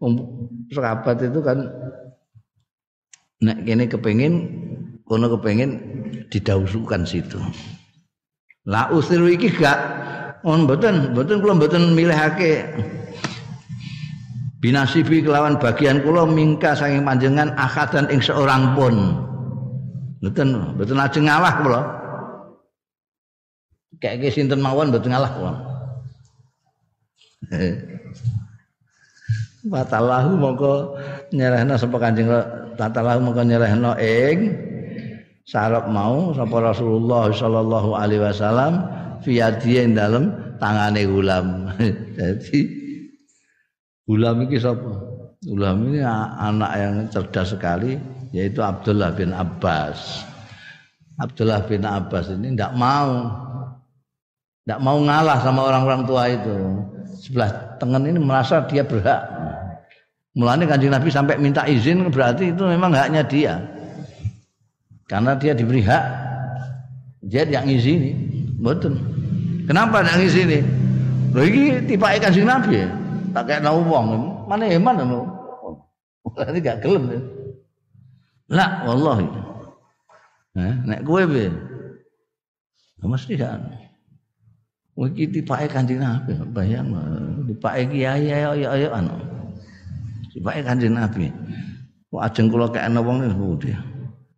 um, 0.04 0.20
sahabat 0.76 1.24
itu 1.24 1.40
kan 1.40 1.72
Nek 3.42 3.66
kene 3.66 3.90
kepengin 3.90 4.34
kono 5.02 5.26
kepengin 5.34 5.82
didausukan 6.30 7.10
situ. 7.10 7.42
La 8.70 8.86
usiru 8.94 9.26
iki 9.26 9.50
gak 9.50 9.82
on 10.46 10.70
mboten, 10.70 11.18
mboten 11.18 11.42
kula 11.42 11.58
mboten 11.58 11.98
milihake 11.98 12.70
binasibi 14.62 15.26
kelawan 15.26 15.58
bagian 15.58 16.06
kula 16.06 16.30
mingka 16.30 16.78
saking 16.78 17.02
panjenengan 17.02 17.52
akadan 17.58 18.06
ing 18.14 18.22
seorang 18.22 18.78
pun. 18.78 19.18
Mboten, 20.22 20.78
mboten 20.78 21.02
ajeng 21.02 21.26
ngalah 21.26 21.54
kula. 21.66 21.82
Kayak 23.98 24.38
sinten 24.38 24.62
mawon 24.62 24.94
mboten 24.94 25.10
ngalah 25.10 25.32
kula. 25.34 25.54
Watalahu 29.62 30.42
mongko 30.42 30.98
nyerahna 31.34 31.78
sapa 31.78 32.02
Kanjeng 32.02 32.30
tatalah 32.78 33.22
mongko 33.22 33.46
nyerahno 33.46 33.94
ing 33.98 34.58
sarap 35.46 35.86
mau 35.90 36.34
sapa 36.34 36.74
Rasulullah 36.74 37.30
sallallahu 37.30 37.94
alaihi 37.94 38.26
wasallam 38.26 38.90
fi 39.26 39.38
dalem 39.94 40.34
tangane 40.58 41.06
gulam. 41.06 41.70
Jadi 42.18 42.81
gulam 44.06 44.46
iki 44.46 44.58
sapa? 44.62 44.92
Gulam 45.42 45.90
ini 45.90 46.06
anak 46.06 46.72
yang 46.78 46.94
cerdas 47.10 47.58
sekali 47.58 47.98
yaitu 48.32 48.62
Abdullah 48.62 49.12
bin 49.14 49.34
Abbas. 49.34 50.24
Abdullah 51.18 51.66
bin 51.66 51.84
Abbas 51.84 52.30
ini 52.34 52.54
tidak 52.54 52.74
mau 52.78 53.30
tidak 54.62 54.80
mau 54.86 54.98
ngalah 55.02 55.38
sama 55.42 55.62
orang-orang 55.68 56.02
tua 56.06 56.24
itu. 56.30 56.58
Sebelah 57.22 57.78
tengen 57.78 58.10
ini 58.10 58.18
merasa 58.18 58.66
dia 58.66 58.82
berhak 58.82 59.42
Mulanya 60.32 60.64
kanjeng 60.64 60.96
Nabi 60.96 61.12
sampai 61.12 61.36
minta 61.36 61.68
izin 61.68 62.08
berarti 62.08 62.56
itu 62.56 62.64
memang 62.64 62.96
haknya 62.96 63.20
dia. 63.28 63.60
Karena 65.12 65.36
dia 65.36 65.52
diberi 65.52 65.84
hak. 65.84 66.04
Dia 67.28 67.44
yang 67.44 67.68
izini. 67.68 68.16
Betul. 68.64 68.96
Kenapa 69.68 70.00
yang 70.08 70.24
izini? 70.24 70.64
Loh 71.36 71.44
ini 71.44 71.84
tipe 71.84 72.08
kanjeng 72.24 72.48
Nabi 72.48 72.80
ya. 72.80 72.88
Tak 73.32 73.44
kayak 73.48 73.64
nau 73.64 73.82
wong. 73.84 74.08
Mana 74.48 74.68
eman 74.68 75.00
ya, 75.00 75.06
lo? 75.08 75.22
Ini 76.38 76.60
gak 76.64 76.80
gelem. 76.84 77.04
Ya. 77.12 77.20
Lah 78.52 78.72
wallahi. 78.84 79.28
Eh, 80.60 80.74
nek 80.84 81.08
kowe 81.08 81.24
piye? 81.24 81.48
Mesti 83.02 83.34
kan. 83.40 83.64
Iki 85.02 85.34
tipake 85.34 85.66
Kanjeng 85.72 86.04
Nabi, 86.04 86.36
bayang 86.54 86.94
tipake 87.50 87.90
kiai 87.90 88.28
ayo 88.28 88.54
ayo 88.54 88.68
ayo 88.70 88.88
anu. 88.94 89.16
Sipake 90.30 90.62
Kanjeng 90.62 90.94
Nabi. 90.94 91.32
Kok 92.12 92.22
ajeng 92.22 92.52
kula 92.52 92.68
kekne 92.70 93.00
wong 93.00 93.24
niku 93.24 93.56
pundi. 93.56 93.72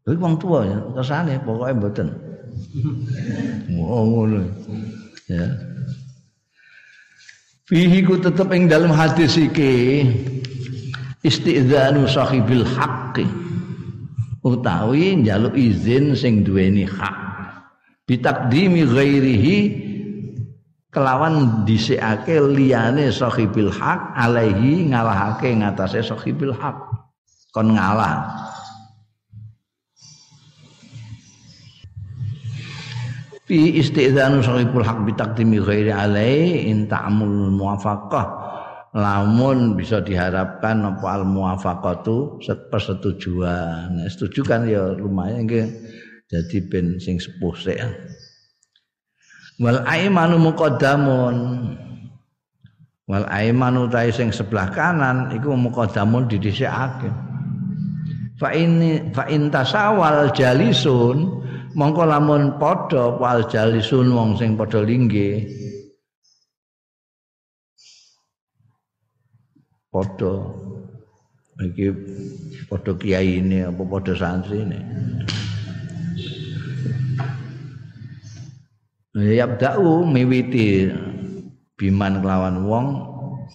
Lha 0.06 0.14
wong 0.16 0.38
tua 0.38 0.64
ya, 0.64 0.78
kesane 0.94 1.41
pokoke 1.41 1.74
mboten. 1.74 2.08
Oh 3.74 4.06
ngono. 4.06 4.46
Ya. 5.26 5.73
Fihi 7.64 8.03
ku 8.03 8.20
tetep 8.20 8.51
ing 8.51 8.68
dalam 8.68 8.91
hadis 8.91 9.39
iki 9.39 10.03
istidzanu 11.24 12.03
sahibil 12.11 12.68
haqqi. 12.68 13.24
Utawi 14.43 15.24
njaluk 15.24 15.55
izin 15.55 16.11
sing 16.11 16.43
duweni 16.43 16.84
hak. 16.84 17.16
Bitakdimi 18.03 18.84
ghairihi 18.84 19.57
kelawan 20.91 21.64
dhisikake 21.64 22.36
liyane 22.51 23.07
sahibil 23.07 23.72
hak 23.72 24.11
alaihi 24.11 24.91
ngalahake 24.91 25.55
ngatasé 25.55 26.03
sahibil 26.03 26.51
hak. 26.51 26.76
Kon 27.55 27.80
ngalah 27.80 28.28
fi 33.54 33.78
istizanu 33.78 34.41
sahibul 34.41 34.82
hak 34.82 35.06
bitakdimi 35.06 35.62
ghairi 35.62 35.93
alaihi 35.93 36.74
in 36.74 36.89
ta'mul 36.89 37.54
muwafaqah. 37.54 38.41
Lamun 38.97 39.78
bisa 39.78 40.01
diharapkan 40.01 40.82
apa 40.86 41.06
al 41.18 41.26
muwafaqatu 41.26 42.41
persetujuan 42.74 43.93
nah, 43.93 44.10
setuju 44.10 44.41
kan? 44.41 44.66
Ya 44.66 44.89
lumayan 44.97 45.45
nggih. 45.45 45.70
Jadi 46.34 46.58
ben 46.66 46.97
sing 46.97 47.22
sepuh 47.22 47.54
sik. 47.54 47.78
Wal 49.62 49.86
aimanu 49.86 50.41
muqaddamun. 50.41 51.38
Wal 53.06 53.26
aimanu 53.30 53.86
ta 53.86 54.01
sing 54.10 54.34
sebelah 54.34 54.74
kanan 54.74 55.30
iku 55.34 55.54
muqaddamun 55.54 56.26
didhisikake. 56.26 57.10
Fa 58.38 58.49
ini 58.49 59.14
fa 59.14 59.30
intasawal 59.30 60.34
jalisun 60.34 61.45
mongko 61.74 62.04
lamun 62.06 62.62
padha 62.62 63.18
wal 63.18 63.46
jalisun 63.50 64.14
wong 64.14 64.38
sing 64.38 64.54
padha 64.54 64.82
lingge. 64.86 65.50
Padha. 69.90 70.34
Iki 71.54 71.88
padha 72.70 72.92
kiai 72.98 73.42
apa 73.62 73.82
padha 73.86 74.14
santri 74.18 74.66
ini 74.66 74.80
Yabda'u 79.14 80.10
miwiti 80.10 80.90
biman 81.78 82.26
kelawan 82.26 82.66
wong. 82.66 82.88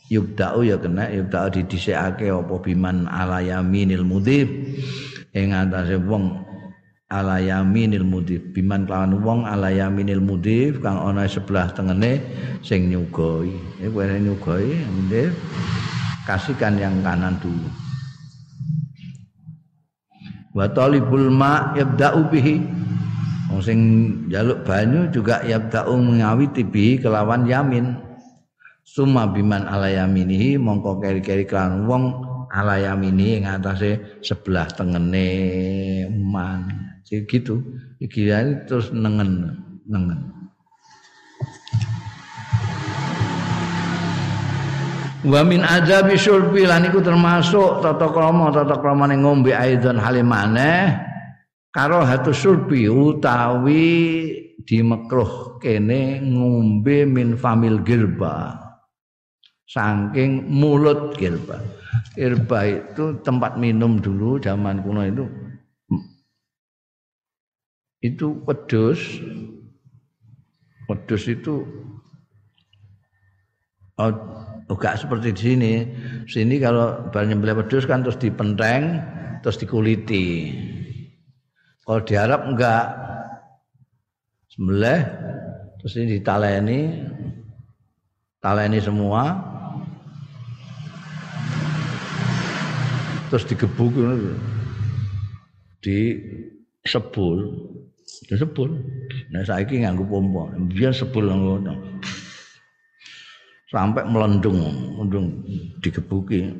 Yubda'u 0.08 0.64
ya 0.64 0.78
kena 0.78 1.10
yubda'u 1.10 1.52
didhisikake 1.52 2.30
apa 2.30 2.54
biman 2.62 3.10
ala 3.10 3.42
yaminil 3.42 4.06
mudhib. 4.06 4.46
Ing 5.34 5.50
atase 5.52 5.98
wong 5.98 6.47
ala 7.08 7.40
yaminil 7.40 8.04
mudhib 8.04 8.52
biman 8.52 8.84
kelawan 8.84 9.16
wong 9.24 9.40
ala 9.48 9.72
yaminil 9.72 10.20
mudhib 10.20 10.84
kang 10.84 11.00
ana 11.00 11.24
sebelah 11.24 11.72
tengene 11.72 12.20
sing 12.60 12.92
nyugoi 12.92 13.48
iku 13.80 14.04
nyugoi 14.04 14.76
mudhib 14.92 15.32
kasihkan 16.28 16.76
yang 16.76 17.00
kanan 17.00 17.40
dulu. 17.40 17.72
Wa 20.52 20.68
talibul 20.68 21.32
ma 21.32 21.72
yabda'u 21.72 22.28
bihi. 22.28 22.60
Wong 23.48 23.64
sing 23.64 23.80
jaluk 24.28 24.68
banyu 24.68 25.08
juga 25.08 25.40
yabda'u 25.40 25.96
mengawiti 25.96 26.68
bihi 26.68 27.00
kelawan 27.00 27.48
yamin. 27.48 27.96
Summa 28.84 29.24
biman 29.28 29.64
ala 29.64 29.88
yaminihi 29.88 30.60
mongko 30.60 31.00
keri-keri 31.00 31.48
kan 31.48 31.88
wong 31.88 32.24
ala 32.48 32.80
yamini 32.80 33.40
ing 33.40 33.44
atase 33.44 34.20
sebelah 34.24 34.64
tengene 34.72 35.28
man 36.08 36.77
gitu. 37.08 37.64
Iki 37.98 38.28
terus 38.68 38.92
nengen 38.92 39.56
nengen. 39.88 40.38
Wa 45.26 45.42
min 45.42 45.66
azabi 45.66 46.14
syurbi 46.14 46.62
lan 46.62 46.86
iku 46.86 47.02
termasuk 47.02 47.82
tata 47.82 48.06
krama 48.14 48.54
tata 48.54 48.78
kramane 48.78 49.18
ngombe 49.18 49.50
aidon 49.50 49.98
halimane 49.98 50.94
karo 51.74 52.06
hatu 52.06 52.30
syurbi 52.30 52.86
utawi 52.86 53.90
dimekruh 54.62 55.58
kene 55.58 56.22
ngombe 56.22 57.02
min 57.02 57.34
famil 57.34 57.82
girba. 57.82 58.62
Saking 59.68 60.48
mulut 60.48 61.18
kirba. 61.18 61.60
Kirba 62.14 62.58
itu 62.64 63.18
tempat 63.26 63.58
minum 63.58 63.98
dulu 63.98 64.38
zaman 64.38 64.80
kuno 64.86 65.02
itu 65.02 65.24
itu 67.98 68.38
pedus 68.46 69.18
pedus 70.88 71.28
itu 71.28 71.66
oh, 73.98 74.12
enggak 74.68 75.00
seperti 75.00 75.34
di 75.34 75.40
sini. 75.40 75.74
Sini 76.24 76.56
kalau 76.60 77.08
nyembelih 77.12 77.64
pedus 77.64 77.84
kan 77.84 78.00
terus 78.00 78.16
dipenteng 78.16 79.02
terus 79.44 79.60
dikuliti. 79.60 80.54
Kalau 81.84 82.00
di 82.04 82.14
Arab 82.16 82.48
enggak. 82.48 82.84
Sembelih 84.48 85.00
terus 85.82 85.92
ini 86.00 86.20
ditaleni. 86.20 86.80
Taleni 88.38 88.78
semua. 88.78 89.34
Terus 93.28 93.44
digebuk 93.44 93.92
di 95.84 96.16
sebul 96.86 97.67
di 98.26 98.34
sebul 98.34 98.74
nah 99.30 99.44
saiki 99.46 99.84
nganggo 99.84 100.08
pompa. 100.08 100.50
Biar 100.72 100.90
sebul 100.90 101.30
ngono. 101.30 102.00
Sampai 103.68 104.02
melendung 104.08 104.58
melendung 104.96 105.44
digebuki. 105.84 106.50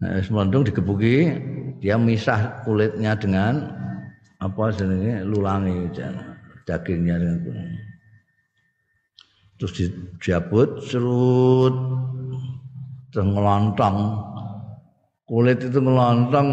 Nah 0.00 0.22
melendung 0.30 0.62
digebuki 0.64 1.34
dia 1.82 1.98
misah 1.98 2.62
kulitnya 2.62 3.18
dengan 3.18 3.74
apa 4.40 4.72
jenenge? 4.72 5.26
Lulangi 5.26 5.92
dagingnya 6.64 7.16
dengan 7.18 7.68
terus 9.56 9.72
dijabut 9.72 10.84
serut 10.84 11.74
terus 13.10 13.24
ngelontong. 13.24 14.24
Kulit 15.26 15.58
itu 15.58 15.82
ngelontong 15.82 16.48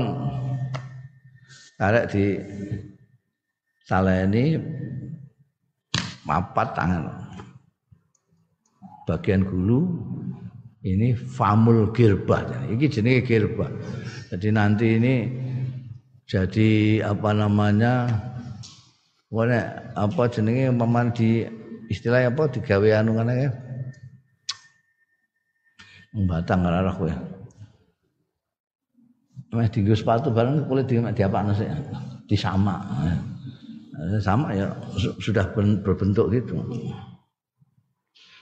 karek 1.84 2.05
di 2.15 2.39
saleni 3.84 4.55
mapat 6.23 6.71
tangan. 6.71 7.11
Bagian 9.03 9.43
gulu 9.43 9.84
ini 10.88 11.11
famul 11.11 11.91
girbah 11.91 12.71
ini 12.71 12.88
jenis 12.88 13.27
girbah 13.27 13.67
jadi 14.31 14.47
nanti 14.55 14.95
ini 14.95 15.15
jadi 16.23 17.03
apa 17.03 17.36
namanya 17.36 18.07
Wone 19.34 19.57
apa 19.97 20.29
jenenge 20.29 20.69
paman 20.77 21.09
di 21.09 21.41
istilah 21.89 22.29
apa 22.29 22.53
digawe 22.53 23.01
anu 23.01 23.17
ngene 23.17 23.34
ya. 23.34 23.49
Batang 26.13 26.69
ora 26.69 26.86
roh 26.86 26.93
kowe. 26.93 27.32
Meh 29.54 29.70
dienggo 29.70 29.93
sepatu 29.93 30.34
barang 30.34 30.66
kulit 30.66 30.89
di 30.89 30.97
diapakno 30.97 31.54
sik. 31.54 31.70
Disama. 32.26 32.82
Eh, 33.93 34.18
sama 34.18 34.49
ya 34.58 34.74
sudah 35.22 35.54
berbentuk 35.54 36.34
gitu. 36.34 36.58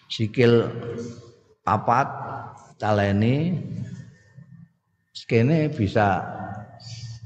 Sikil 0.07 0.67
papat 1.67 2.07
taleni 2.79 3.59
skene 5.11 5.67
bisa 5.67 6.23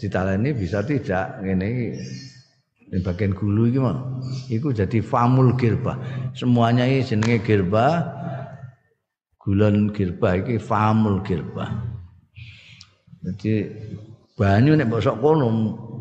ditaleni 0.02 0.52
bisa 0.52 0.82
tidak 0.84 1.40
ini 1.46 1.96
di 2.86 3.00
bagian 3.02 3.34
gulu 3.34 3.72
iki 3.72 3.80
mah 3.82 3.98
iku 4.52 4.70
jadi 4.70 5.02
famul 5.02 5.58
girba 5.58 5.98
semuanya 6.38 6.86
ini 6.86 7.02
jenenge 7.02 7.42
girba 7.42 8.06
Gulon 9.46 9.94
girba 9.94 10.42
iki 10.42 10.58
famul 10.58 11.22
girba. 11.22 11.70
Jadi 13.26 13.66
banyu 14.38 14.78
nek 14.78 14.86
mbok 14.86 15.02
kono 15.18 15.48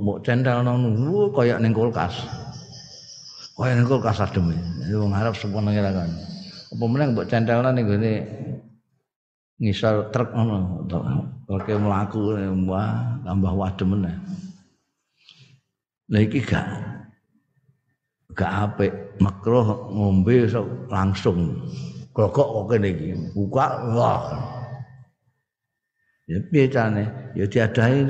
mbok 0.05 0.20
centelno 0.20 0.77
ngono 0.77 1.33
kaya 1.33 1.57
ning 1.57 1.72
kulkas. 1.72 2.29
Kaya 3.57 3.81
ning 3.81 3.89
kulkas 3.89 4.20
adem. 4.20 4.53
Wong 4.93 5.16
Arab 5.16 5.33
sepono 5.33 5.72
kan. 5.72 6.11
Apa 6.68 6.85
meneh 6.85 7.07
mbok 7.16 7.25
centelno 7.25 7.72
ning 7.72 7.89
gone 7.89 8.12
ngisor 9.57 10.12
truk 10.12 10.37
ngono. 10.37 10.85
Oke 11.49 11.72
mlaku 11.81 12.37
wah 12.68 13.16
tambah 13.25 13.53
wadem 13.57 13.89
meneh. 13.97 14.16
Lah 16.12 16.20
iki 16.20 16.45
gak 16.45 16.68
gak 18.37 18.53
apik 18.68 18.93
makruh 19.25 19.89
ngombe 19.89 20.45
langsung 20.93 21.64
Glogok 22.14 22.47
kok 22.47 22.66
kene 22.70 22.89
iki. 22.95 23.11
Buka 23.33 23.66
wah. 23.97 24.53
Ya 26.25 26.41
piye 26.41 26.72
carane? 26.72 27.05
Ya 27.37 27.45
diadahi 27.45 28.01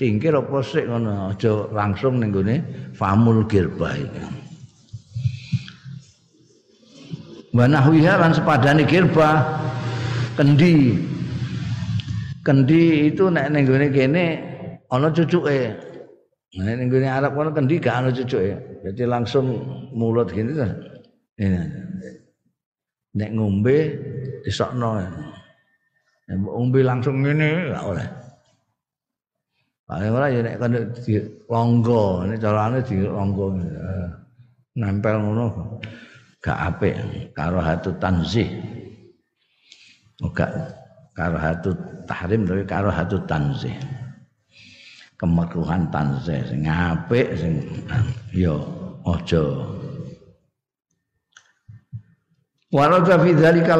cingkir 0.00 0.32
apa 0.32 0.64
sik 0.64 0.88
ngono, 0.88 1.28
aja 1.28 1.68
langsung 1.68 2.16
ning 2.16 2.32
gone 2.32 2.64
famul 2.96 3.44
girba 3.44 3.92
iki. 3.92 4.24
Wa 7.52 7.68
nahwiha 7.68 8.16
lan 8.16 8.32
sepadane 8.32 8.88
girba 8.88 9.44
kendi. 10.40 10.96
Kendi 12.40 13.12
itu 13.12 13.28
nek 13.28 13.52
ning 13.52 13.68
gone 13.68 13.92
kene 13.92 14.24
ana 14.88 15.12
cucuke. 15.12 15.76
Nek 16.56 16.74
ning 16.80 16.88
gone 16.88 17.08
Arab 17.12 17.36
kono 17.36 17.52
kendi 17.52 17.76
gak 17.76 18.00
ana 18.00 18.08
cucuke. 18.08 18.56
Jadi 18.88 19.04
langsung 19.04 19.60
mulut 19.92 20.32
gini 20.32 20.56
kan. 20.56 20.72
Nek 23.12 23.30
ngombe 23.36 24.00
disokno 24.48 24.96
nek 24.96 25.12
ngombe 26.36 26.80
langsung 26.80 27.20
ngene 27.20 27.72
gak 27.72 27.84
oleh 27.84 28.08
Paling 29.92 30.08
ora 30.08 30.32
ya 30.32 30.40
nek 30.40 30.56
kan 30.56 30.72
di 31.04 31.20
longgo, 31.52 32.24
nek 32.24 32.40
carane 32.40 32.80
di 32.80 32.96
longgo 33.04 33.52
nempel 34.72 35.20
ngono 35.20 35.76
gak 36.40 36.58
apik 36.72 36.96
karo 37.36 37.60
hatu 37.60 37.92
tanzih. 38.00 38.48
Gak 40.32 40.48
karo 41.12 41.36
hatu 41.36 41.76
tahrim 42.08 42.48
tapi 42.48 42.64
karo 42.64 42.88
hatu 42.88 43.20
tanzih. 43.28 43.76
Kemakruhan 45.20 45.92
tanzih 45.92 46.40
sing 46.48 46.64
apik 46.64 47.36
sing 47.36 47.60
ya 48.32 48.56
aja 49.04 49.44
Warada 52.72 53.20
fi 53.20 53.36
dzalika 53.36 53.76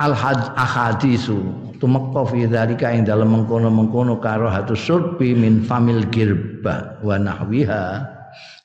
al 0.00 0.16
ahadisu. 0.16 1.68
Tumekka 1.80 2.28
fi 2.28 2.44
dzalika 2.48 2.92
ing 2.92 3.08
dalem 3.08 3.36
mengkono-mengkono 3.36 4.20
karo 4.20 4.48
hatu 4.48 4.76
surbi 4.76 5.32
min 5.36 5.64
famil 5.64 6.08
girba 6.08 7.00
wa 7.04 7.16
nahwiha. 7.16 8.04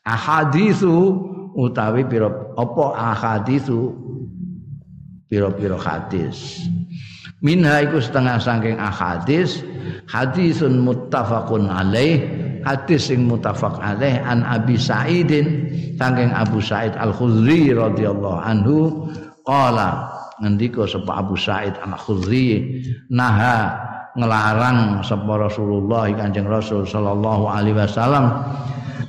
Ahadisu 0.04 1.16
utawi 1.56 2.08
pira 2.08 2.32
apa 2.56 2.86
ahadisu? 2.96 3.92
Pira-pira 5.32 5.80
hadis. 5.80 6.68
Minha 7.44 7.84
iku 7.84 8.00
setengah 8.00 8.40
saking 8.40 8.78
ahadis. 8.80 9.64
Hadisun 10.12 10.84
muttafaqun 10.86 11.72
alaih. 11.72 12.22
Hadis 12.66 13.14
sing 13.14 13.30
muttafaq 13.30 13.78
alaih 13.78 14.22
an 14.26 14.42
Abi 14.42 14.74
Sa'idin 14.78 15.70
saking 16.02 16.34
Abu 16.34 16.58
Sa'id 16.62 16.94
Al-Khudri 16.98 17.74
radhiyallahu 17.74 18.40
anhu. 18.42 19.08
Qala 19.46 20.10
ngendika 20.42 20.84
sapa 20.88 21.22
Abu 21.22 21.36
Sa'id 21.40 21.76
Al-Khudri 21.80 22.82
naha 23.12 23.76
ngelarang 24.16 25.04
sapa 25.04 25.40
Rasulullah 25.40 26.08
Kanjeng 26.12 26.48
Rasul 26.48 26.88
sallallahu 26.88 27.52
alaihi 27.52 27.76
wasallam 27.76 28.44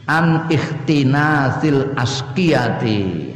an 0.07 0.47
ikhtinasil 0.51 1.95
askiyati. 1.99 3.33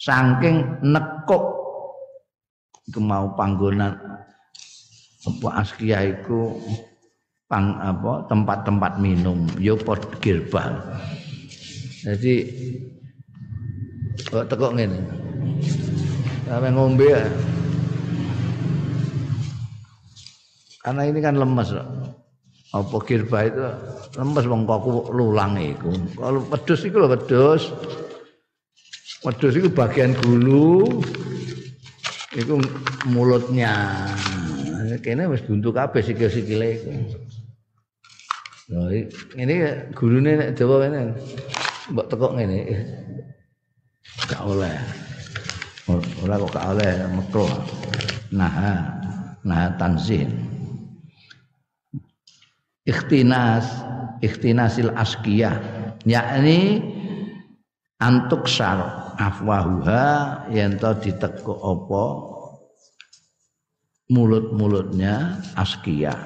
Saking 0.00 0.80
nekuk 0.80 1.44
iku 2.88 2.98
mau 2.98 3.30
panggonan 3.36 3.94
apa 5.20 5.48
askia 5.62 6.02
iku 6.10 6.56
pang 7.46 7.76
apa 7.78 8.26
tempat-tempat 8.26 8.98
minum 8.98 9.44
yo 9.60 9.76
pot 9.76 10.00
girbal 10.18 10.80
jadi 12.02 12.34
kok 14.28 14.48
tekok 14.50 14.76
ngene? 14.76 14.98
Sampe 16.50 16.68
ngombe 16.74 17.06
ya. 17.06 17.22
Karena 20.80 21.02
ini 21.06 21.20
kan 21.22 21.38
lemes 21.38 21.70
apa 22.70 22.96
kirba 23.06 23.38
itu? 23.46 23.62
Lemes 24.18 24.44
wong 24.50 24.66
kok 24.66 25.12
lulang 25.14 25.54
iku. 25.60 25.94
Kalau 26.18 26.40
wedhus 26.50 26.80
iku 26.82 26.96
lho 27.04 27.08
wedhus. 27.12 27.70
Wedhus 29.22 29.54
iku 29.54 29.68
bagian 29.70 30.16
gulu. 30.18 31.02
Iku 32.34 32.58
mulutnya. 33.10 33.74
Kene 35.04 35.30
wis 35.30 35.44
buntu 35.46 35.70
kabeh 35.70 36.02
sikil-sikile 36.02 36.68
iku. 36.74 36.90
Nah, 38.70 38.86
ini 39.34 39.54
gurune 39.98 40.38
nek 40.38 40.54
Jawa 40.54 40.86
kene 40.86 41.14
mbok 41.90 42.06
tekok 42.06 42.38
ngene. 42.38 42.58
Gak 44.28 44.42
oleh. 44.44 44.76
Ora 46.24 46.34
kok 46.36 46.52
gak 46.52 46.66
oleh 46.76 46.92
makro. 47.14 47.46
Nah, 48.34 48.84
nah 49.46 49.72
tanzih. 49.80 50.28
Ikhtinas, 52.84 53.64
ikhtinasil 54.20 54.90
askiyah, 54.92 55.56
yakni 56.04 56.80
antuk 58.00 58.48
sar 58.48 59.12
afwahuha 59.20 60.48
yang 60.48 60.80
to 60.80 60.90
ditekuk 61.04 61.60
apa 61.60 62.04
mulut-mulutnya 64.08 65.38
askiyah 65.54 66.16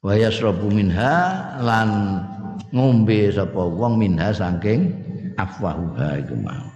wa 0.00 0.16
yasrabu 0.16 0.72
minha 0.72 1.14
lan 1.60 2.24
ngombe 2.72 3.28
sapa 3.28 3.60
wong 3.60 4.00
minha 4.00 4.32
saking 4.32 4.96
afwahuha 5.40 6.20
iku 6.20 6.36
mau. 6.36 6.68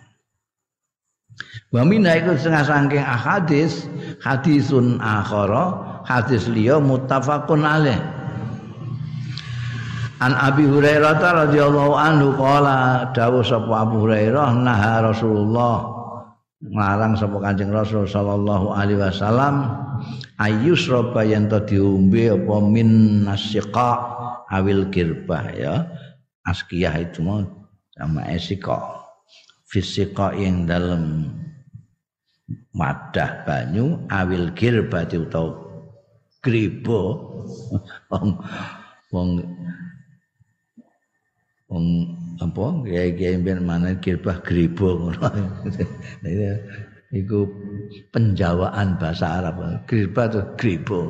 Wa 1.74 1.82
minha 1.82 2.14
iku 2.14 2.38
setengah 2.38 2.64
saking 2.64 3.02
ahadis 3.02 3.90
hadisun 4.22 5.02
akhara 5.02 6.00
hadis 6.06 6.46
liya 6.46 6.78
muttafaqun 6.78 7.66
alaih. 7.66 7.98
An 10.22 10.32
Abi 10.38 10.64
Hurairah 10.64 11.18
radhiyallahu 11.18 11.92
anhu 11.98 12.38
qala 12.38 13.10
dawuh 13.12 13.42
sapa 13.42 13.82
Abu 13.82 14.06
Hurairah 14.06 14.54
naha 14.62 15.10
Rasulullah. 15.10 15.90
Nglarang 16.64 17.18
sapa 17.18 17.44
Kanjeng 17.44 17.74
Rasul 17.74 18.08
sallallahu 18.08 18.72
alaihi 18.72 18.96
wasallam 18.96 19.68
ayus 20.40 20.88
roba 20.88 21.20
yang 21.20 21.44
to 21.50 21.60
diombe 21.68 22.32
apa 22.32 22.56
min 22.64 23.20
nasiqa 23.28 23.90
awil 24.48 24.88
girbah 24.88 25.44
ya. 25.52 25.84
Askiyah 26.46 27.04
itu 27.04 27.20
mau 27.20 27.44
sama 27.94 28.26
esika 28.30 28.78
fisika 29.70 30.34
yang 30.34 30.66
dalam 30.66 31.30
wadah 32.74 33.46
banyu 33.46 34.02
awil 34.10 34.50
girbah 34.52 35.06
itu 35.06 35.24
tau 35.30 35.54
gribo 36.42 37.00
wong 38.10 38.28
wong 39.14 39.28
wong 41.70 41.86
apa 42.42 42.64
gaya-gaya 42.82 43.38
mana 43.62 43.94
girbah 44.02 44.42
gribo 44.42 44.98
ngono 44.98 45.30
iku 47.14 47.46
penjawaan 48.10 48.98
bahasa 48.98 49.38
Arab. 49.38 49.86
Gribo. 50.58 51.00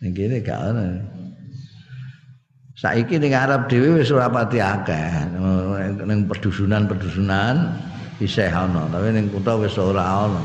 Ning 0.00 0.12
kene 0.16 0.40
gak 0.40 0.72
ono. 0.72 0.84
Saiki 2.76 3.16
ning 3.16 3.32
Arab 3.32 3.72
dhewe 3.72 3.96
wis 3.96 4.12
ora 4.12 4.28
pati 4.28 4.60
akeh. 4.60 5.32
Ning 6.04 6.28
perdusunan-perdusunan 6.28 7.72
isih 8.20 8.52
ana, 8.52 8.84
tapi 8.92 9.16
ning 9.16 9.32
kutha 9.32 9.56
wis 9.56 9.80
ora 9.80 10.28
ana. 10.28 10.44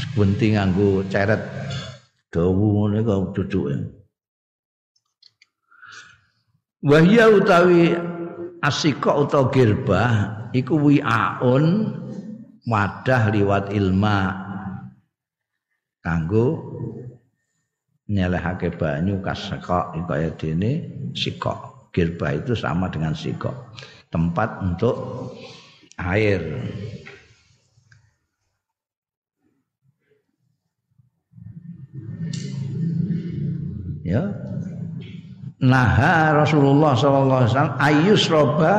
Sebenting 0.00 0.56
nganggo 0.56 1.04
ceret 1.12 1.44
dawu 2.32 2.88
ngene 2.88 3.04
kok 3.04 3.36
duduke. 3.36 3.76
Wahya 6.80 7.28
utawi 7.28 7.92
asika 8.64 9.12
utawa 9.12 9.52
girbah 9.52 10.12
iku 10.56 10.80
wi'aun 10.80 11.92
wadah 12.64 13.22
liwat 13.36 13.68
ilma 13.76 14.32
kanggo 16.00 16.72
nyelehake 18.06 18.70
banyu 18.78 19.18
kaseka 19.18 19.94
kaya 20.06 20.30
dene 20.38 20.86
sikok. 21.14 21.90
Girba 21.90 22.36
itu 22.36 22.52
sama 22.52 22.92
dengan 22.92 23.16
sikok. 23.16 23.74
Tempat 24.12 24.62
untuk 24.62 24.96
air. 25.98 26.42
Ya. 34.06 34.22
Naha 35.56 36.36
Rasulullah 36.36 36.94
sallallahu 36.94 37.40
alaihi 37.42 37.50
wasallam 37.50 37.76
ayus 37.80 38.24
roba 38.30 38.72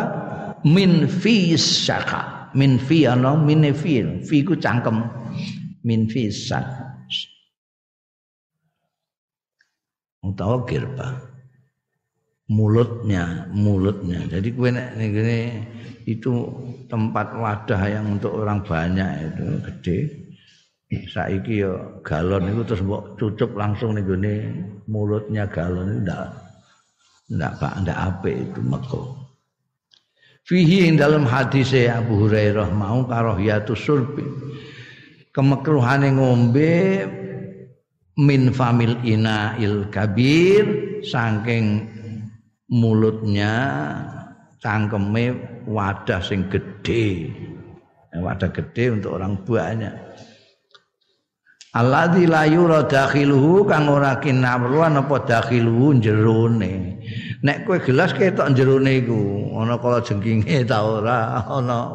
min 0.63 1.09
fi 1.09 1.57
syaka 1.57 2.53
min 2.55 2.79
fi 2.79 3.09
ana 3.09 3.35
min 3.35 3.65
fi. 3.75 4.23
Fi 4.23 4.37
ku 4.45 4.55
cangkem. 4.55 5.03
Min 5.83 6.07
fi 6.07 6.31
sat 6.31 6.86
utawa 10.33 10.63
girba 10.67 11.27
mulutnya 12.47 13.47
mulutnya. 13.51 14.23
Jadi 14.27 14.49
kue 14.55 14.71
ini 14.71 15.39
itu 16.07 16.31
tempat 16.87 17.35
wadah 17.35 17.81
yang 17.87 18.15
untuk 18.15 18.31
orang 18.39 18.63
banyak 18.63 19.11
itu 19.27 19.45
gede. 19.67 19.97
Saiki 20.87 21.67
yo 21.67 21.99
galon 21.99 22.47
itu 22.47 22.63
terus 22.63 22.79
mbok 22.79 23.19
cucup 23.19 23.59
langsung 23.59 23.99
nih 23.99 24.07
gini 24.07 24.35
mulutnya 24.87 25.43
galon 25.51 25.99
itu 25.99 26.07
ndak 26.07 26.31
ndak 27.27 27.51
pak 27.59 27.73
ndak 27.83 27.97
ape 27.99 28.31
itu 28.31 28.59
meko. 28.63 29.03
Fihi 30.47 30.87
ing 30.87 30.95
dalam 30.95 31.27
hadis 31.27 31.75
Abu 31.91 32.23
Hurairah 32.23 32.71
mau 32.71 33.03
karahiyatu 33.03 33.75
surbi. 33.75 34.23
Kemekruhane 35.35 36.15
ngombe 36.15 37.03
min 38.17 38.49
famil 38.49 38.97
ina 39.05 39.53
il 39.61 39.85
kabir 39.93 40.65
saking 41.05 41.85
mulutnya 42.73 43.53
cangkeme 44.57 45.37
wadah 45.69 46.19
sing 46.19 46.49
gede. 46.49 47.29
Wadah 48.17 48.49
gede 48.49 48.97
untuk 48.97 49.21
orang 49.21 49.37
banyak. 49.45 49.93
Alladzi 51.77 52.25
la 52.25 52.49
yura 52.49 52.89
dakhiluhu 52.89 53.69
kang 53.69 53.85
ora 53.85 54.17
kinabruan 54.17 54.97
apa 54.97 55.21
dakhiluhu 55.21 56.01
jerone. 56.01 56.97
Nek 57.45 57.69
kowe 57.69 57.77
gelas 57.77 58.17
ketok 58.17 58.57
jerone 58.57 59.05
iku, 59.05 59.53
ana 59.53 59.77
kala 59.77 60.01
jengkinge 60.01 60.65
ta 60.69 60.81
ora, 60.81 61.45
ana 61.45 61.93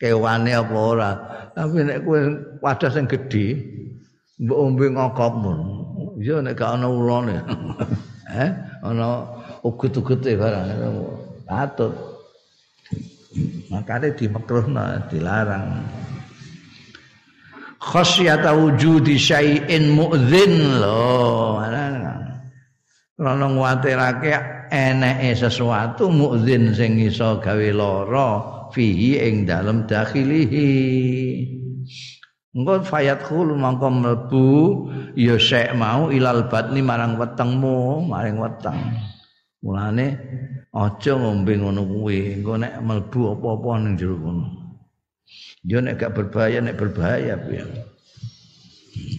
kewane 0.00 0.56
apa 0.56 0.72
ora. 0.72 1.10
Tapi 1.52 1.84
nek 1.84 1.98
kowe 2.08 2.20
wadah 2.64 2.88
sing 2.88 3.04
gedhe 3.04 3.60
mbok 4.38 4.58
ombe 4.58 4.86
ngokopmu. 4.90 5.52
Ya 6.22 6.42
nek 6.42 6.58
gak 6.58 6.78
ana 6.78 6.86
ulone. 6.90 7.36
eh, 8.42 8.50
ana 8.82 9.26
ugut-ugute 9.62 10.34
barang. 10.34 10.66
Patut. 11.46 11.94
Makanya 13.70 14.16
dimakruhna, 14.16 15.04
dilarang 15.12 15.84
khasyata 17.78 18.52
wujudi 18.58 19.16
syai'in 19.16 19.94
mu'dzin 19.94 20.82
lho 20.82 21.56
ana 23.18 23.46
nguwatirake 23.50 24.34
eneke 24.70 25.34
sesuatu 25.34 26.10
mu'dzin 26.10 26.74
sing 26.74 26.98
iso 27.00 27.38
gawe 27.42 27.68
lara 27.74 28.30
fihi 28.74 29.18
ing 29.22 29.46
dalem 29.48 29.86
dakhilihi 29.88 30.68
engko 32.56 32.84
fayat 32.84 33.24
khul 33.24 33.56
mangko 33.56 33.88
mlebu 33.92 34.46
ya 35.16 35.36
sek 35.36 35.76
mau 35.76 36.08
ilal 36.08 36.48
batni 36.48 36.80
marang 36.80 37.16
wetengmu 37.20 38.04
maring 38.06 38.36
weteng. 38.40 38.78
Mulane 39.58 40.06
aja 40.70 41.12
ngombe 41.18 41.58
ngono 41.58 41.82
kuwi 41.82 42.38
engko 42.40 42.54
nek 42.60 42.78
mlebu 42.84 43.20
apa-apa 43.36 43.70
ning 43.82 43.92
jero 43.98 44.16
kono. 44.16 44.46
Yo 45.66 45.82
nek 45.82 46.00
gak 46.00 46.14
berbahaya 46.16 46.64
nek 46.64 46.78
berbahaya 46.78 47.36
piye 47.36 47.64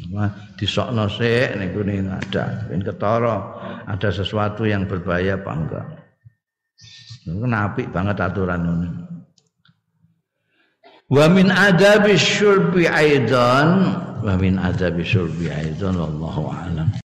Wah, 0.09 0.33
disokno 0.57 1.05
sik 1.05 1.55
niku 1.55 1.85
ada 1.85 2.65
ben 2.67 2.81
ketara 2.81 3.37
ada 3.85 4.09
sesuatu 4.09 4.65
yang 4.65 4.89
berbahaya 4.89 5.37
apa 5.37 5.51
enggak. 5.53 5.85
Kenapa 7.23 7.81
banget 7.93 8.17
aturan 8.17 8.65
ini. 8.65 9.08
Wa 11.09 11.25
min 11.25 11.49
adabi 11.49 12.13
syurbi 12.17 12.85
aidan 12.85 13.97
wa 14.21 14.33
min 14.37 14.61
adabi 14.61 15.01
syurbi 15.01 15.49
aidan 15.49 15.97
wallahu 15.97 16.53
a'lam. 16.53 16.93